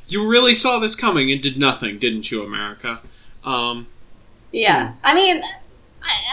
you 0.08 0.26
really 0.28 0.54
saw 0.54 0.78
this 0.78 0.94
coming 0.94 1.30
and 1.30 1.40
did 1.40 1.58
nothing, 1.58 1.98
didn't 1.98 2.30
you, 2.30 2.42
America? 2.42 3.00
Um, 3.44 3.86
Yeah, 4.52 4.94
I 5.02 5.14
mean, 5.14 5.42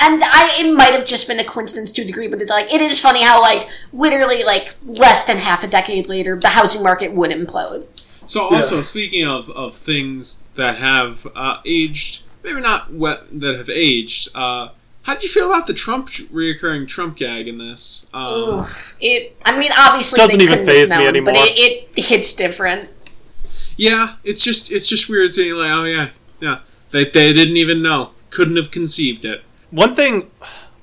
and 0.02 0.22
I 0.24 0.58
it 0.60 0.76
might 0.76 0.94
have 0.94 1.06
just 1.06 1.28
been 1.28 1.40
a 1.40 1.44
coincidence 1.44 1.92
to 1.94 2.02
a 2.02 2.06
degree, 2.06 2.28
but 2.28 2.42
it's 2.42 2.52
like 2.52 2.74
it 2.74 2.82
is 2.82 3.00
funny 3.00 3.24
how 3.24 3.42
like 3.42 3.70
literally 3.94 4.44
like 4.44 4.76
less 4.84 5.26
than 5.26 5.38
half 5.38 5.64
a 5.64 5.68
decade 5.68 6.08
later, 6.08 6.36
the 6.40 6.50
housing 6.50 6.84
market 6.84 7.14
would 7.14 7.32
implode. 7.32 7.88
so 8.26 8.42
also 8.42 8.82
speaking 8.82 9.26
of 9.26 9.50
of 9.52 9.76
things 9.76 10.44
that 10.56 10.78
have 10.78 11.26
uh, 11.36 11.58
aged, 11.66 12.24
maybe 12.44 12.62
not 12.62 12.92
what 12.94 13.28
that 13.40 13.58
have 13.58 13.70
aged. 13.70 14.30
Uh, 14.36 14.70
how 15.04 15.14
did 15.14 15.24
you 15.24 15.30
feel 15.30 15.48
about 15.48 15.66
the 15.66 15.74
Trump 15.74 16.10
reoccurring 16.10 16.88
Trump 16.88 17.18
gag 17.18 17.48
in 17.48 17.58
this? 17.58 18.06
Um, 18.14 18.60
Ugh. 18.60 18.70
It, 19.00 19.36
I 19.44 19.58
mean, 19.58 19.72
obviously 19.76 20.18
Doesn't 20.18 20.38
they 20.38 20.44
even 20.44 20.60
couldn't 20.60 20.68
have 20.68 20.90
faze 20.90 20.90
me 20.96 21.08
anymore. 21.08 21.34
but 21.34 21.50
it, 21.50 21.90
it 21.96 22.06
hits 22.06 22.36
different. 22.36 22.88
Yeah, 23.78 24.18
it's 24.24 24.44
just 24.44 24.72
it's 24.72 24.88
just 24.88 25.10
weird 25.10 25.34
seeing 25.34 25.56
like, 25.56 25.72
oh 25.72 25.86
yeah, 25.86 26.10
yeah, 26.40 26.60
they 26.92 27.06
they 27.06 27.34
didn't 27.34 27.58
even 27.58 27.82
know, 27.82 28.12
couldn't 28.30 28.58
have 28.58 28.70
conceived 28.70 29.26
it. 29.26 29.42
One 29.72 29.96
thing 29.96 30.30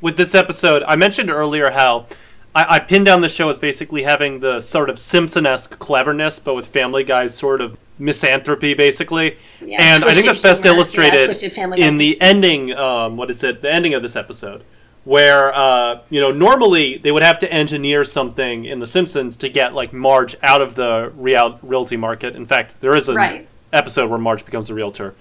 with 0.00 0.16
this 0.16 0.34
episode, 0.34 0.82
I 0.86 0.96
mentioned 0.96 1.30
earlier 1.30 1.70
how 1.70 2.06
I, 2.54 2.76
I 2.76 2.78
pinned 2.80 3.06
down 3.06 3.20
the 3.20 3.28
show 3.28 3.50
as 3.50 3.58
basically 3.58 4.02
having 4.02 4.40
the 4.40 4.60
sort 4.60 4.88
of 4.90 4.98
Simpson-esque 4.98 5.78
cleverness, 5.78 6.38
but 6.38 6.54
with 6.54 6.66
Family 6.66 7.04
Guy's 7.04 7.34
sort 7.34 7.60
of 7.60 7.76
misanthropy, 7.98 8.74
basically. 8.74 9.36
Yeah, 9.60 9.76
and 9.80 10.04
I 10.04 10.12
think 10.12 10.26
that's 10.26 10.42
best 10.42 10.62
humor. 10.62 10.76
Illustrated 10.76 11.54
Guy 11.54 11.76
in 11.76 11.94
the 11.94 12.20
ending. 12.20 12.72
Um, 12.72 13.16
what 13.16 13.30
is 13.30 13.44
it? 13.44 13.60
The 13.60 13.70
ending 13.70 13.92
of 13.94 14.02
this 14.02 14.16
episode, 14.16 14.62
where 15.04 15.54
uh, 15.54 16.00
you 16.08 16.20
know 16.20 16.30
normally 16.30 16.96
they 16.96 17.12
would 17.12 17.22
have 17.22 17.38
to 17.40 17.52
engineer 17.52 18.04
something 18.04 18.64
in 18.64 18.78
The 18.78 18.86
Simpsons 18.86 19.36
to 19.38 19.48
get 19.48 19.74
like 19.74 19.92
Marge 19.92 20.36
out 20.42 20.62
of 20.62 20.76
the 20.76 21.12
real 21.16 21.58
realty 21.62 21.96
market. 21.96 22.34
In 22.36 22.46
fact, 22.46 22.80
there 22.80 22.94
is 22.94 23.08
an 23.08 23.16
Right. 23.16 23.48
episode 23.72 24.08
where 24.08 24.18
Marge 24.18 24.44
becomes 24.46 24.70
a 24.70 24.74
realtor. 24.74 25.14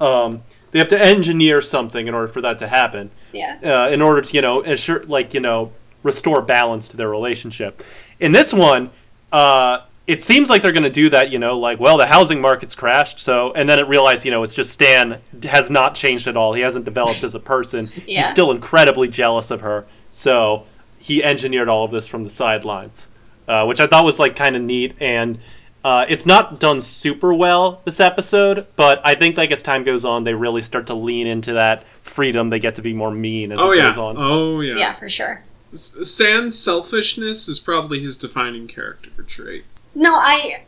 Um, 0.00 0.42
they 0.70 0.78
have 0.78 0.88
to 0.88 1.00
engineer 1.00 1.60
something 1.60 2.06
in 2.06 2.14
order 2.14 2.28
for 2.28 2.40
that 2.42 2.58
to 2.60 2.68
happen 2.68 3.10
Yeah. 3.32 3.58
uh, 3.62 3.88
in 3.90 4.00
order 4.02 4.20
to 4.22 4.34
you 4.34 4.42
know 4.42 4.62
assure 4.62 5.02
like 5.04 5.34
you 5.34 5.40
know 5.40 5.72
restore 6.02 6.40
balance 6.42 6.88
to 6.88 6.96
their 6.96 7.08
relationship. 7.10 7.82
In 8.20 8.32
this 8.32 8.52
one, 8.52 8.90
uh, 9.32 9.80
it 10.06 10.22
seems 10.22 10.48
like 10.50 10.62
they're 10.62 10.72
going 10.72 10.82
to 10.82 10.90
do 10.90 11.10
that. 11.10 11.30
You 11.30 11.38
know, 11.38 11.58
like 11.58 11.78
well, 11.80 11.96
the 11.98 12.06
housing 12.06 12.40
market's 12.40 12.74
crashed, 12.74 13.18
so 13.20 13.52
and 13.52 13.68
then 13.68 13.78
it 13.78 13.86
realized 13.86 14.24
you 14.24 14.30
know 14.30 14.42
it's 14.42 14.54
just 14.54 14.72
Stan 14.72 15.20
has 15.44 15.70
not 15.70 15.94
changed 15.94 16.26
at 16.26 16.36
all. 16.36 16.52
He 16.54 16.62
hasn't 16.62 16.84
developed 16.84 17.22
as 17.22 17.34
a 17.34 17.40
person. 17.40 17.86
Yeah. 18.06 18.20
He's 18.22 18.28
still 18.30 18.50
incredibly 18.50 19.08
jealous 19.08 19.50
of 19.50 19.60
her, 19.60 19.86
so 20.10 20.66
he 20.98 21.22
engineered 21.22 21.68
all 21.68 21.84
of 21.84 21.90
this 21.90 22.06
from 22.08 22.24
the 22.24 22.30
sidelines, 22.30 23.08
uh, 23.48 23.64
which 23.66 23.80
I 23.80 23.86
thought 23.86 24.04
was 24.04 24.18
like 24.18 24.36
kind 24.36 24.56
of 24.56 24.62
neat 24.62 24.94
and. 25.00 25.38
Uh, 25.82 26.04
it's 26.08 26.26
not 26.26 26.60
done 26.60 26.80
super 26.80 27.32
well 27.32 27.80
this 27.84 28.00
episode, 28.00 28.66
but 28.76 29.00
I 29.04 29.14
think 29.14 29.36
like 29.36 29.50
as 29.50 29.62
time 29.62 29.82
goes 29.84 30.04
on, 30.04 30.24
they 30.24 30.34
really 30.34 30.62
start 30.62 30.86
to 30.88 30.94
lean 30.94 31.26
into 31.26 31.54
that 31.54 31.84
freedom. 32.02 32.50
They 32.50 32.58
get 32.58 32.74
to 32.76 32.82
be 32.82 32.92
more 32.92 33.10
mean 33.10 33.52
as 33.52 33.58
Oh 33.58 33.72
it 33.72 33.78
yeah, 33.78 33.88
goes 33.88 33.98
on. 33.98 34.16
oh 34.18 34.60
yeah. 34.60 34.74
Yeah, 34.76 34.92
for 34.92 35.08
sure. 35.08 35.42
Stan's 35.72 36.58
selfishness 36.58 37.48
is 37.48 37.60
probably 37.60 38.00
his 38.00 38.16
defining 38.16 38.66
character 38.66 39.10
trait. 39.26 39.64
No, 39.94 40.14
I. 40.14 40.64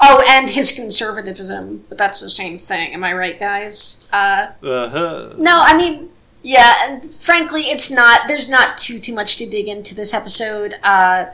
Oh, 0.00 0.24
and 0.28 0.48
his 0.50 0.72
conservatism, 0.72 1.84
but 1.88 1.98
that's 1.98 2.20
the 2.20 2.28
same 2.28 2.58
thing. 2.58 2.92
Am 2.94 3.04
I 3.04 3.12
right, 3.12 3.38
guys? 3.38 4.08
Uh, 4.12 4.48
Uh-huh. 4.62 5.34
no, 5.38 5.60
I 5.64 5.76
mean, 5.76 6.10
yeah. 6.42 6.72
And 6.88 7.02
frankly, 7.04 7.62
it's 7.62 7.90
not. 7.90 8.22
There's 8.28 8.48
not 8.48 8.76
too 8.78 8.98
too 8.98 9.14
much 9.14 9.36
to 9.38 9.46
dig 9.48 9.68
into 9.68 9.94
this 9.94 10.12
episode. 10.14 10.74
Uh, 10.82 11.26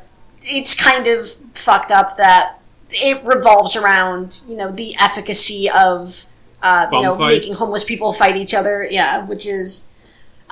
it's 0.42 0.82
kind 0.82 1.06
of 1.06 1.28
fucked 1.54 1.90
up 1.90 2.16
that 2.16 2.59
it 2.92 3.24
revolves 3.24 3.76
around 3.76 4.40
you 4.48 4.56
know 4.56 4.70
the 4.70 4.94
efficacy 5.00 5.68
of 5.70 6.26
uh, 6.62 6.88
you 6.92 7.02
know 7.02 7.16
fights. 7.16 7.36
making 7.36 7.54
homeless 7.54 7.84
people 7.84 8.12
fight 8.12 8.36
each 8.36 8.54
other. 8.54 8.86
Yeah, 8.88 9.26
which 9.26 9.46
is. 9.46 9.86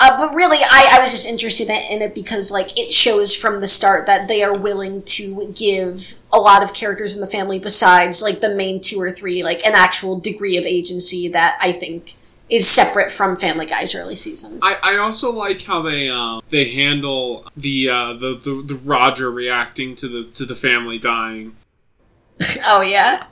Uh, 0.01 0.16
but 0.16 0.32
really, 0.32 0.59
I, 0.59 0.91
I 0.93 1.01
was 1.01 1.11
just 1.11 1.26
interested 1.26 1.68
in, 1.68 1.82
in 1.91 2.03
it 2.03 2.14
because, 2.14 2.53
like, 2.53 2.78
it 2.78 2.93
shows 2.93 3.34
from 3.34 3.61
the 3.61 3.66
start 3.66 4.07
that 4.07 4.28
they 4.28 4.45
are 4.45 4.57
willing 4.57 5.03
to 5.03 5.53
give 5.57 6.20
a 6.32 6.39
lot 6.39 6.62
of 6.62 6.72
characters 6.72 7.16
in 7.16 7.20
the 7.20 7.26
family, 7.26 7.59
besides 7.59 8.22
like 8.22 8.39
the 8.39 8.55
main 8.55 8.80
two 8.80 9.01
or 9.01 9.11
three, 9.11 9.43
like 9.43 9.66
an 9.66 9.72
actual 9.74 10.16
degree 10.20 10.57
of 10.57 10.64
agency 10.64 11.26
that 11.30 11.59
I 11.61 11.72
think 11.72 12.14
is 12.49 12.66
separate 12.66 13.11
from 13.11 13.36
Family 13.36 13.66
Guy's 13.66 13.95
early 13.95 14.14
seasons. 14.14 14.62
I, 14.64 14.95
I 14.95 14.97
also 14.99 15.32
like 15.32 15.62
how 15.62 15.82
they 15.82 16.09
um, 16.09 16.43
they 16.51 16.70
handle 16.70 17.51
the, 17.57 17.91
uh, 17.91 18.12
the 18.14 18.34
the 18.34 18.62
the 18.66 18.76
Roger 18.76 19.30
reacting 19.30 19.95
to 19.97 20.09
the 20.09 20.24
to 20.32 20.47
the 20.47 20.57
family 20.57 20.99
dying. 20.99 21.55
oh 22.66 22.82
yeah, 22.82 23.24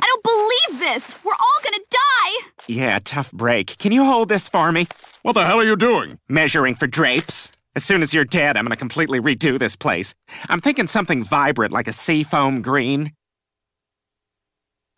I 0.00 0.06
don't 0.06 0.22
believe 0.22 0.80
this! 0.80 1.14
We're 1.24 1.32
all 1.32 1.62
gonna 1.62 1.78
die! 1.90 2.50
Yeah, 2.66 2.98
tough 3.04 3.30
break. 3.32 3.78
Can 3.78 3.92
you 3.92 4.04
hold 4.04 4.28
this 4.28 4.48
for 4.48 4.72
me? 4.72 4.86
What 5.22 5.32
the 5.32 5.44
hell 5.44 5.60
are 5.60 5.64
you 5.64 5.76
doing? 5.76 6.18
Measuring 6.28 6.74
for 6.74 6.86
drapes. 6.86 7.52
As 7.76 7.84
soon 7.84 8.02
as 8.02 8.14
you're 8.14 8.24
dead, 8.24 8.56
I'm 8.56 8.64
gonna 8.64 8.76
completely 8.76 9.20
redo 9.20 9.58
this 9.58 9.76
place. 9.76 10.14
I'm 10.48 10.60
thinking 10.60 10.86
something 10.86 11.24
vibrant 11.24 11.72
like 11.72 11.88
a 11.88 11.92
seafoam 11.92 12.62
green. 12.62 13.12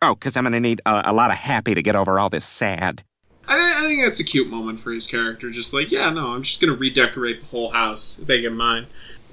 Oh, 0.01 0.13
because 0.13 0.37
I'm 0.37 0.43
gonna 0.43 0.59
need 0.59 0.81
a, 0.85 1.03
a 1.05 1.13
lot 1.13 1.31
of 1.31 1.37
happy 1.37 1.73
to 1.73 1.81
get 1.81 1.95
over 1.95 2.19
all 2.19 2.29
this 2.29 2.45
sad. 2.45 3.03
I, 3.47 3.83
I 3.83 3.87
think 3.87 4.03
that's 4.03 4.19
a 4.19 4.23
cute 4.23 4.49
moment 4.49 4.79
for 4.79 4.91
his 4.91 5.07
character. 5.07 5.49
Just 5.49 5.73
like, 5.73 5.91
yeah, 5.91 6.09
no, 6.09 6.33
I'm 6.33 6.43
just 6.43 6.61
gonna 6.61 6.77
redecorate 6.77 7.41
the 7.41 7.47
whole 7.47 7.71
house, 7.71 8.23
make 8.27 8.43
it 8.43 8.51
mine. 8.51 8.87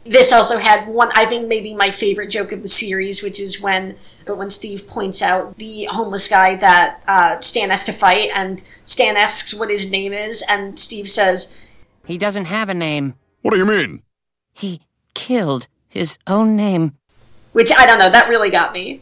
This 0.05 0.32
also 0.32 0.59
had 0.59 0.86
one, 0.86 1.09
I 1.14 1.24
think 1.24 1.48
maybe 1.48 1.74
my 1.74 1.90
favorite 1.90 2.28
joke 2.28 2.52
of 2.52 2.62
the 2.62 2.68
series, 2.68 3.22
which 3.22 3.40
is 3.40 3.61
when, 3.61 3.96
when 4.26 4.50
Steve 4.50 4.86
points 4.86 5.22
out 5.22 5.57
the 5.57 5.84
homeless 5.90 6.28
guy 6.28 6.57
that 6.57 7.02
uh, 7.09 7.40
Stan 7.40 7.70
has 7.70 7.84
to 7.84 7.92
fight, 7.92 8.28
and 8.34 8.61
Stan 8.61 9.16
asks 9.16 9.55
what 9.55 9.70
his 9.70 9.90
name 9.90 10.12
is, 10.12 10.44
and 10.48 10.78
Steve 10.78 11.09
says, 11.09 11.78
He 12.07 12.18
doesn't 12.18 12.46
have 12.46 12.68
a 12.68 12.74
name. 12.74 13.14
What 13.42 13.52
do 13.52 13.59
you 13.59 13.64
mean? 13.64 14.02
He 14.52 14.82
killed 15.14 15.66
his 15.88 16.18
own 16.26 16.57
name. 16.57 16.96
which 17.52 17.72
I 17.76 17.86
don't 17.86 17.98
know, 17.98 18.11
that 18.11 18.28
really 18.28 18.50
got 18.50 18.72
me. 18.72 19.00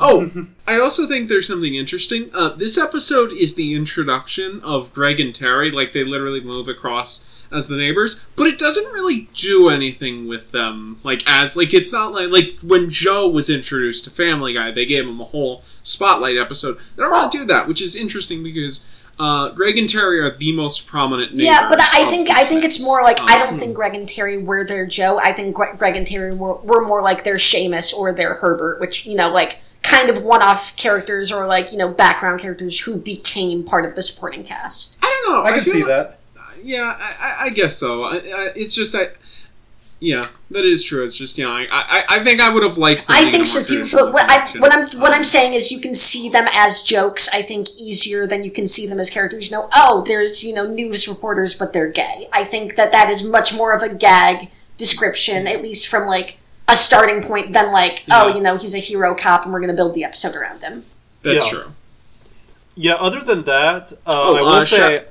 Oh, 0.00 0.48
I 0.66 0.78
also 0.78 1.06
think 1.06 1.28
there's 1.28 1.46
something 1.46 1.74
interesting. 1.74 2.30
Uh, 2.34 2.50
this 2.50 2.76
episode 2.76 3.32
is 3.32 3.54
the 3.54 3.74
introduction 3.74 4.60
of 4.62 4.92
Greg 4.92 5.20
and 5.20 5.34
Terry. 5.34 5.70
Like 5.70 5.92
they 5.92 6.04
literally 6.04 6.40
move 6.40 6.68
across 6.68 7.28
as 7.54 7.68
the 7.68 7.76
neighbors, 7.76 8.24
but 8.36 8.46
it 8.46 8.58
doesn't 8.58 8.92
really 8.92 9.28
do 9.34 9.68
anything 9.68 10.26
with 10.26 10.50
them. 10.50 10.98
Like 11.04 11.22
as 11.26 11.56
like 11.56 11.72
it's 11.72 11.92
not 11.92 12.12
like 12.12 12.28
like 12.30 12.58
when 12.62 12.90
Joe 12.90 13.28
was 13.28 13.48
introduced 13.48 14.04
to 14.04 14.10
Family 14.10 14.52
Guy, 14.54 14.70
they 14.72 14.86
gave 14.86 15.06
him 15.06 15.20
a 15.20 15.24
whole 15.24 15.62
spotlight 15.82 16.36
episode. 16.36 16.76
They 16.96 17.02
don't 17.02 17.10
really 17.12 17.30
do 17.30 17.44
that, 17.46 17.68
which 17.68 17.80
is 17.82 17.94
interesting 17.96 18.42
because. 18.42 18.86
Uh, 19.16 19.50
Greg 19.50 19.78
and 19.78 19.88
Terry 19.88 20.18
are 20.18 20.30
the 20.32 20.50
most 20.56 20.88
prominent 20.88 21.30
neighbors. 21.30 21.44
Yeah, 21.44 21.68
but 21.68 21.78
I 21.80 22.04
think 22.10 22.30
I 22.32 22.42
think 22.42 22.64
it's 22.64 22.82
more 22.82 23.00
like 23.04 23.20
I 23.20 23.34
Um, 23.40 23.46
don't 23.50 23.58
think 23.60 23.76
Greg 23.76 23.94
and 23.94 24.08
Terry 24.08 24.38
were 24.42 24.64
their 24.64 24.86
Joe. 24.86 25.20
I 25.22 25.30
think 25.30 25.54
Gre- 25.54 25.76
Greg 25.78 25.94
and 25.94 26.04
Terry 26.04 26.34
were, 26.34 26.56
were 26.56 26.84
more 26.84 27.00
like 27.00 27.22
their 27.22 27.36
Seamus 27.36 27.94
or 27.94 28.12
their 28.12 28.34
Herbert, 28.34 28.80
which 28.80 29.06
you 29.06 29.14
know, 29.14 29.30
like 29.30 29.60
kind 29.82 30.10
of 30.10 30.24
one-off 30.24 30.74
characters 30.76 31.30
or 31.30 31.46
like 31.46 31.70
you 31.70 31.78
know 31.78 31.92
background 31.92 32.40
characters 32.40 32.80
who 32.80 32.96
became 32.96 33.62
part 33.62 33.86
of 33.86 33.94
the 33.94 34.02
supporting 34.02 34.42
cast. 34.42 34.98
I 35.00 35.22
don't 35.26 35.32
know. 35.36 35.42
I 35.44 35.52
can 35.52 35.62
see 35.62 35.74
like- 35.84 35.86
that. 35.86 36.18
Yeah, 36.64 36.96
I, 36.98 37.14
I, 37.20 37.44
I 37.46 37.50
guess 37.50 37.76
so. 37.76 38.04
I, 38.04 38.14
I, 38.16 38.50
it's 38.56 38.74
just 38.74 38.94
I. 38.94 39.08
Yeah, 40.00 40.26
that 40.50 40.64
is 40.64 40.82
true. 40.84 41.04
It's 41.04 41.16
just 41.16 41.38
you 41.38 41.44
know 41.44 41.50
I 41.50 41.66
I, 41.70 42.04
I 42.16 42.24
think 42.24 42.40
I 42.40 42.52
would 42.52 42.62
have 42.62 42.76
liked. 42.78 43.04
I 43.08 43.30
think 43.30 43.44
a 43.44 43.46
so 43.46 43.62
too. 43.62 43.88
But 43.90 44.12
what 44.12 44.28
I, 44.30 44.50
what 44.58 44.72
I'm 44.72 44.82
what 45.00 45.10
Um, 45.12 45.18
I'm 45.18 45.24
saying 45.24 45.54
is 45.54 45.70
you 45.70 45.80
can 45.80 45.94
see 45.94 46.28
them 46.28 46.46
as 46.52 46.82
jokes. 46.82 47.28
I 47.34 47.42
think 47.42 47.68
easier 47.80 48.26
than 48.26 48.44
you 48.44 48.50
can 48.50 48.66
see 48.66 48.86
them 48.86 48.98
as 48.98 49.08
characters. 49.10 49.50
You 49.50 49.56
know, 49.58 49.68
oh, 49.74 50.02
there's 50.06 50.42
you 50.42 50.52
know 50.54 50.66
news 50.66 51.06
reporters, 51.08 51.54
but 51.54 51.72
they're 51.72 51.88
gay. 51.90 52.26
I 52.32 52.44
think 52.44 52.76
that 52.76 52.92
that 52.92 53.08
is 53.08 53.22
much 53.22 53.54
more 53.54 53.72
of 53.72 53.82
a 53.82 53.94
gag 53.94 54.50
description, 54.76 55.46
at 55.46 55.62
least 55.62 55.88
from 55.88 56.06
like 56.06 56.38
a 56.68 56.76
starting 56.76 57.22
point, 57.22 57.52
than 57.52 57.72
like 57.72 58.04
oh, 58.10 58.34
you 58.34 58.40
know, 58.42 58.56
he's 58.56 58.74
a 58.74 58.78
hero 58.78 59.14
cop, 59.14 59.44
and 59.44 59.52
we're 59.54 59.60
going 59.60 59.70
to 59.70 59.76
build 59.76 59.94
the 59.94 60.04
episode 60.04 60.34
around 60.34 60.62
him. 60.62 60.84
That's 61.22 61.44
Yeah. 61.52 61.58
true. 61.60 61.72
Yeah. 62.74 62.94
Other 62.94 63.20
than 63.20 63.44
that, 63.44 63.92
uh, 63.92 63.96
Oh, 64.06 64.36
I 64.36 64.40
will 64.42 64.48
uh, 64.48 64.64
say. 64.64 64.76
shout- 64.98 65.06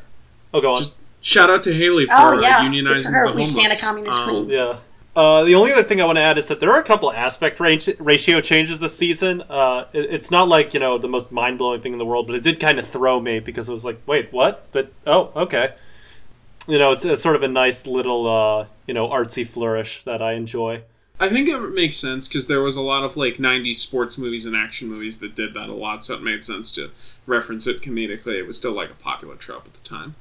oh, 0.53 0.61
go 0.61 0.71
on. 0.73 0.77
Just- 0.79 0.95
Shout 1.23 1.49
out 1.49 1.63
to 1.63 1.73
Haley 1.73 2.05
for 2.05 2.11
Oh, 2.15 2.39
yeah. 2.41 2.61
Good 2.61 2.71
unionizing 2.71 3.05
for 3.05 3.11
her. 3.13 3.29
the 3.29 3.35
We 3.37 3.43
stand 3.43 3.73
a 3.73 3.77
communist 3.77 4.21
Um, 4.21 4.29
queen. 4.29 4.49
Yeah. 4.49 4.75
Uh, 5.15 5.43
the 5.43 5.55
only 5.55 5.71
other 5.71 5.83
thing 5.83 6.01
I 6.01 6.05
want 6.05 6.17
to 6.17 6.21
add 6.21 6.37
is 6.37 6.47
that 6.49 6.59
there 6.59 6.71
are 6.71 6.79
a 6.79 6.83
couple 6.83 7.11
aspect 7.11 7.59
range, 7.59 7.87
ratio 7.99 8.41
changes 8.41 8.79
this 8.79 8.97
season. 8.97 9.41
Uh, 9.49 9.85
it- 9.93 10.09
it's 10.11 10.29
not 10.31 10.47
like 10.49 10.73
you 10.73 10.79
know 10.79 10.97
the 10.97 11.07
most 11.07 11.31
mind 11.31 11.57
blowing 11.59 11.81
thing 11.81 11.93
in 11.93 11.99
the 11.99 12.05
world, 12.05 12.27
but 12.27 12.35
it 12.35 12.43
did 12.43 12.59
kind 12.59 12.77
of 12.79 12.87
throw 12.87 13.19
me 13.19 13.39
because 13.39 13.69
it 13.69 13.73
was 13.73 13.85
like, 13.85 13.99
wait, 14.05 14.33
what? 14.33 14.67
But 14.71 14.91
oh, 15.07 15.31
okay. 15.35 15.73
You 16.67 16.79
know, 16.79 16.91
it's, 16.91 17.03
it's 17.05 17.21
sort 17.21 17.35
of 17.35 17.43
a 17.43 17.47
nice 17.47 17.85
little 17.87 18.27
uh, 18.27 18.65
you 18.87 18.93
know 18.93 19.07
artsy 19.07 19.47
flourish 19.47 20.03
that 20.05 20.21
I 20.21 20.33
enjoy. 20.33 20.81
I 21.19 21.29
think 21.29 21.47
it 21.47 21.59
makes 21.73 21.95
sense 21.95 22.27
because 22.27 22.47
there 22.47 22.61
was 22.61 22.75
a 22.75 22.81
lot 22.81 23.03
of 23.03 23.15
like 23.15 23.35
'90s 23.37 23.75
sports 23.75 24.17
movies 24.17 24.45
and 24.47 24.55
action 24.55 24.89
movies 24.89 25.19
that 25.19 25.35
did 25.35 25.53
that 25.53 25.69
a 25.69 25.73
lot, 25.73 26.03
so 26.03 26.15
it 26.15 26.23
made 26.23 26.43
sense 26.43 26.71
to 26.73 26.89
reference 27.27 27.67
it 27.67 27.81
comedically. 27.81 28.39
It 28.39 28.47
was 28.47 28.57
still 28.57 28.71
like 28.73 28.89
a 28.89 28.95
popular 28.95 29.35
trope 29.35 29.65
at 29.67 29.73
the 29.73 29.87
time. 29.87 30.15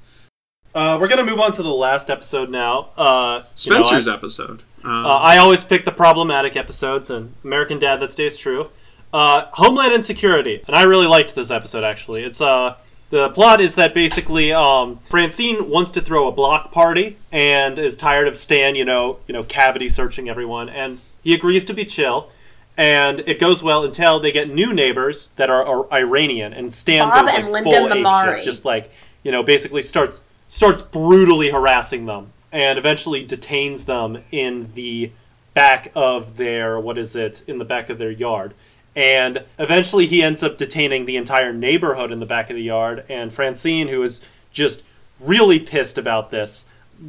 Uh, 0.75 0.97
we're 1.01 1.09
gonna 1.09 1.25
move 1.25 1.39
on 1.41 1.53
to 1.53 1.63
the 1.63 1.73
last 1.73 2.09
episode 2.11 2.49
now. 2.51 2.89
Uh, 2.97 3.43
you 3.59 3.73
know, 3.73 3.81
I- 3.81 3.83
Spencer's 3.83 4.09
episode. 4.09 4.63
Um, 4.85 5.07
Uh, 5.07 5.09
I 5.19 5.37
always 5.39 5.63
pick 5.63 5.85
the 5.85 5.93
problematic 5.93 6.57
episodes, 6.57 7.09
and 7.11 7.35
American 7.45 7.79
Dad 7.79 8.01
that 8.01 8.09
stays 8.11 8.37
true. 8.37 8.71
Uh, 9.13 9.45
Homeland 9.53 9.93
Insecurity, 9.93 10.63
and 10.67 10.75
I 10.75 10.83
really 10.85 11.07
liked 11.07 11.35
this 11.35 11.51
episode 11.51 11.85
actually. 11.85 12.25
It's 12.25 12.41
uh 12.41 12.75
the 13.11 13.29
plot 13.29 13.61
is 13.61 13.75
that 13.75 13.93
basically 13.93 14.55
um, 14.55 14.99
Francine 15.05 15.69
wants 15.69 15.91
to 15.91 16.01
throw 16.01 16.29
a 16.29 16.33
block 16.33 16.73
party 16.73 17.19
and 17.31 17.79
is 17.79 17.99
tired 17.99 18.27
of 18.27 18.39
Stan, 18.39 18.75
you 18.75 18.87
know, 18.87 19.19
you 19.29 19.35
know, 19.35 19.43
cavity 19.45 19.91
searching 19.91 20.31
everyone, 20.31 20.71
and 20.71 20.99
he 21.23 21.35
agrees 21.35 21.67
to 21.67 21.75
be 21.75 21.85
chill. 21.85 22.31
And 22.75 23.21
it 23.27 23.39
goes 23.39 23.63
well 23.63 23.85
until 23.85 24.19
they 24.19 24.33
get 24.33 24.49
new 24.49 24.73
neighbors 24.73 25.29
that 25.37 25.51
are, 25.51 25.63
are 25.63 25.93
Iranian, 25.93 26.55
and 26.55 26.73
Stan 26.73 27.07
Bob 27.07 27.27
goes 27.27 27.39
and 27.39 27.53
Linda 27.53 27.71
full 27.71 27.93
ape 27.93 28.37
shit, 28.37 28.45
just 28.47 28.65
like 28.65 28.91
you 29.23 29.31
know, 29.31 29.43
basically 29.43 29.83
starts 29.83 30.23
starts 30.53 30.83
brutally 30.83 31.49
harassing 31.49 32.05
them, 32.05 32.31
and 32.53 32.79
eventually 32.79 33.25
detains 33.25 33.87
them 33.87 34.23
in 34.31 34.71
the 34.75 35.11
back 35.55 35.91
of 35.95 36.37
their 36.37 36.79
what 36.79 36.99
is 36.99 37.17
it 37.17 37.43
in 37.47 37.57
the 37.57 37.65
back 37.65 37.89
of 37.89 37.97
their 37.97 38.11
yard. 38.11 38.53
And 38.95 39.45
eventually, 39.59 40.05
he 40.05 40.23
ends 40.23 40.43
up 40.43 40.59
detaining 40.59 41.07
the 41.07 41.17
entire 41.17 41.55
neighborhood 41.55 42.13
in 42.13 42.21
the 42.21 42.27
back 42.27 42.51
of 42.51 42.57
the 42.57 42.63
yard. 42.63 43.03
And 43.09 43.33
Francine, 43.33 43.89
who 43.89 44.03
is 44.03 44.21
just 44.53 44.83
really 45.19 45.59
pissed 45.59 45.97
about 45.97 46.31
this, 46.31 46.67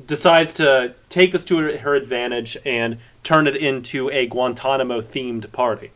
decides 0.07 0.53
to 0.53 0.95
take 1.09 1.33
this 1.33 1.43
to 1.43 1.57
her, 1.57 1.95
advantage 1.95 2.57
and 2.63 2.97
turn 3.23 3.45
it 3.45 3.57
into 3.57 4.09
a 4.11 4.25
Guantanamo 4.25 5.01
themed 5.01 5.51
party. 5.51 5.91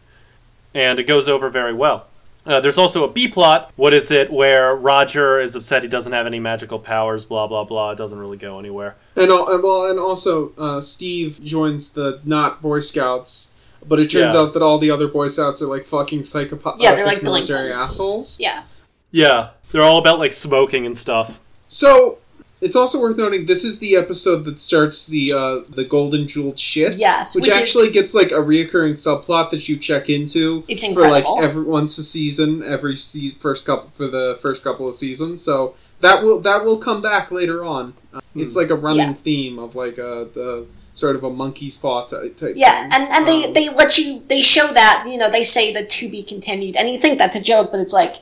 And 0.74 1.00
it 1.00 1.08
goes 1.08 1.30
over 1.30 1.50
very 1.50 1.74
well. 1.74 2.08
Uh, 2.48 2.62
there's 2.62 2.78
also 2.78 3.04
a 3.04 3.12
B 3.12 3.28
plot. 3.28 3.72
What 3.76 3.94
is 3.94 4.10
it? 4.10 4.32
Where 4.32 4.74
Roger 4.76 5.40
is 5.40 5.56
upset 5.56 5.84
he 5.84 5.90
doesn't 5.90 6.14
have 6.14 6.26
any 6.26 6.40
magical 6.40 6.80
powers. 6.80 7.26
Blah 7.26 7.48
blah 7.48 7.66
blah. 7.66 7.92
It 7.92 7.98
doesn't 7.98 8.18
really 8.18 8.38
go 8.38 8.58
anywhere. 8.58 8.96
And 9.18 9.30
al- 9.30 9.62
well, 9.62 9.90
and 9.92 10.00
also 10.00 10.54
uh, 10.58 10.80
Steve 10.80 11.40
joins 11.44 11.92
the 11.92 12.22
not 12.24 12.62
Boy 12.62 12.80
Scouts, 12.80 13.54
but 13.86 14.00
it 14.00 14.10
turns 14.10 14.34
Yeah. 14.34 14.40
out 14.42 14.54
that 14.54 14.64
all 14.64 14.80
the 14.80 14.90
other 14.90 15.08
Boy 15.10 15.28
Scouts 15.28 15.62
are 15.62 15.68
like 15.68 15.86
fucking 15.86 16.22
psychopaths. 16.22 16.78
Yeah, 16.80 16.96
they're 16.96 17.06
like 17.06 17.22
military 17.24 17.72
assholes. 17.74 18.40
Yeah. 18.40 18.64
Yeah, 19.12 19.50
they're 19.72 19.82
all 19.84 19.98
about 20.00 20.18
like 20.20 20.32
smoking 20.34 20.86
and 20.86 20.96
stuff. 20.96 21.40
So 21.68 22.18
it's 22.62 22.76
also 22.76 23.00
worth 23.00 23.18
noting 23.18 23.46
this 23.46 23.64
is 23.64 23.80
the 23.80 23.96
episode 23.96 24.44
that 24.46 24.60
starts 24.60 25.06
the 25.08 25.32
uh, 25.34 25.60
the 25.70 25.84
golden 25.86 26.28
jeweled 26.28 26.58
shit. 26.60 26.96
Yes, 26.96 27.36
which, 27.36 27.44
which 27.44 27.52
is- 27.52 27.58
actually 27.58 27.92
gets 27.92 28.14
like 28.14 28.32
a 28.32 28.36
reoccurring 28.36 28.94
subplot 28.94 29.52
that 29.52 29.70
you 29.70 29.78
check 29.78 30.10
into. 30.10 30.64
It's 30.68 30.84
incredible. 30.84 31.22
for 31.36 31.36
like 31.42 31.44
every 31.44 31.64
once 31.64 31.98
a 31.98 32.04
season, 32.04 32.64
every 32.64 32.96
se- 32.96 33.36
first 33.40 33.66
couple 33.66 33.90
for 33.92 34.08
the 34.08 34.40
first 34.42 34.64
couple 34.64 34.88
of 34.88 34.96
seasons. 34.96 35.42
So 35.42 35.76
that 36.02 36.24
will 36.24 36.40
that 36.42 36.64
will 36.64 36.78
come 36.80 37.02
back 37.02 37.32
later 37.32 37.64
on. 37.64 37.94
Uh, 38.14 38.20
It's 38.36 38.56
like 38.56 38.70
a 38.70 38.76
running 38.76 39.10
Yeah. 39.10 39.14
theme 39.14 39.60
of 39.60 39.76
like 39.76 39.98
a 39.98 40.28
the 40.34 40.66
sort 40.94 41.16
of 41.16 41.24
a 41.24 41.30
monkey 41.30 41.70
spot 41.70 42.08
type. 42.10 42.36
type 42.38 42.54
Yeah, 42.56 42.82
thing. 42.82 42.90
and, 42.94 43.12
and 43.14 43.28
they, 43.28 43.44
Um, 43.46 43.54
they 43.54 43.70
let 43.70 44.00
you 44.00 44.20
they 44.28 44.42
show 44.42 44.66
that 44.74 45.06
you 45.08 45.18
know 45.20 45.30
they 45.30 45.44
say 45.44 45.72
the 45.72 45.86
to 45.86 46.10
be 46.10 46.24
continued, 46.24 46.76
and 46.76 46.90
you 46.90 46.98
think 46.98 47.20
that's 47.20 47.36
a 47.36 47.42
joke, 47.42 47.70
but 47.72 47.80
it's 47.80 47.94
like 47.94 48.16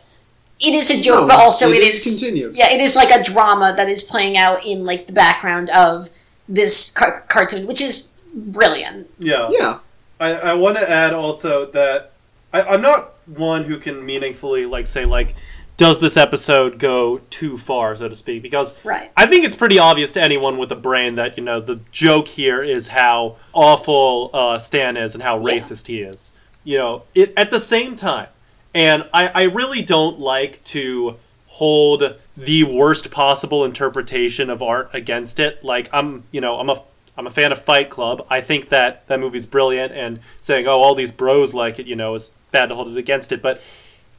it 0.59 0.73
is 0.73 0.89
a 0.91 1.01
joke, 1.01 1.21
No, 1.21 1.27
but 1.27 1.35
also 1.35 1.69
it 1.69 1.77
it 1.77 1.83
is 1.83 2.05
is 2.05 2.19
continued. 2.21 2.55
Yeah, 2.55 2.71
it 2.73 2.79
is 2.81 2.95
like 2.95 3.11
a 3.11 3.21
drama 3.23 3.73
that 3.75 3.89
is 3.89 4.03
playing 4.03 4.37
out 4.37 4.65
in 4.65 4.85
like 4.85 5.07
the 5.07 5.13
background 5.13 5.69
of 5.71 6.09
this 6.47 6.91
car- 6.93 7.23
cartoon, 7.27 7.67
which 7.67 7.81
is 7.81 8.21
brilliant. 8.33 9.09
Yeah. 9.17 9.49
yeah. 9.51 9.79
I, 10.19 10.31
I 10.33 10.53
want 10.53 10.77
to 10.77 10.89
add 10.89 11.13
also 11.13 11.65
that 11.71 12.13
I, 12.53 12.61
I'm 12.61 12.81
not 12.81 13.13
one 13.25 13.63
who 13.65 13.77
can 13.77 14.05
meaningfully 14.05 14.65
like 14.65 14.87
say 14.87 15.03
like, 15.05 15.35
does 15.77 15.99
this 15.99 16.15
episode 16.15 16.79
go 16.79 17.17
too 17.29 17.57
far, 17.57 17.95
so 17.97 18.07
to 18.07 18.15
speak? 18.15 18.41
Because 18.41 18.73
Right. 18.85 19.11
I 19.17 19.25
think 19.25 19.43
it's 19.43 19.57
pretty 19.57 19.77
obvious 19.77 20.13
to 20.13 20.21
anyone 20.21 20.57
with 20.57 20.71
a 20.71 20.75
brain 20.75 21.15
that 21.15 21.35
you 21.37 21.43
know 21.43 21.59
the 21.59 21.81
joke 21.91 22.29
here 22.29 22.63
is 22.63 22.87
how 22.89 23.35
awful 23.51 24.29
uh, 24.33 24.57
Stan 24.59 24.95
is 24.95 25.15
and 25.15 25.23
how 25.23 25.39
Yeah. 25.45 25.55
racist 25.57 25.87
he 25.87 25.99
is. 26.01 26.31
You 26.63 26.77
know, 26.77 27.03
it 27.13 27.33
at 27.35 27.49
the 27.49 27.59
same 27.59 27.95
time, 27.97 28.27
and 28.75 29.07
I, 29.13 29.27
I 29.29 29.43
really 29.43 29.81
don't 29.81 30.19
like 30.19 30.63
to 30.65 31.15
hold 31.47 32.15
the 32.35 32.63
worst 32.65 33.09
possible 33.09 33.63
interpretation 33.63 34.49
of 34.49 34.61
art 34.61 34.89
against 34.93 35.39
it. 35.39 35.63
Like 35.63 35.87
I'm, 35.93 36.25
you 36.31 36.41
know, 36.41 36.59
I'm 36.59 36.69
a 36.69 36.81
I'm 37.17 37.25
a 37.25 37.29
fan 37.31 37.53
of 37.53 37.61
Fight 37.61 37.89
Club. 37.89 38.27
I 38.29 38.41
think 38.41 38.67
that 38.69 39.07
that 39.07 39.21
movie's 39.21 39.45
brilliant, 39.45 39.93
and 39.93 40.19
saying 40.41 40.67
oh 40.67 40.81
all 40.81 40.93
these 40.93 41.11
bros 41.13 41.53
like 41.53 41.79
it, 41.79 41.87
you 41.87 41.95
know, 41.95 42.13
is 42.13 42.31
bad 42.51 42.67
to 42.67 42.75
hold 42.75 42.89
it 42.89 42.97
against 42.97 43.31
it. 43.31 43.41
But 43.41 43.61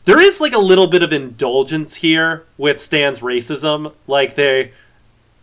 there 0.07 0.19
is 0.21 0.41
like 0.41 0.55
a 0.55 0.59
little 0.59 0.87
bit 0.87 1.03
of 1.03 1.13
indulgence 1.13 1.97
here 1.97 2.47
with 2.57 2.81
Stan's 2.81 3.21
racism. 3.21 3.93
Like 4.07 4.35
they, 4.37 4.73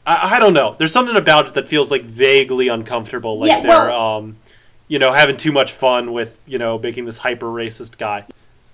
I, 0.08 0.38
I 0.38 0.40
don't 0.40 0.54
know. 0.54 0.76
There's 0.80 0.92
something 0.92 1.16
about 1.16 1.46
it 1.48 1.54
that 1.54 1.68
feels 1.68 1.92
like 1.92 2.02
vaguely 2.04 2.70
uncomfortable. 2.70 3.40
Like 3.40 3.50
Yeah, 3.50 3.60
they're, 3.62 3.70
well- 3.90 4.18
um, 4.18 4.38
you 4.88 4.98
know, 4.98 5.14
having 5.14 5.38
too 5.38 5.52
much 5.52 5.72
fun 5.72 6.12
with 6.14 6.40
you 6.48 6.58
know 6.58 6.80
making 6.80 7.06
this 7.06 7.20
hyper 7.20 7.46
racist 7.48 8.00
guy. 8.00 8.26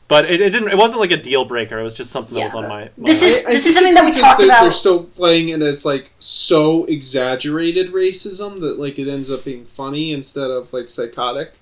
But 0.09 0.25
it, 0.25 0.41
it 0.41 0.49
didn't. 0.49 0.67
It 0.69 0.77
wasn't 0.77 0.99
like 0.99 1.11
a 1.11 1.17
deal 1.21 1.45
breaker. 1.45 1.79
It 1.79 1.83
was 1.83 1.93
just 1.93 2.11
something 2.11 2.35
that 2.37 2.45
was 2.45 2.55
on 2.55 2.63
my. 2.63 2.69
my 2.69 2.89
This 2.97 3.21
mind. 3.21 3.31
is- 3.31 3.45
I- 3.45 3.49
I 3.49 3.53
this 3.53 3.63
think 3.63 3.69
is 3.69 3.75
something 3.75 3.93
that 3.93 4.03
we 4.05 4.09
because 4.11 4.23
talked 4.23 4.39
they're, 4.39 4.47
about- 4.49 4.61
They're 4.63 4.71
still 4.71 5.03
playing 5.05 5.49
it 5.49 5.61
as 5.61 5.85
like 5.85 6.11
so 6.19 6.83
exaggerated 6.85 7.91
racism 7.93 8.59
that 8.61 8.79
like 8.79 8.99
it 8.99 9.07
ends 9.07 9.31
up 9.31 9.45
being 9.45 9.65
funny 9.65 10.13
instead 10.13 10.49
of 10.49 10.71
like 10.73 10.89
psychotic. 10.89 11.53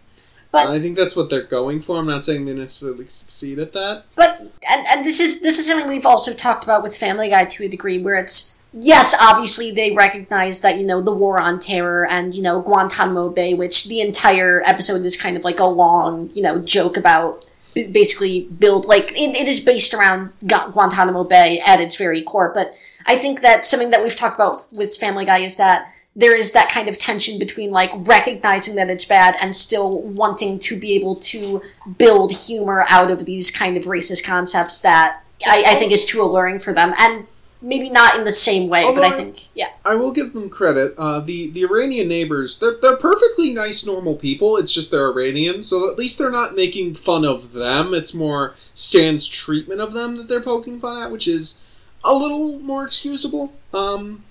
But 0.51 0.67
And 0.67 0.73
I 0.75 0.79
think 0.79 0.95
that's 0.97 1.13
what 1.15 1.29
they're 1.29 1.43
going 1.43 1.81
for. 1.81 1.97
I'm 1.97 2.07
not 2.07 2.23
saying 2.23 2.45
they 2.45 2.53
necessarily 2.53 3.05
succeed 3.07 3.59
at 3.59 3.73
that. 3.73 4.05
but 4.15 4.39
and, 4.39 4.85
and 4.91 5.05
this 5.05 5.19
is 5.19 5.41
this 5.41 5.59
is 5.59 5.67
something 5.67 5.89
we've 5.89 6.05
also 6.05 6.33
talked 6.33 6.63
about 6.63 6.83
with 6.83 6.97
Family 6.97 7.29
Guy 7.29 7.43
to 7.45 7.65
a 7.65 7.67
degree, 7.67 7.97
where 7.97 8.15
it's 8.15 8.61
yes, 8.79 9.13
obviously 9.21 9.71
they 9.71 9.91
recognize 9.93 10.61
that, 10.61 10.77
you 10.77 10.85
know, 10.85 11.01
the 11.01 11.11
war 11.13 11.37
on 11.39 11.59
terror 11.59 12.05
and, 12.09 12.33
you 12.33 12.41
know, 12.41 12.61
Guantanamo 12.61 13.29
Bay, 13.29 13.53
which 13.55 13.85
the 13.89 13.99
entire 13.99 14.61
episode 14.65 15.01
is 15.05 15.17
kind 15.17 15.35
of 15.35 15.43
like 15.43 15.59
a 15.59 15.65
long, 15.65 16.29
you 16.33 16.41
know, 16.41 16.59
joke 16.59 16.95
about 16.95 17.41
b- 17.41 17.46
basically 17.85 18.47
build, 18.59 18.85
like, 18.85 19.11
it, 19.11 19.35
it 19.35 19.47
is 19.47 19.59
based 19.59 19.93
around 19.93 20.31
Guantanamo 20.47 21.23
Bay 21.23 21.61
at 21.65 21.79
its 21.79 21.95
very 21.95 22.21
core. 22.21 22.51
But 22.53 22.67
I 23.05 23.15
think 23.15 23.41
that 23.41 23.65
something 23.65 23.91
that 23.91 24.01
we've 24.01 24.15
talked 24.15 24.35
about 24.35 24.67
with 24.71 24.97
Family 24.97 25.25
Guy 25.25 25.39
is 25.39 25.57
that 25.57 25.87
there 26.15 26.35
is 26.35 26.51
that 26.53 26.69
kind 26.69 26.89
of 26.89 26.97
tension 26.97 27.37
between 27.37 27.69
like 27.69 27.91
recognizing 28.07 28.75
that 28.75 28.89
it's 28.89 29.05
bad 29.05 29.35
and 29.39 29.55
still 29.55 30.01
wanting 30.01 30.57
to 30.57 30.79
be 30.79 30.95
able 30.95 31.15
to 31.15 31.61
build 31.99 32.31
humor 32.31 32.85
out 32.89 33.11
of 33.11 33.25
these 33.25 33.51
kind 33.51 33.77
of 33.77 33.83
racist 33.83 34.25
concepts 34.25 34.79
that 34.79 35.21
I, 35.47 35.63
I 35.67 35.75
think 35.75 35.91
is 35.91 36.05
too 36.05 36.21
alluring 36.21 36.57
for 36.57 36.73
them. 36.73 36.93
And 36.97 37.27
maybe 37.61 37.89
not 37.89 38.15
in 38.17 38.23
the 38.23 38.31
same 38.31 38.69
way, 38.69 38.83
but 38.93 39.03
I 39.03 39.07
I- 39.07 39.11
think, 39.11 39.37
yeah. 39.55 39.69
I 39.85 39.95
will 39.95 40.11
give 40.11 40.33
them 40.33 40.49
credit. 40.49 40.93
Uh, 40.97 41.19
the 41.21 41.49
the 41.51 41.63
Iranian 41.63 42.07
neighbors, 42.07 42.59
they're 42.59 42.77
they're 42.81 42.97
perfectly 42.97 43.53
nice, 43.53 43.85
normal 43.85 44.15
people. 44.15 44.57
It's 44.57 44.71
just 44.73 44.91
they're 44.91 45.07
Iranian, 45.09 45.63
so 45.63 45.89
at 45.89 45.97
least 45.97 46.17
they're 46.17 46.31
not 46.31 46.55
making 46.55 46.93
fun 46.93 47.25
of 47.25 47.53
them. 47.53 47.93
It's 47.93 48.13
more 48.13 48.55
Stan's 48.73 49.27
treatment 49.27 49.81
of 49.81 49.93
them 49.93 50.17
that 50.17 50.27
they're 50.27 50.41
poking 50.41 50.79
fun 50.79 51.01
at, 51.01 51.11
which 51.11 51.27
is 51.27 51.63
a 52.03 52.13
little 52.13 52.59
more 52.59 52.85
excusable. 52.85 53.53
Um, 53.73 54.23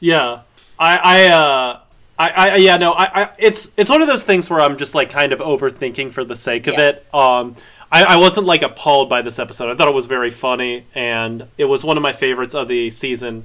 Yeah, 0.00 0.40
I, 0.78 0.96
I, 0.96 1.24
uh, 1.28 1.80
I, 2.18 2.28
I, 2.28 2.56
yeah, 2.56 2.76
no, 2.76 2.92
I, 2.92 3.22
I, 3.22 3.30
it's, 3.38 3.70
it's 3.76 3.88
one 3.90 4.02
of 4.02 4.08
those 4.08 4.24
things 4.24 4.50
where 4.50 4.60
I'm 4.60 4.76
just 4.76 4.94
like 4.94 5.10
kind 5.10 5.32
of 5.32 5.38
overthinking 5.40 6.10
for 6.12 6.24
the 6.24 6.36
sake 6.36 6.66
of 6.66 6.74
Yeah. 6.74 6.88
it. 6.90 7.06
Um, 7.14 7.56
I, 7.92 8.04
I 8.04 8.16
wasn't 8.16 8.46
like 8.46 8.62
appalled 8.62 9.10
by 9.10 9.20
this 9.20 9.38
episode. 9.38 9.70
I 9.70 9.76
thought 9.76 9.86
it 9.86 9.94
was 9.94 10.06
very 10.06 10.30
funny, 10.30 10.86
and 10.94 11.46
it 11.58 11.66
was 11.66 11.84
one 11.84 11.98
of 11.98 12.02
my 12.02 12.14
favorites 12.14 12.54
of 12.54 12.66
the 12.66 12.90
season. 12.90 13.44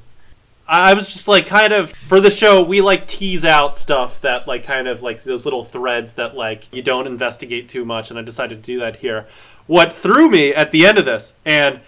I 0.67 0.91
I 0.91 0.93
was 0.93 1.07
just 1.07 1.27
like 1.27 1.45
kind 1.45 1.73
of 1.73 1.91
for 1.91 2.19
the 2.19 2.31
show 2.31 2.63
we 2.63 2.81
like 2.81 3.07
tease 3.07 3.43
out 3.43 3.77
stuff 3.77 4.21
that 4.21 4.47
like 4.47 4.63
kind 4.63 4.87
of 4.87 5.03
like 5.03 5.23
those 5.23 5.45
little 5.45 5.63
threads 5.63 6.13
that 6.13 6.35
like 6.35 6.71
you 6.73 6.81
don't 6.81 7.07
investigate 7.07 7.69
too 7.69 7.85
much 7.85 8.09
and 8.09 8.19
I 8.19 8.21
decided 8.21 8.57
to 8.57 8.63
do 8.63 8.79
that 8.79 8.97
here. 8.97 9.27
What 9.65 9.93
threw 9.93 10.29
me 10.29 10.53
at 10.53 10.71
the 10.71 10.85
end 10.85 10.97
of 10.97 11.05
this 11.05 11.35
and 11.45 11.79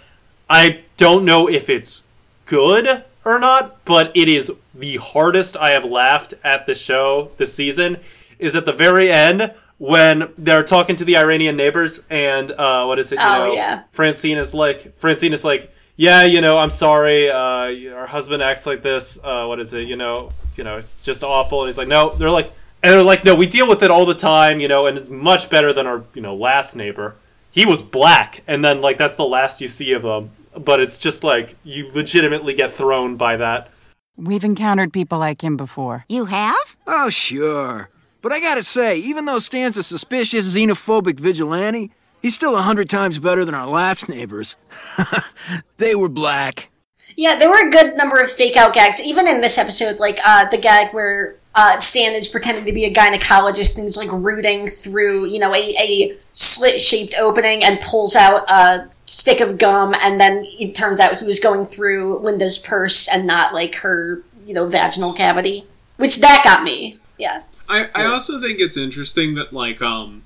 I 0.49 0.81
don't 0.97 1.25
know 1.25 1.49
if 1.49 1.69
it's 1.69 2.03
good 2.45 3.03
or 3.25 3.37
not, 3.37 3.83
but 3.83 4.15
it 4.15 4.29
is 4.29 4.51
the 4.73 4.95
hardest 4.95 5.57
I 5.57 5.71
have 5.71 5.83
laughed 5.83 6.33
at 6.43 6.65
the 6.65 6.75
show 6.75 7.31
this 7.37 7.53
season 7.53 7.97
is 8.37 8.55
at 8.55 8.65
the 8.65 8.71
very 8.71 9.11
end 9.11 9.53
when 9.79 10.31
they're 10.37 10.63
talking 10.63 10.95
to 10.97 11.05
the 11.05 11.17
Iranian 11.17 11.55
neighbors 11.57 12.01
and 12.09 12.51
uh, 12.51 12.85
what 12.85 12.99
is 12.99 13.11
it? 13.11 13.15
You 13.19 13.25
Oh, 13.25 13.45
know, 13.47 13.53
yeah. 13.53 13.83
Francine 13.91 14.37
is 14.37 14.53
like 14.53 14.95
Francine 14.97 15.33
is 15.33 15.43
like, 15.43 15.73
yeah, 15.95 16.23
you 16.23 16.39
know, 16.41 16.57
I'm 16.57 16.69
sorry. 16.69 17.29
Uh, 17.29 17.95
our 17.95 18.05
husband 18.07 18.43
acts 18.43 18.65
like 18.65 18.83
this. 18.83 19.17
Uh, 19.23 19.45
what 19.45 19.59
is 19.59 19.73
it? 19.73 19.87
You 19.87 19.95
know, 19.95 20.29
you 20.55 20.63
know, 20.63 20.77
it's 20.77 20.93
just 21.03 21.23
awful. 21.23 21.63
And 21.63 21.69
he's 21.69 21.77
like, 21.77 21.87
no. 21.87 22.09
They're 22.11 22.29
like, 22.29 22.51
and 22.83 22.93
they're 22.93 23.03
like, 23.03 23.25
no, 23.25 23.35
we 23.35 23.45
deal 23.47 23.67
with 23.67 23.81
it 23.83 23.91
all 23.91 24.05
the 24.05 24.13
time. 24.13 24.59
You 24.59 24.67
know, 24.67 24.85
and 24.85 24.97
it's 24.97 25.09
much 25.09 25.49
better 25.49 25.73
than 25.73 25.87
our 25.87 26.03
you 26.13 26.21
know 26.21 26.35
last 26.35 26.75
neighbor. 26.75 27.15
He 27.51 27.65
was 27.65 27.81
black, 27.81 28.43
and 28.47 28.63
then 28.63 28.79
like 28.79 28.97
that's 28.97 29.15
the 29.15 29.25
last 29.25 29.59
you 29.59 29.67
see 29.67 29.91
of 29.93 30.03
him. 30.05 30.29
But 30.57 30.79
it's 30.79 30.99
just 30.99 31.23
like 31.23 31.55
you 31.63 31.89
legitimately 31.91 32.53
get 32.53 32.71
thrown 32.73 33.15
by 33.17 33.37
that. 33.37 33.69
We've 34.17 34.43
encountered 34.43 34.91
people 34.91 35.19
like 35.19 35.41
him 35.41 35.55
before. 35.57 36.05
You 36.09 36.25
have? 36.25 36.75
Oh, 36.85 37.09
sure. 37.09 37.89
But 38.21 38.31
I 38.31 38.39
gotta 38.39 38.63
say, 38.63 38.97
even 38.97 39.25
though 39.25 39.39
Stan's 39.39 39.77
a 39.77 39.83
suspicious, 39.83 40.55
xenophobic 40.55 41.19
vigilante, 41.19 41.91
he's 42.21 42.35
still 42.35 42.57
a 42.57 42.61
hundred 42.61 42.89
times 42.89 43.19
better 43.19 43.45
than 43.45 43.55
our 43.55 43.67
last 43.67 44.09
neighbors. 44.09 44.55
they 45.77 45.95
were 45.95 46.09
black. 46.09 46.69
Yeah, 47.15 47.35
there 47.37 47.49
were 47.49 47.67
a 47.67 47.71
good 47.71 47.95
number 47.95 48.21
of 48.21 48.29
fake 48.29 48.57
out 48.57 48.73
gags, 48.73 49.01
even 49.01 49.27
in 49.27 49.41
this 49.41 49.57
episode, 49.57 49.99
like 49.99 50.19
uh, 50.23 50.45
the 50.49 50.57
gag 50.57 50.93
where 50.93 51.37
uh, 51.55 51.79
Stan 51.79 52.13
is 52.13 52.27
pretending 52.27 52.65
to 52.65 52.73
be 52.73 52.85
a 52.85 52.93
gynecologist 52.93 53.75
and 53.75 53.85
he's 53.85 53.97
like 53.97 54.11
rooting 54.11 54.67
through, 54.67 55.25
you 55.25 55.39
know, 55.39 55.53
a, 55.53 55.75
a 55.79 56.13
slit 56.33 56.81
shaped 56.81 57.15
opening 57.19 57.63
and 57.63 57.79
pulls 57.79 58.15
out 58.15 58.49
a 58.49 58.89
stick 59.05 59.39
of 59.41 59.57
gum, 59.57 59.95
and 60.03 60.19
then 60.19 60.43
it 60.45 60.75
turns 60.75 60.99
out 60.99 61.17
he 61.17 61.25
was 61.25 61.39
going 61.39 61.65
through 61.65 62.19
Linda's 62.19 62.57
purse 62.57 63.07
and 63.07 63.25
not 63.25 63.53
like 63.53 63.75
her, 63.75 64.23
you 64.45 64.53
know, 64.53 64.67
vaginal 64.67 65.13
cavity. 65.13 65.63
Which 65.97 66.19
that 66.21 66.41
got 66.43 66.63
me. 66.63 66.97
Yeah. 67.17 67.43
I, 67.69 67.89
I 67.93 68.05
also 68.05 68.41
think 68.41 68.59
it's 68.59 68.77
interesting 68.77 69.35
that 69.35 69.53
like 69.53 69.81
um 69.81 70.23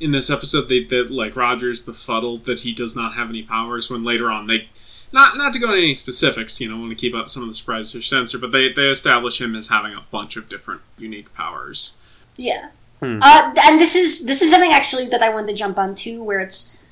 in 0.00 0.10
this 0.10 0.30
episode 0.30 0.68
they 0.68 0.84
that 0.84 1.10
like 1.10 1.36
Roger's 1.36 1.80
befuddled 1.80 2.44
that 2.46 2.62
he 2.62 2.72
does 2.72 2.96
not 2.96 3.14
have 3.14 3.28
any 3.28 3.42
powers 3.42 3.90
when 3.90 4.04
later 4.04 4.30
on 4.30 4.46
they 4.46 4.68
not 5.12 5.36
not 5.36 5.52
to 5.52 5.60
go 5.60 5.66
into 5.66 5.78
any 5.78 5.94
specifics, 5.94 6.60
you 6.60 6.68
know, 6.68 6.78
want 6.78 6.90
to 6.90 6.96
keep 6.96 7.14
up 7.14 7.28
some 7.28 7.42
of 7.42 7.48
the 7.48 7.54
surprises 7.54 7.94
or 7.94 8.02
censor, 8.02 8.38
but 8.38 8.52
they 8.52 8.72
they 8.72 8.88
establish 8.88 9.40
him 9.40 9.54
as 9.54 9.68
having 9.68 9.94
a 9.94 10.04
bunch 10.10 10.36
of 10.36 10.48
different 10.48 10.80
unique 10.98 11.32
powers. 11.34 11.96
Yeah. 12.36 12.70
Uh, 13.02 13.54
and 13.66 13.80
this 13.80 13.94
is 13.94 14.26
this 14.26 14.42
is 14.42 14.50
something 14.50 14.72
actually 14.72 15.06
that 15.06 15.22
I 15.22 15.28
wanted 15.28 15.48
to 15.48 15.54
jump 15.54 15.78
on 15.78 15.94
too, 15.94 16.24
where 16.24 16.40
it's 16.40 16.85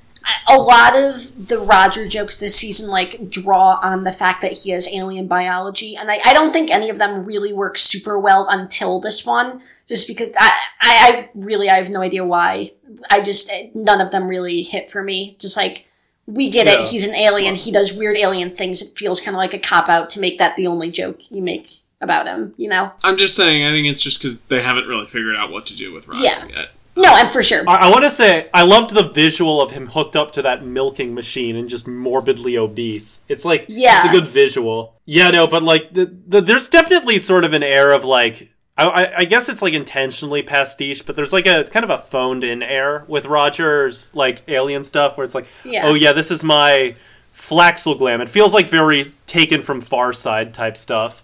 a 0.48 0.56
lot 0.58 0.94
of 0.96 1.48
the 1.48 1.58
Roger 1.58 2.06
jokes 2.08 2.38
this 2.38 2.56
season 2.56 2.88
like 2.90 3.28
draw 3.30 3.78
on 3.82 4.04
the 4.04 4.12
fact 4.12 4.42
that 4.42 4.52
he 4.52 4.70
has 4.70 4.88
alien 4.94 5.26
biology, 5.26 5.96
and 5.96 6.10
I, 6.10 6.18
I 6.24 6.32
don't 6.34 6.52
think 6.52 6.70
any 6.70 6.90
of 6.90 6.98
them 6.98 7.24
really 7.24 7.52
work 7.52 7.76
super 7.78 8.18
well 8.18 8.46
until 8.50 9.00
this 9.00 9.24
one, 9.26 9.60
just 9.86 10.06
because 10.08 10.30
I, 10.38 10.50
I 10.80 10.92
I 11.04 11.30
really 11.34 11.68
I 11.68 11.74
have 11.76 11.90
no 11.90 12.00
idea 12.00 12.24
why. 12.24 12.70
I 13.10 13.20
just 13.20 13.50
none 13.74 14.00
of 14.00 14.10
them 14.10 14.28
really 14.28 14.62
hit 14.62 14.90
for 14.90 15.02
me. 15.02 15.36
Just 15.40 15.56
like 15.56 15.86
we 16.26 16.48
get 16.50 16.66
Yeah. 16.66 16.80
it, 16.80 16.86
he's 16.88 17.06
an 17.06 17.14
alien, 17.14 17.54
he 17.54 17.70
does 17.70 17.92
weird 17.92 18.16
alien 18.16 18.56
things. 18.56 18.80
It 18.80 18.96
feels 18.96 19.20
kind 19.20 19.34
of 19.34 19.38
like 19.38 19.52
a 19.54 19.58
cop 19.58 19.88
out 19.90 20.08
to 20.10 20.20
make 20.20 20.38
that 20.38 20.56
the 20.56 20.66
only 20.66 20.90
joke 20.90 21.20
you 21.30 21.42
make 21.42 21.68
about 22.00 22.26
him, 22.26 22.54
you 22.56 22.68
know? 22.68 22.92
I'm 23.02 23.16
just 23.18 23.36
saying, 23.36 23.64
I 23.66 23.70
think 23.72 23.86
it's 23.86 24.00
just 24.02 24.20
because 24.20 24.40
they 24.42 24.62
haven't 24.62 24.86
really 24.86 25.04
figured 25.06 25.36
out 25.36 25.50
what 25.50 25.66
to 25.66 25.74
do 25.76 25.92
with 25.92 26.08
Roger 26.08 26.22
Yeah. 26.24 26.46
yet. 26.46 26.70
No, 26.96 27.08
I'm 27.08 27.28
for 27.28 27.42
sure. 27.42 27.64
I, 27.68 27.88
I 27.88 27.90
want 27.90 28.04
to 28.04 28.10
say 28.10 28.48
I 28.54 28.62
loved 28.62 28.94
the 28.94 29.02
visual 29.02 29.60
of 29.60 29.72
him 29.72 29.88
hooked 29.88 30.14
up 30.16 30.32
to 30.34 30.42
that 30.42 30.64
milking 30.64 31.14
machine 31.14 31.56
and 31.56 31.68
just 31.68 31.88
morbidly 31.88 32.56
obese. 32.56 33.20
It's 33.28 33.44
like 33.44 33.64
Yeah. 33.68 33.98
it's 34.04 34.08
a 34.08 34.12
good 34.12 34.28
visual. 34.28 34.94
Yeah, 35.04 35.30
no, 35.30 35.46
but 35.46 35.62
like 35.62 35.92
the, 35.92 36.14
the 36.26 36.40
there's 36.40 36.68
definitely 36.68 37.18
sort 37.18 37.44
of 37.44 37.52
an 37.52 37.62
air 37.62 37.90
of 37.92 38.04
like 38.04 38.50
I, 38.76 39.12
I, 39.18 39.24
guess 39.24 39.48
it's 39.48 39.62
like 39.62 39.72
intentionally 39.72 40.42
pastiche, 40.42 41.06
but 41.06 41.14
there's 41.14 41.32
like 41.32 41.46
a 41.46 41.60
it's 41.60 41.70
kind 41.70 41.84
of 41.84 41.90
a 41.90 41.98
phoned 41.98 42.42
in 42.42 42.60
air 42.60 43.04
with 43.06 43.26
Roger's 43.26 44.12
like 44.16 44.42
alien 44.48 44.82
stuff 44.82 45.16
where 45.16 45.24
it's 45.24 45.34
like, 45.34 45.46
Yeah. 45.64 45.82
oh 45.84 45.94
yeah, 45.94 46.10
this 46.10 46.32
is 46.32 46.42
my 46.42 46.94
Flaxel 47.36 47.96
glam. 47.96 48.20
It 48.20 48.28
feels 48.28 48.52
like 48.52 48.68
very 48.68 49.04
taken 49.26 49.62
from 49.62 49.80
Far 49.80 50.12
Side 50.12 50.54
type 50.54 50.76
stuff. 50.76 51.22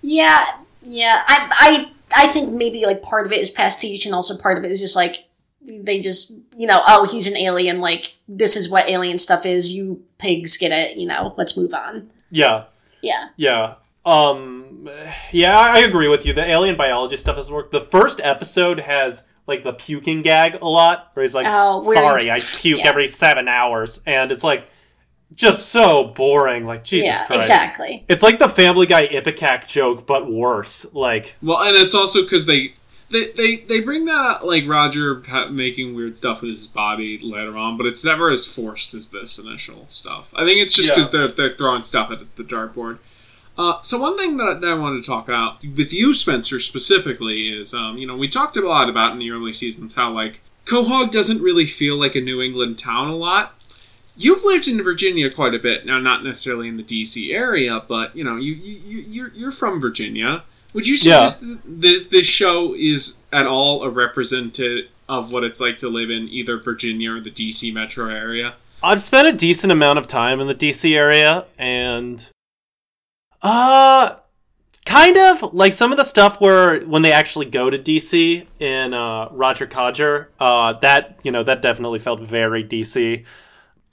Yeah, 0.00 0.44
yeah. 0.82 1.22
I, 1.26 1.48
I, 1.50 1.90
I 2.16 2.26
think 2.26 2.52
maybe 2.52 2.84
like 2.86 3.02
part 3.02 3.26
of 3.26 3.32
it 3.32 3.40
is 3.40 3.50
pastiche, 3.50 4.06
and 4.06 4.14
also 4.14 4.36
part 4.36 4.58
of 4.58 4.64
it 4.64 4.70
is 4.70 4.80
just 4.80 4.96
like 4.96 5.28
they 5.64 6.00
just, 6.00 6.40
you 6.56 6.66
know, 6.66 6.80
oh, 6.86 7.06
he's 7.10 7.26
an 7.26 7.36
alien. 7.36 7.80
Like 7.80 8.14
this 8.28 8.56
is 8.56 8.70
what 8.70 8.88
alien 8.88 9.18
stuff 9.18 9.46
is. 9.46 9.70
You 9.70 10.02
pigs 10.18 10.56
get 10.56 10.72
it. 10.72 10.96
You 10.96 11.06
know, 11.06 11.34
let's 11.36 11.56
move 11.56 11.74
on. 11.74 12.10
Yeah, 12.30 12.64
Yeah, 13.02 13.28
Yeah. 13.36 13.74
Um 14.04 14.88
yeah, 15.30 15.56
I 15.56 15.80
agree 15.80 16.08
with 16.08 16.26
you. 16.26 16.32
The 16.32 16.44
alien 16.44 16.76
biology 16.76 17.16
stuff 17.16 17.36
has 17.36 17.50
worked. 17.50 17.70
The 17.70 17.80
first 17.80 18.20
episode 18.22 18.80
has 18.80 19.24
like 19.46 19.62
the 19.64 19.72
puking 19.72 20.22
gag 20.22 20.60
a 20.60 20.68
lot, 20.68 21.10
where 21.14 21.22
he's 21.22 21.34
like, 21.34 21.46
Oh, 21.48 21.82
"Sorry, 21.92 22.30
I 22.30 22.40
puke 22.58 22.80
yeah. 22.80 22.88
every 22.88 23.06
seven 23.06 23.48
hours," 23.48 24.00
and 24.06 24.32
it's 24.32 24.42
like 24.42 24.66
just 25.34 25.68
so 25.68 26.04
boring. 26.04 26.64
Like 26.66 26.84
Jesus 26.84 27.06
yeah, 27.06 27.26
Christ. 27.26 27.40
exactly. 27.40 28.04
It's 28.08 28.22
like 28.22 28.38
the 28.38 28.48
Family 28.48 28.86
Guy 28.86 29.06
Ipecac 29.08 29.66
joke, 29.66 30.06
but 30.06 30.30
worse. 30.30 30.86
Like, 30.92 31.34
Well, 31.42 31.60
and 31.62 31.76
it's 31.76 31.94
also 31.94 32.22
because 32.22 32.46
they, 32.46 32.74
they 33.10 33.30
they 33.32 33.56
they 33.56 33.80
bring 33.80 34.06
that 34.06 34.44
like 34.46 34.66
Roger 34.66 35.22
making 35.50 35.94
weird 35.94 36.16
stuff 36.16 36.40
with 36.40 36.50
his 36.50 36.66
body 36.66 37.18
later 37.18 37.56
on, 37.56 37.76
but 37.76 37.86
it's 37.86 38.04
never 38.04 38.30
as 38.30 38.46
forced 38.46 38.94
as 38.94 39.08
this 39.08 39.38
initial 39.38 39.84
stuff. 39.88 40.28
I 40.34 40.46
think 40.46 40.60
it's 40.60 40.74
just 40.74 40.88
Yeah. 40.90 40.94
because 40.94 41.10
they're 41.10 41.28
they're 41.28 41.56
throwing 41.56 41.82
stuff 41.82 42.10
at 42.10 42.20
the 42.36 42.44
dartboard. 42.44 42.98
Uh, 43.58 43.78
so 43.82 43.98
one 43.98 44.16
thing 44.16 44.38
that, 44.38 44.62
that 44.62 44.70
I 44.70 44.74
wanted 44.74 45.02
to 45.02 45.06
talk 45.06 45.28
about 45.28 45.62
with 45.76 45.92
you, 45.92 46.14
Spencer, 46.14 46.58
specifically 46.58 47.50
is, 47.50 47.74
um, 47.74 47.98
you 47.98 48.06
know, 48.06 48.16
we 48.16 48.26
talked 48.26 48.56
a 48.56 48.66
lot 48.66 48.88
about 48.88 49.12
in 49.12 49.18
the 49.18 49.30
early 49.30 49.52
seasons 49.52 49.94
how 49.94 50.10
like 50.10 50.40
Quahog 50.64 51.10
doesn't 51.12 51.42
really 51.42 51.66
feel 51.66 51.96
like 51.96 52.14
a 52.14 52.20
New 52.20 52.40
England 52.40 52.78
town 52.78 53.08
a 53.10 53.14
lot. 53.14 53.61
You've 54.16 54.44
lived 54.44 54.68
in 54.68 54.82
Virginia 54.82 55.30
quite 55.30 55.54
a 55.54 55.58
bit 55.58 55.86
now, 55.86 55.98
not 55.98 56.22
necessarily 56.22 56.68
in 56.68 56.76
the 56.76 56.82
D.C. 56.82 57.32
area, 57.32 57.82
but 57.88 58.14
you 58.14 58.24
know, 58.24 58.36
you 58.36 58.52
you 58.54 58.80
you- 58.86 59.04
you're 59.08 59.32
you're 59.34 59.50
from 59.50 59.80
Virginia. 59.80 60.42
Would 60.74 60.86
you 60.86 60.96
say 60.96 61.10
Yeah. 61.10 61.24
this, 61.40 61.58
this, 61.64 62.08
this 62.08 62.26
show 62.26 62.74
is 62.74 63.18
at 63.32 63.46
all 63.46 63.82
a 63.82 63.90
representative 63.90 64.88
of 65.08 65.32
what 65.32 65.44
it's 65.44 65.60
like 65.60 65.76
to 65.78 65.88
live 65.88 66.10
in 66.10 66.28
either 66.28 66.58
Virginia 66.58 67.12
or 67.12 67.20
the 67.20 67.30
D.C. 67.30 67.70
metro 67.72 68.08
area? 68.08 68.54
I've 68.82 69.02
spent 69.04 69.28
a 69.28 69.32
decent 69.32 69.70
amount 69.72 69.98
of 69.98 70.06
time 70.06 70.40
in 70.40 70.46
the 70.46 70.54
DC 70.54 70.94
area, 70.96 71.44
and 71.58 72.26
uh, 73.42 74.16
kind 74.84 75.16
of 75.16 75.54
like 75.54 75.72
some 75.72 75.90
of 75.92 75.98
the 75.98 76.04
stuff 76.04 76.40
where 76.40 76.80
when 76.80 77.02
they 77.02 77.12
actually 77.12 77.46
go 77.46 77.70
to 77.70 77.78
DC 77.78 78.46
in 78.60 78.94
uh, 78.94 79.28
Roger 79.30 79.66
Codger, 79.66 80.28
uh, 80.40 80.72
that 80.74 81.18
you 81.22 81.30
know 81.30 81.42
that 81.42 81.62
definitely 81.62 81.98
felt 81.98 82.20
very 82.20 82.64
DC. 82.64 83.24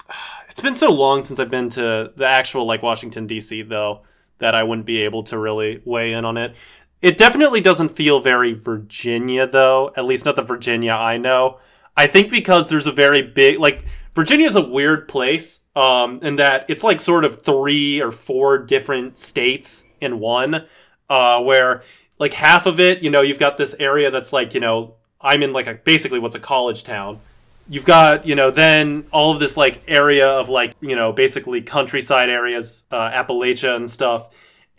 It's 0.49 0.62
been 0.66 0.76
so 0.76 0.91
long 0.91 1.24
since 1.24 1.39
I've 1.39 1.49
been 1.49 1.70
to 1.70 2.12
the 2.18 2.28
actual 2.28 2.66
like 2.66 2.84
Washington 2.84 3.30
DC 3.30 3.70
though 3.70 4.01
that 4.39 4.55
I 4.55 4.64
wouldn't 4.64 4.86
be 4.86 5.03
able 5.03 5.24
to 5.24 5.38
really 5.38 5.82
weigh 5.86 6.12
in 6.12 6.26
on 6.26 6.36
it. 6.36 6.53
It 7.01 7.18
definitely 7.18 7.62
doesn't 7.62 7.89
feel 7.89 8.20
very 8.20 8.53
Virginia, 8.53 9.47
though. 9.47 9.93
At 9.95 10.05
least 10.05 10.26
not 10.26 10.36
the 10.36 10.41
Virginia 10.41 10.91
I 10.91 11.18
know. 11.18 11.60
I 11.95 12.07
think 12.07 12.30
because 12.30 12.68
there's 12.68 12.88
a 12.88 12.91
very 12.91 13.22
big 13.22 13.60
like 13.60 13.86
Virginia's 14.16 14.55
a 14.55 14.62
weird 14.62 15.07
place, 15.07 15.62
um, 15.76 16.20
in 16.22 16.36
that 16.38 16.66
it's 16.68 16.84
like 16.84 16.99
sort 16.99 17.24
of 17.24 17.41
three 17.41 18.01
or 18.01 18.12
four 18.12 18.57
different 18.57 19.18
states 19.18 19.86
in 20.01 20.20
one, 20.20 20.66
uh, 21.10 21.41
where 21.41 21.84
like 22.18 22.34
half 22.34 22.66
of 22.66 22.80
it, 22.82 23.01
you 23.01 23.10
know, 23.10 23.22
you've 23.22 23.39
got 23.39 23.57
this 23.57 23.76
area 23.80 24.12
that's 24.12 24.34
like, 24.34 24.53
you 24.53 24.60
know, 24.60 24.95
I'm 25.22 25.41
in 25.41 25.53
like 25.53 25.68
a 25.68 25.76
basically 25.76 26.20
what's 26.20 26.36
a 26.36 26.39
college 26.39 26.84
town. 26.84 27.22
You've 27.70 27.86
got, 27.86 28.26
you 28.26 28.36
know, 28.36 28.49
then 28.51 29.05
all 29.13 29.32
of 29.32 29.39
this 29.39 29.55
like 29.55 29.82
area 29.88 30.28
of 30.28 30.49
like, 30.49 30.74
you 30.82 30.95
know, 30.95 31.11
basically 31.13 31.61
countryside 31.61 32.30
areas, 32.30 32.84
uh, 32.91 33.11
Appalachia 33.11 33.76
and 33.76 33.89
stuff. 33.89 34.30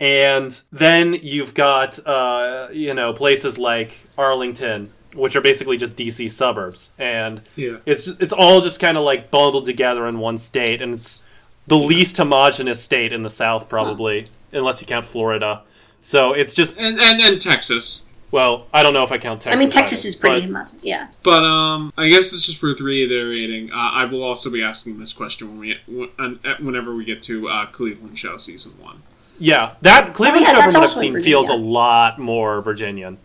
And 0.00 0.58
then 0.72 1.14
you've 1.14 1.54
got, 1.54 2.04
uh, 2.06 2.68
you 2.72 2.94
know, 2.94 3.12
places 3.12 3.58
like 3.58 3.96
Arlington, 4.18 4.90
which 5.14 5.36
are 5.36 5.40
basically 5.40 5.76
just 5.76 5.96
DC 5.96 6.30
suburbs. 6.30 6.90
And 6.98 7.42
Yeah. 7.54 7.76
it's 7.86 8.06
just, 8.06 8.22
it's 8.22 8.32
all 8.32 8.60
just 8.60 8.80
kind 8.80 8.96
of 8.98 9.04
like 9.04 9.30
bundled 9.30 9.66
together 9.66 10.06
in 10.08 10.18
one 10.18 10.38
state. 10.38 10.82
And 10.82 10.94
it's 10.94 11.22
the 11.66 11.76
least 11.76 12.16
homogenous 12.16 12.82
state 12.82 13.12
in 13.12 13.22
the 13.22 13.30
South, 13.30 13.68
probably, 13.70 14.26
unless 14.52 14.80
you 14.80 14.86
count 14.86 15.06
Florida. 15.06 15.62
So 16.00 16.32
it's 16.32 16.54
just, 16.54 16.80
And 16.80 16.98
and, 16.98 17.20
and 17.20 17.40
Texas. 17.40 18.06
Well, 18.30 18.66
I 18.72 18.82
don't 18.82 18.94
know 18.94 19.02
if 19.04 19.12
I 19.12 19.18
count 19.18 19.42
Texas. 19.42 19.56
I 19.56 19.58
mean, 19.58 19.70
Texas 19.70 20.04
either, 20.04 20.08
is 20.08 20.16
pretty 20.16 20.36
but- 20.40 20.46
homogenous. 20.46 20.84
Yeah. 20.84 21.08
But 21.22 21.42
um, 21.44 21.92
I 21.96 22.08
guess 22.08 22.32
it's 22.32 22.46
just 22.46 22.62
worth 22.62 22.80
reiterating. 22.80 23.70
Uh, 23.72 23.76
I 23.76 24.04
will 24.04 24.22
also 24.22 24.50
be 24.50 24.62
asking 24.62 24.98
this 24.98 25.12
question 25.12 25.48
when 25.48 25.58
we 25.58 25.78
when- 25.86 26.38
whenever 26.64 26.94
we 26.94 27.04
get 27.04 27.22
to 27.22 27.48
uh, 27.48 27.66
Cleveland 27.66 28.18
Show 28.18 28.36
season 28.36 28.72
one. 28.82 29.02
Yeah, 29.38 29.74
that 29.80 30.12
Cleveland 30.14 30.44
Oh, 30.46 30.48
yeah, 30.48 30.54
show 30.54 30.60
that's 30.60 30.74
from 30.74 30.80
what 30.82 30.90
I've 30.90 31.14
seen 31.14 31.22
feels 31.22 31.48
a 31.48 31.54
lot 31.54 32.18
more 32.18 32.60
Virginian. 32.60 33.16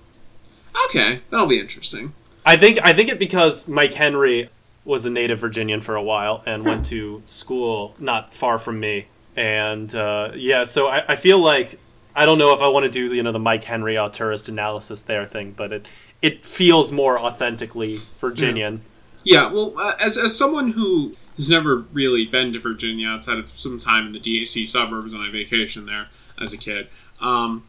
Okay, 0.86 1.20
that'll 1.30 1.46
be 1.48 1.60
interesting. 1.60 2.14
I 2.46 2.58
think 2.58 2.80
I 2.84 2.94
think 2.94 3.10
it 3.10 3.20
because 3.20 3.68
Mike 3.68 3.94
Henry 3.94 4.50
was 4.86 5.06
a 5.06 5.10
native 5.10 5.40
Virginian 5.40 5.82
for 5.82 5.96
a 5.96 6.02
while 6.04 6.44
and 6.46 6.64
went 6.64 6.86
to 6.86 7.22
school 7.26 7.96
not 8.00 8.34
far 8.34 8.58
from 8.60 8.80
me, 8.80 9.08
and 9.36 9.94
uh, 9.96 10.32
yeah, 10.36 10.64
so 10.64 10.88
I, 10.88 11.04
I 11.14 11.16
feel 11.16 11.40
like 11.40 11.80
I 12.16 12.26
don't 12.26 12.38
know 12.38 12.54
if 12.54 12.62
I 12.62 12.68
want 12.68 12.86
to 12.86 12.90
do 12.90 13.14
you 13.14 13.24
know 13.24 13.32
the 13.32 13.40
Mike 13.40 13.64
Henry 13.64 13.98
uh, 13.98 14.10
tourist 14.10 14.50
analysis 14.50 15.04
there 15.04 15.26
thing, 15.26 15.54
but 15.56 15.74
it 15.74 15.88
it 16.22 16.46
feels 16.46 16.92
more 16.92 17.20
authentically 17.20 17.98
Virginian. 18.20 18.82
Yeah, 19.24 19.52
well, 19.52 19.74
uh, 19.78 19.96
as 20.00 20.18
as 20.18 20.38
someone 20.38 20.72
who 20.72 21.14
has 21.36 21.50
never 21.50 21.86
really 21.92 22.26
been 22.26 22.54
to 22.54 22.60
Virginia 22.60 23.10
outside 23.10 23.38
of 23.38 23.50
some 23.52 23.78
time 23.78 24.08
in 24.08 24.14
the 24.14 24.20
DAC 24.20 24.68
suburbs 24.68 25.14
on 25.14 25.26
a 25.26 25.30
vacation 25.30 25.86
there 25.86 26.06
as 26.40 26.54
a 26.54 26.58
kid, 26.58 26.88
um, 27.20 27.64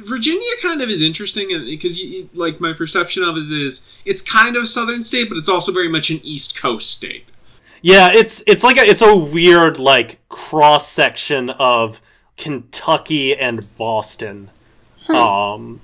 Virginia 0.00 0.48
kind 0.60 0.82
of 0.82 0.88
is 0.88 1.02
interesting 1.02 1.48
because, 1.66 2.00
like, 2.34 2.60
my 2.60 2.72
perception 2.72 3.22
of 3.22 3.36
it 3.36 3.52
is 3.52 3.96
it's 4.04 4.22
kind 4.22 4.56
of 4.56 4.64
a 4.64 4.66
southern 4.66 5.04
state, 5.04 5.28
but 5.28 5.38
it's 5.38 5.48
also 5.48 5.70
very 5.70 5.88
much 5.88 6.10
an 6.10 6.18
East 6.24 6.60
Coast 6.60 6.90
state. 6.90 7.24
Yeah, 7.80 8.10
it's 8.12 8.42
it's 8.46 8.64
like 8.64 8.76
a, 8.76 8.82
it's 8.84 9.02
a 9.02 9.14
weird 9.14 9.78
like 9.78 10.18
cross 10.28 10.88
section 10.88 11.50
of 11.50 12.00
Kentucky 12.38 13.36
and 13.36 13.66
Boston, 13.76 14.50
um, 15.10 15.80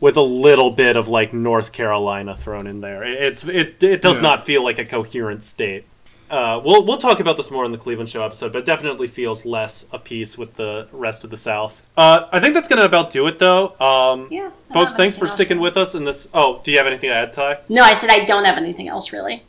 with 0.00 0.16
a 0.16 0.20
little 0.22 0.70
bit 0.70 0.96
of 0.96 1.08
like 1.08 1.32
North 1.32 1.72
Carolina 1.72 2.34
thrown 2.34 2.66
in 2.66 2.80
there. 2.82 3.02
It- 3.02 3.22
It's 3.22 3.44
it's 3.44 3.74
it 3.82 4.02
does 4.02 4.16
Yeah. 4.16 4.22
not 4.28 4.44
feel 4.44 4.62
like 4.62 4.78
a 4.78 4.84
coherent 4.84 5.42
state. 5.42 5.84
Uh, 6.28 6.60
we'll 6.64 6.84
we'll 6.84 6.98
talk 6.98 7.20
about 7.20 7.36
this 7.36 7.52
more 7.52 7.64
in 7.64 7.70
the 7.70 7.78
Cleveland 7.78 8.10
show 8.10 8.24
episode, 8.24 8.52
but 8.52 8.58
it 8.58 8.64
definitely 8.64 9.06
feels 9.06 9.46
less 9.46 9.86
a 9.92 9.98
piece 9.98 10.36
with 10.36 10.56
the 10.56 10.88
rest 10.90 11.22
of 11.22 11.30
the 11.30 11.36
South. 11.36 11.80
Uh, 11.96 12.26
I 12.32 12.40
think 12.40 12.52
that's 12.54 12.66
gonna 12.66 12.84
about 12.84 13.10
do 13.10 13.26
it 13.28 13.38
though. 13.38 13.78
Um, 13.78 14.26
Yeah. 14.30 14.50
Folks, 14.72 14.96
thanks 14.96 15.16
for 15.16 15.28
sticking 15.28 15.60
with 15.60 15.76
us 15.76 15.94
in 15.94 16.04
this. 16.04 16.26
Oh, 16.34 16.60
do 16.64 16.72
you 16.72 16.78
have 16.78 16.86
anything 16.88 17.10
to 17.10 17.14
add, 17.14 17.32
Ty? 17.32 17.58
No, 17.68 17.82
I 17.84 17.94
said 17.94 18.10
I 18.10 18.24
don't 18.24 18.44
have 18.44 18.56
anything 18.56 18.88
else 18.88 19.12
really. 19.12 19.42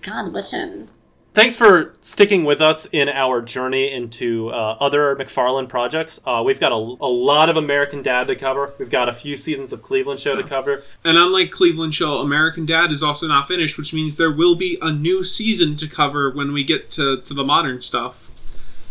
God, 0.00 0.32
listen. 0.32 0.88
Thanks 1.36 1.54
for 1.54 1.94
sticking 2.00 2.46
with 2.46 2.62
us 2.62 2.86
in 2.86 3.10
our 3.10 3.42
journey 3.42 3.92
into 3.92 4.48
uh, 4.48 4.78
other 4.80 5.14
MacFarlane 5.16 5.66
projects. 5.66 6.18
Uh, 6.24 6.42
we've 6.42 6.58
got 6.58 6.72
a, 6.72 6.76
a 6.76 7.12
lot 7.12 7.50
of 7.50 7.58
American 7.58 8.02
Dad 8.02 8.28
to 8.28 8.36
cover. 8.36 8.72
We've 8.78 8.88
got 8.88 9.10
a 9.10 9.12
few 9.12 9.36
seasons 9.36 9.70
of 9.70 9.82
Cleveland 9.82 10.18
Show 10.18 10.34
to 10.34 10.42
cover. 10.42 10.82
And 11.04 11.18
unlike 11.18 11.50
Cleveland 11.50 11.94
Show, 11.94 12.20
American 12.20 12.64
Dad 12.64 12.90
is 12.90 13.02
also 13.02 13.28
not 13.28 13.48
finished, 13.48 13.76
which 13.76 13.92
means 13.92 14.16
there 14.16 14.32
will 14.32 14.56
be 14.56 14.78
a 14.80 14.90
new 14.90 15.22
season 15.22 15.76
to 15.76 15.86
cover 15.86 16.30
when 16.30 16.54
we 16.54 16.64
get 16.64 16.90
to, 16.92 17.20
to 17.20 17.34
the 17.34 17.44
modern 17.44 17.82
stuff. 17.82 18.30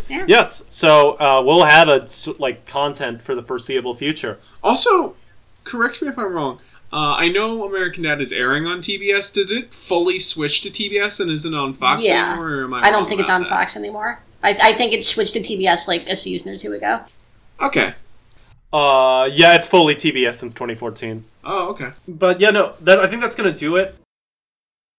Yeah. 0.07 0.25
Yes, 0.27 0.63
so 0.69 1.19
uh, 1.19 1.41
we'll 1.43 1.65
have 1.65 1.87
a 1.87 2.07
like 2.37 2.67
content 2.67 3.23
for 3.23 3.33
the 3.33 3.41
foreseeable 3.41 3.95
future. 3.95 4.37
Also, 4.63 5.15
correct 5.63 5.99
me 5.99 6.09
if 6.09 6.19
I'm 6.19 6.31
wrong. 6.31 6.59
Uh, 6.95 7.13
I 7.17 7.27
know 7.27 7.65
American 7.65 8.03
Dad 8.03 8.21
is 8.21 8.31
airing 8.31 8.65
on 8.67 8.79
TBS. 8.79 9.33
Did 9.33 9.51
it 9.51 9.73
fully 9.73 10.17
switch 10.17 10.61
to 10.61 10.69
TBS 10.69 11.19
and 11.19 11.29
isn't 11.29 11.53
on 11.53 11.73
Fox 11.73 12.01
yeah. 12.01 12.29
anymore? 12.29 12.49
Or 12.49 12.63
am 12.63 12.73
I, 12.73 12.83
I 12.83 12.91
don't 12.91 13.05
think 13.05 13.19
it's 13.19 13.29
on 13.29 13.41
that? 13.41 13.49
Fox 13.49 13.75
anymore. 13.75 14.21
I, 14.41 14.55
I 14.63 14.71
think 14.71 14.93
it 14.93 15.03
switched 15.03 15.33
to 15.33 15.41
TBS 15.41 15.89
like 15.89 16.07
a 16.07 16.15
season 16.15 16.53
or 16.53 16.57
two 16.57 16.71
ago. 16.71 17.01
Okay. 17.61 17.95
Uh, 18.71 19.29
yeah, 19.29 19.55
it's 19.55 19.67
fully 19.67 19.93
TBS 19.93 20.35
since 20.35 20.53
2014. 20.53 21.25
Oh, 21.43 21.67
okay. 21.71 21.91
But 22.07 22.39
yeah, 22.39 22.51
no, 22.51 22.75
that, 22.79 22.99
I 22.99 23.07
think 23.07 23.21
that's 23.21 23.35
gonna 23.35 23.51
do 23.51 23.75
it. 23.75 23.93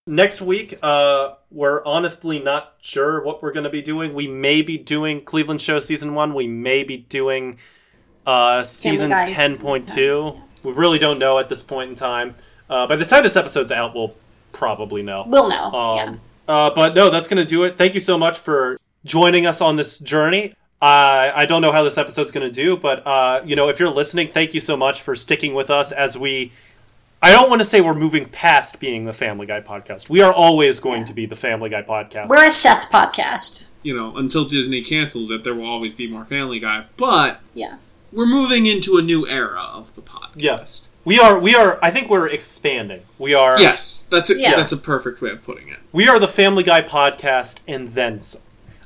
Next 0.07 0.43
week, 0.43 0.79
uh, 0.83 1.37
we're 1.51 1.83
honestly 1.87 2.39
not 2.39 2.75
sure 2.83 3.25
what 3.25 3.43
we're 3.43 3.53
gonna 3.53 3.71
be 3.71 3.81
doing. 3.81 4.13
We 4.13 4.27
may 4.27 4.61
be 4.61 4.77
doing 4.77 5.25
Cleveland 5.25 5.63
Show 5.63 5.81
season 5.81 6.15
one. 6.15 6.35
We 6.35 6.47
may 6.47 6.85
be 6.85 6.99
doing 6.99 7.57
uh 8.27 8.65
season 8.65 9.11
10.2. 9.11 10.43
We 10.67 10.73
really 10.73 10.99
don't 10.99 11.19
know 11.19 11.39
at 11.39 11.49
this 11.49 11.63
point 11.63 11.91
in 11.91 11.97
time. 11.97 12.35
Uh, 12.69 12.87
by 12.87 12.97
the 12.97 13.05
time 13.07 13.23
this 13.23 13.37
episode's 13.37 13.71
out, 13.71 13.95
we'll 13.95 14.15
probably 14.53 15.03
know. 15.03 15.25
We'll 15.27 15.49
know. 15.49 15.71
Um, 15.73 15.97
yeah. 15.97 16.15
uh, 16.55 16.71
but 16.75 16.95
no, 16.97 17.09
that's 17.11 17.29
going 17.29 17.39
to 17.43 17.49
do 17.49 17.63
it. 17.65 17.79
Thank 17.79 17.95
you 17.95 18.01
so 18.01 18.19
much 18.19 18.37
for 18.39 18.79
joining 19.05 19.47
us 19.47 19.61
on 19.61 19.77
this 19.77 19.99
journey. 20.01 20.55
I 20.83 21.33
I 21.35 21.47
don't 21.47 21.63
know 21.63 21.73
how 21.73 21.85
this 21.85 21.97
episode's 21.97 22.31
going 22.33 22.47
to 22.47 22.53
do, 22.53 22.77
but 22.77 23.07
uh, 23.07 23.43
you 23.45 23.55
know, 23.57 23.69
if 23.69 23.79
you're 23.79 23.91
listening, 23.91 24.29
thank 24.29 24.53
you 24.55 24.61
so 24.61 24.77
much 24.77 25.01
for 25.03 25.15
sticking 25.17 25.55
with 25.55 25.71
us 25.71 25.93
as 25.93 26.19
we. 26.19 26.53
I 27.23 27.33
don't 27.33 27.49
want 27.49 27.61
to 27.61 27.65
say 27.65 27.81
we're 27.81 27.95
moving 27.95 28.27
past 28.27 28.79
being 28.79 29.07
the 29.07 29.13
Family 29.13 29.47
Guy 29.47 29.61
podcast. 29.61 30.11
We 30.11 30.21
are 30.21 30.33
always 30.33 30.81
going 30.81 31.01
Yeah. 31.01 31.07
to 31.07 31.15
be 31.15 31.27
the 31.27 31.35
Family 31.37 31.71
Guy 31.71 31.81
podcast. 31.83 32.29
We're 32.29 32.45
a 32.45 32.51
Seth 32.51 32.91
podcast. 32.91 33.71
You 33.83 33.97
know, 33.97 34.17
until 34.17 34.45
Disney 34.45 34.83
cancels 34.85 35.31
it, 35.31 35.43
there 35.45 35.55
will 35.55 35.65
always 35.67 35.95
be 35.95 36.09
more 36.09 36.25
Family 36.27 36.59
Guy. 36.61 36.85
But 36.99 37.41
Yeah. 37.55 37.77
We're 38.13 38.27
moving 38.27 38.67
into 38.67 38.97
a 38.99 39.03
new 39.03 39.27
era 39.27 39.61
of 39.73 39.95
the 39.95 40.03
podcast. 40.03 40.33
Yes. 40.37 40.89
we 41.05 41.19
are. 41.19 41.39
We 41.39 41.55
are. 41.55 41.79
I 41.83 41.91
think 41.91 42.09
we're 42.11 42.29
expanding. 42.29 43.03
We 43.19 43.35
are. 43.35 43.61
Yes, 43.61 44.09
that's 44.11 44.31
a 44.31 44.39
Yeah. 44.39 44.57
that's 44.57 44.73
a 44.73 44.77
perfect 44.77 45.21
way 45.21 45.31
of 45.31 45.43
putting 45.43 45.69
it. 45.69 45.79
We 45.93 46.09
are 46.09 46.19
the 46.19 46.29
Family 46.29 46.63
Guy 46.63 46.83
podcast, 46.83 47.57
and 47.69 47.89
then 47.89 48.21
some. 48.21 48.41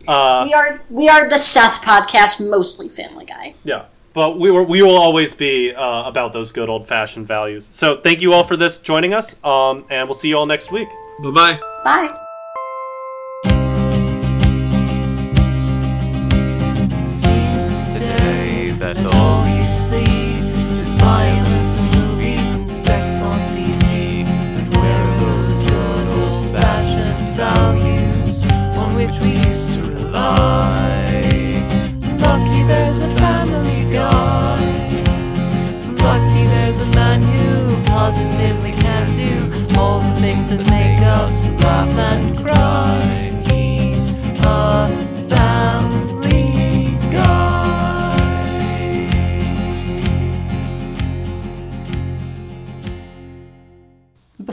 Uh, 0.09 0.45
we 0.47 0.55
are 0.55 0.81
we 0.91 1.09
are 1.09 1.29
the 1.29 1.39
Seth 1.39 1.83
podcast, 1.83 2.41
mostly 2.49 2.89
Family 2.89 3.25
Guy. 3.27 3.55
Yeah, 3.65 3.85
but 4.15 4.39
we 4.39 4.51
were, 4.51 4.63
we 4.65 4.83
will 4.83 4.97
always 4.97 5.35
be 5.35 5.75
uh, 5.75 6.05
about 6.09 6.33
those 6.33 6.53
good 6.53 6.69
old 6.69 6.89
fashioned 6.89 7.27
values. 7.27 7.67
So 7.67 7.97
thank 7.97 8.21
you 8.23 8.33
all 8.33 8.45
for 8.45 8.57
this 8.57 8.79
joining 8.79 9.13
us, 9.13 9.37
um, 9.45 9.85
and 9.91 10.09
we'll 10.09 10.15
see 10.15 10.29
you 10.29 10.39
all 10.39 10.47
next 10.47 10.73
week. 10.73 10.89
Bye 11.23 11.31
bye 11.31 11.61
bye. 11.85 12.30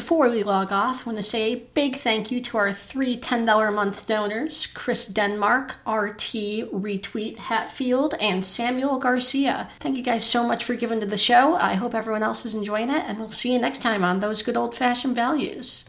Before 0.08 0.30
we 0.30 0.42
log 0.42 0.72
off, 0.72 1.02
I 1.02 1.10
want 1.10 1.18
to 1.18 1.22
say 1.22 1.52
a 1.52 1.60
big 1.74 1.98
thank 1.98 2.32
you 2.32 2.40
to 2.40 2.58
our 2.58 2.72
three 2.72 3.18
$10 3.18 3.68
a 3.68 3.72
month 3.72 4.08
donors 4.08 4.66
Chris 4.66 5.06
Denmark, 5.06 5.80
RT 5.86 6.72
Retweet 6.72 7.36
Hatfield, 7.36 8.14
and 8.22 8.46
Samuel 8.46 9.00
Garcia. 9.00 9.70
Thank 9.82 9.98
you 9.98 10.04
guys 10.04 10.24
so 10.24 10.48
much 10.48 10.64
for 10.64 10.76
giving 10.76 11.02
to 11.02 11.06
the 11.06 11.18
show. 11.18 11.56
I 11.56 11.74
hope 11.74 11.94
everyone 11.94 12.24
else 12.24 12.46
is 12.46 12.56
enjoying 12.56 12.90
it, 12.90 13.04
and 13.06 13.20
we'll 13.20 13.32
see 13.32 13.52
you 13.52 13.60
next 13.60 13.80
time 13.82 14.06
on 14.06 14.22
Those 14.22 14.44
Good 14.44 14.56
Old 14.56 14.76
Fashioned 14.76 15.14
Values. 15.14 15.84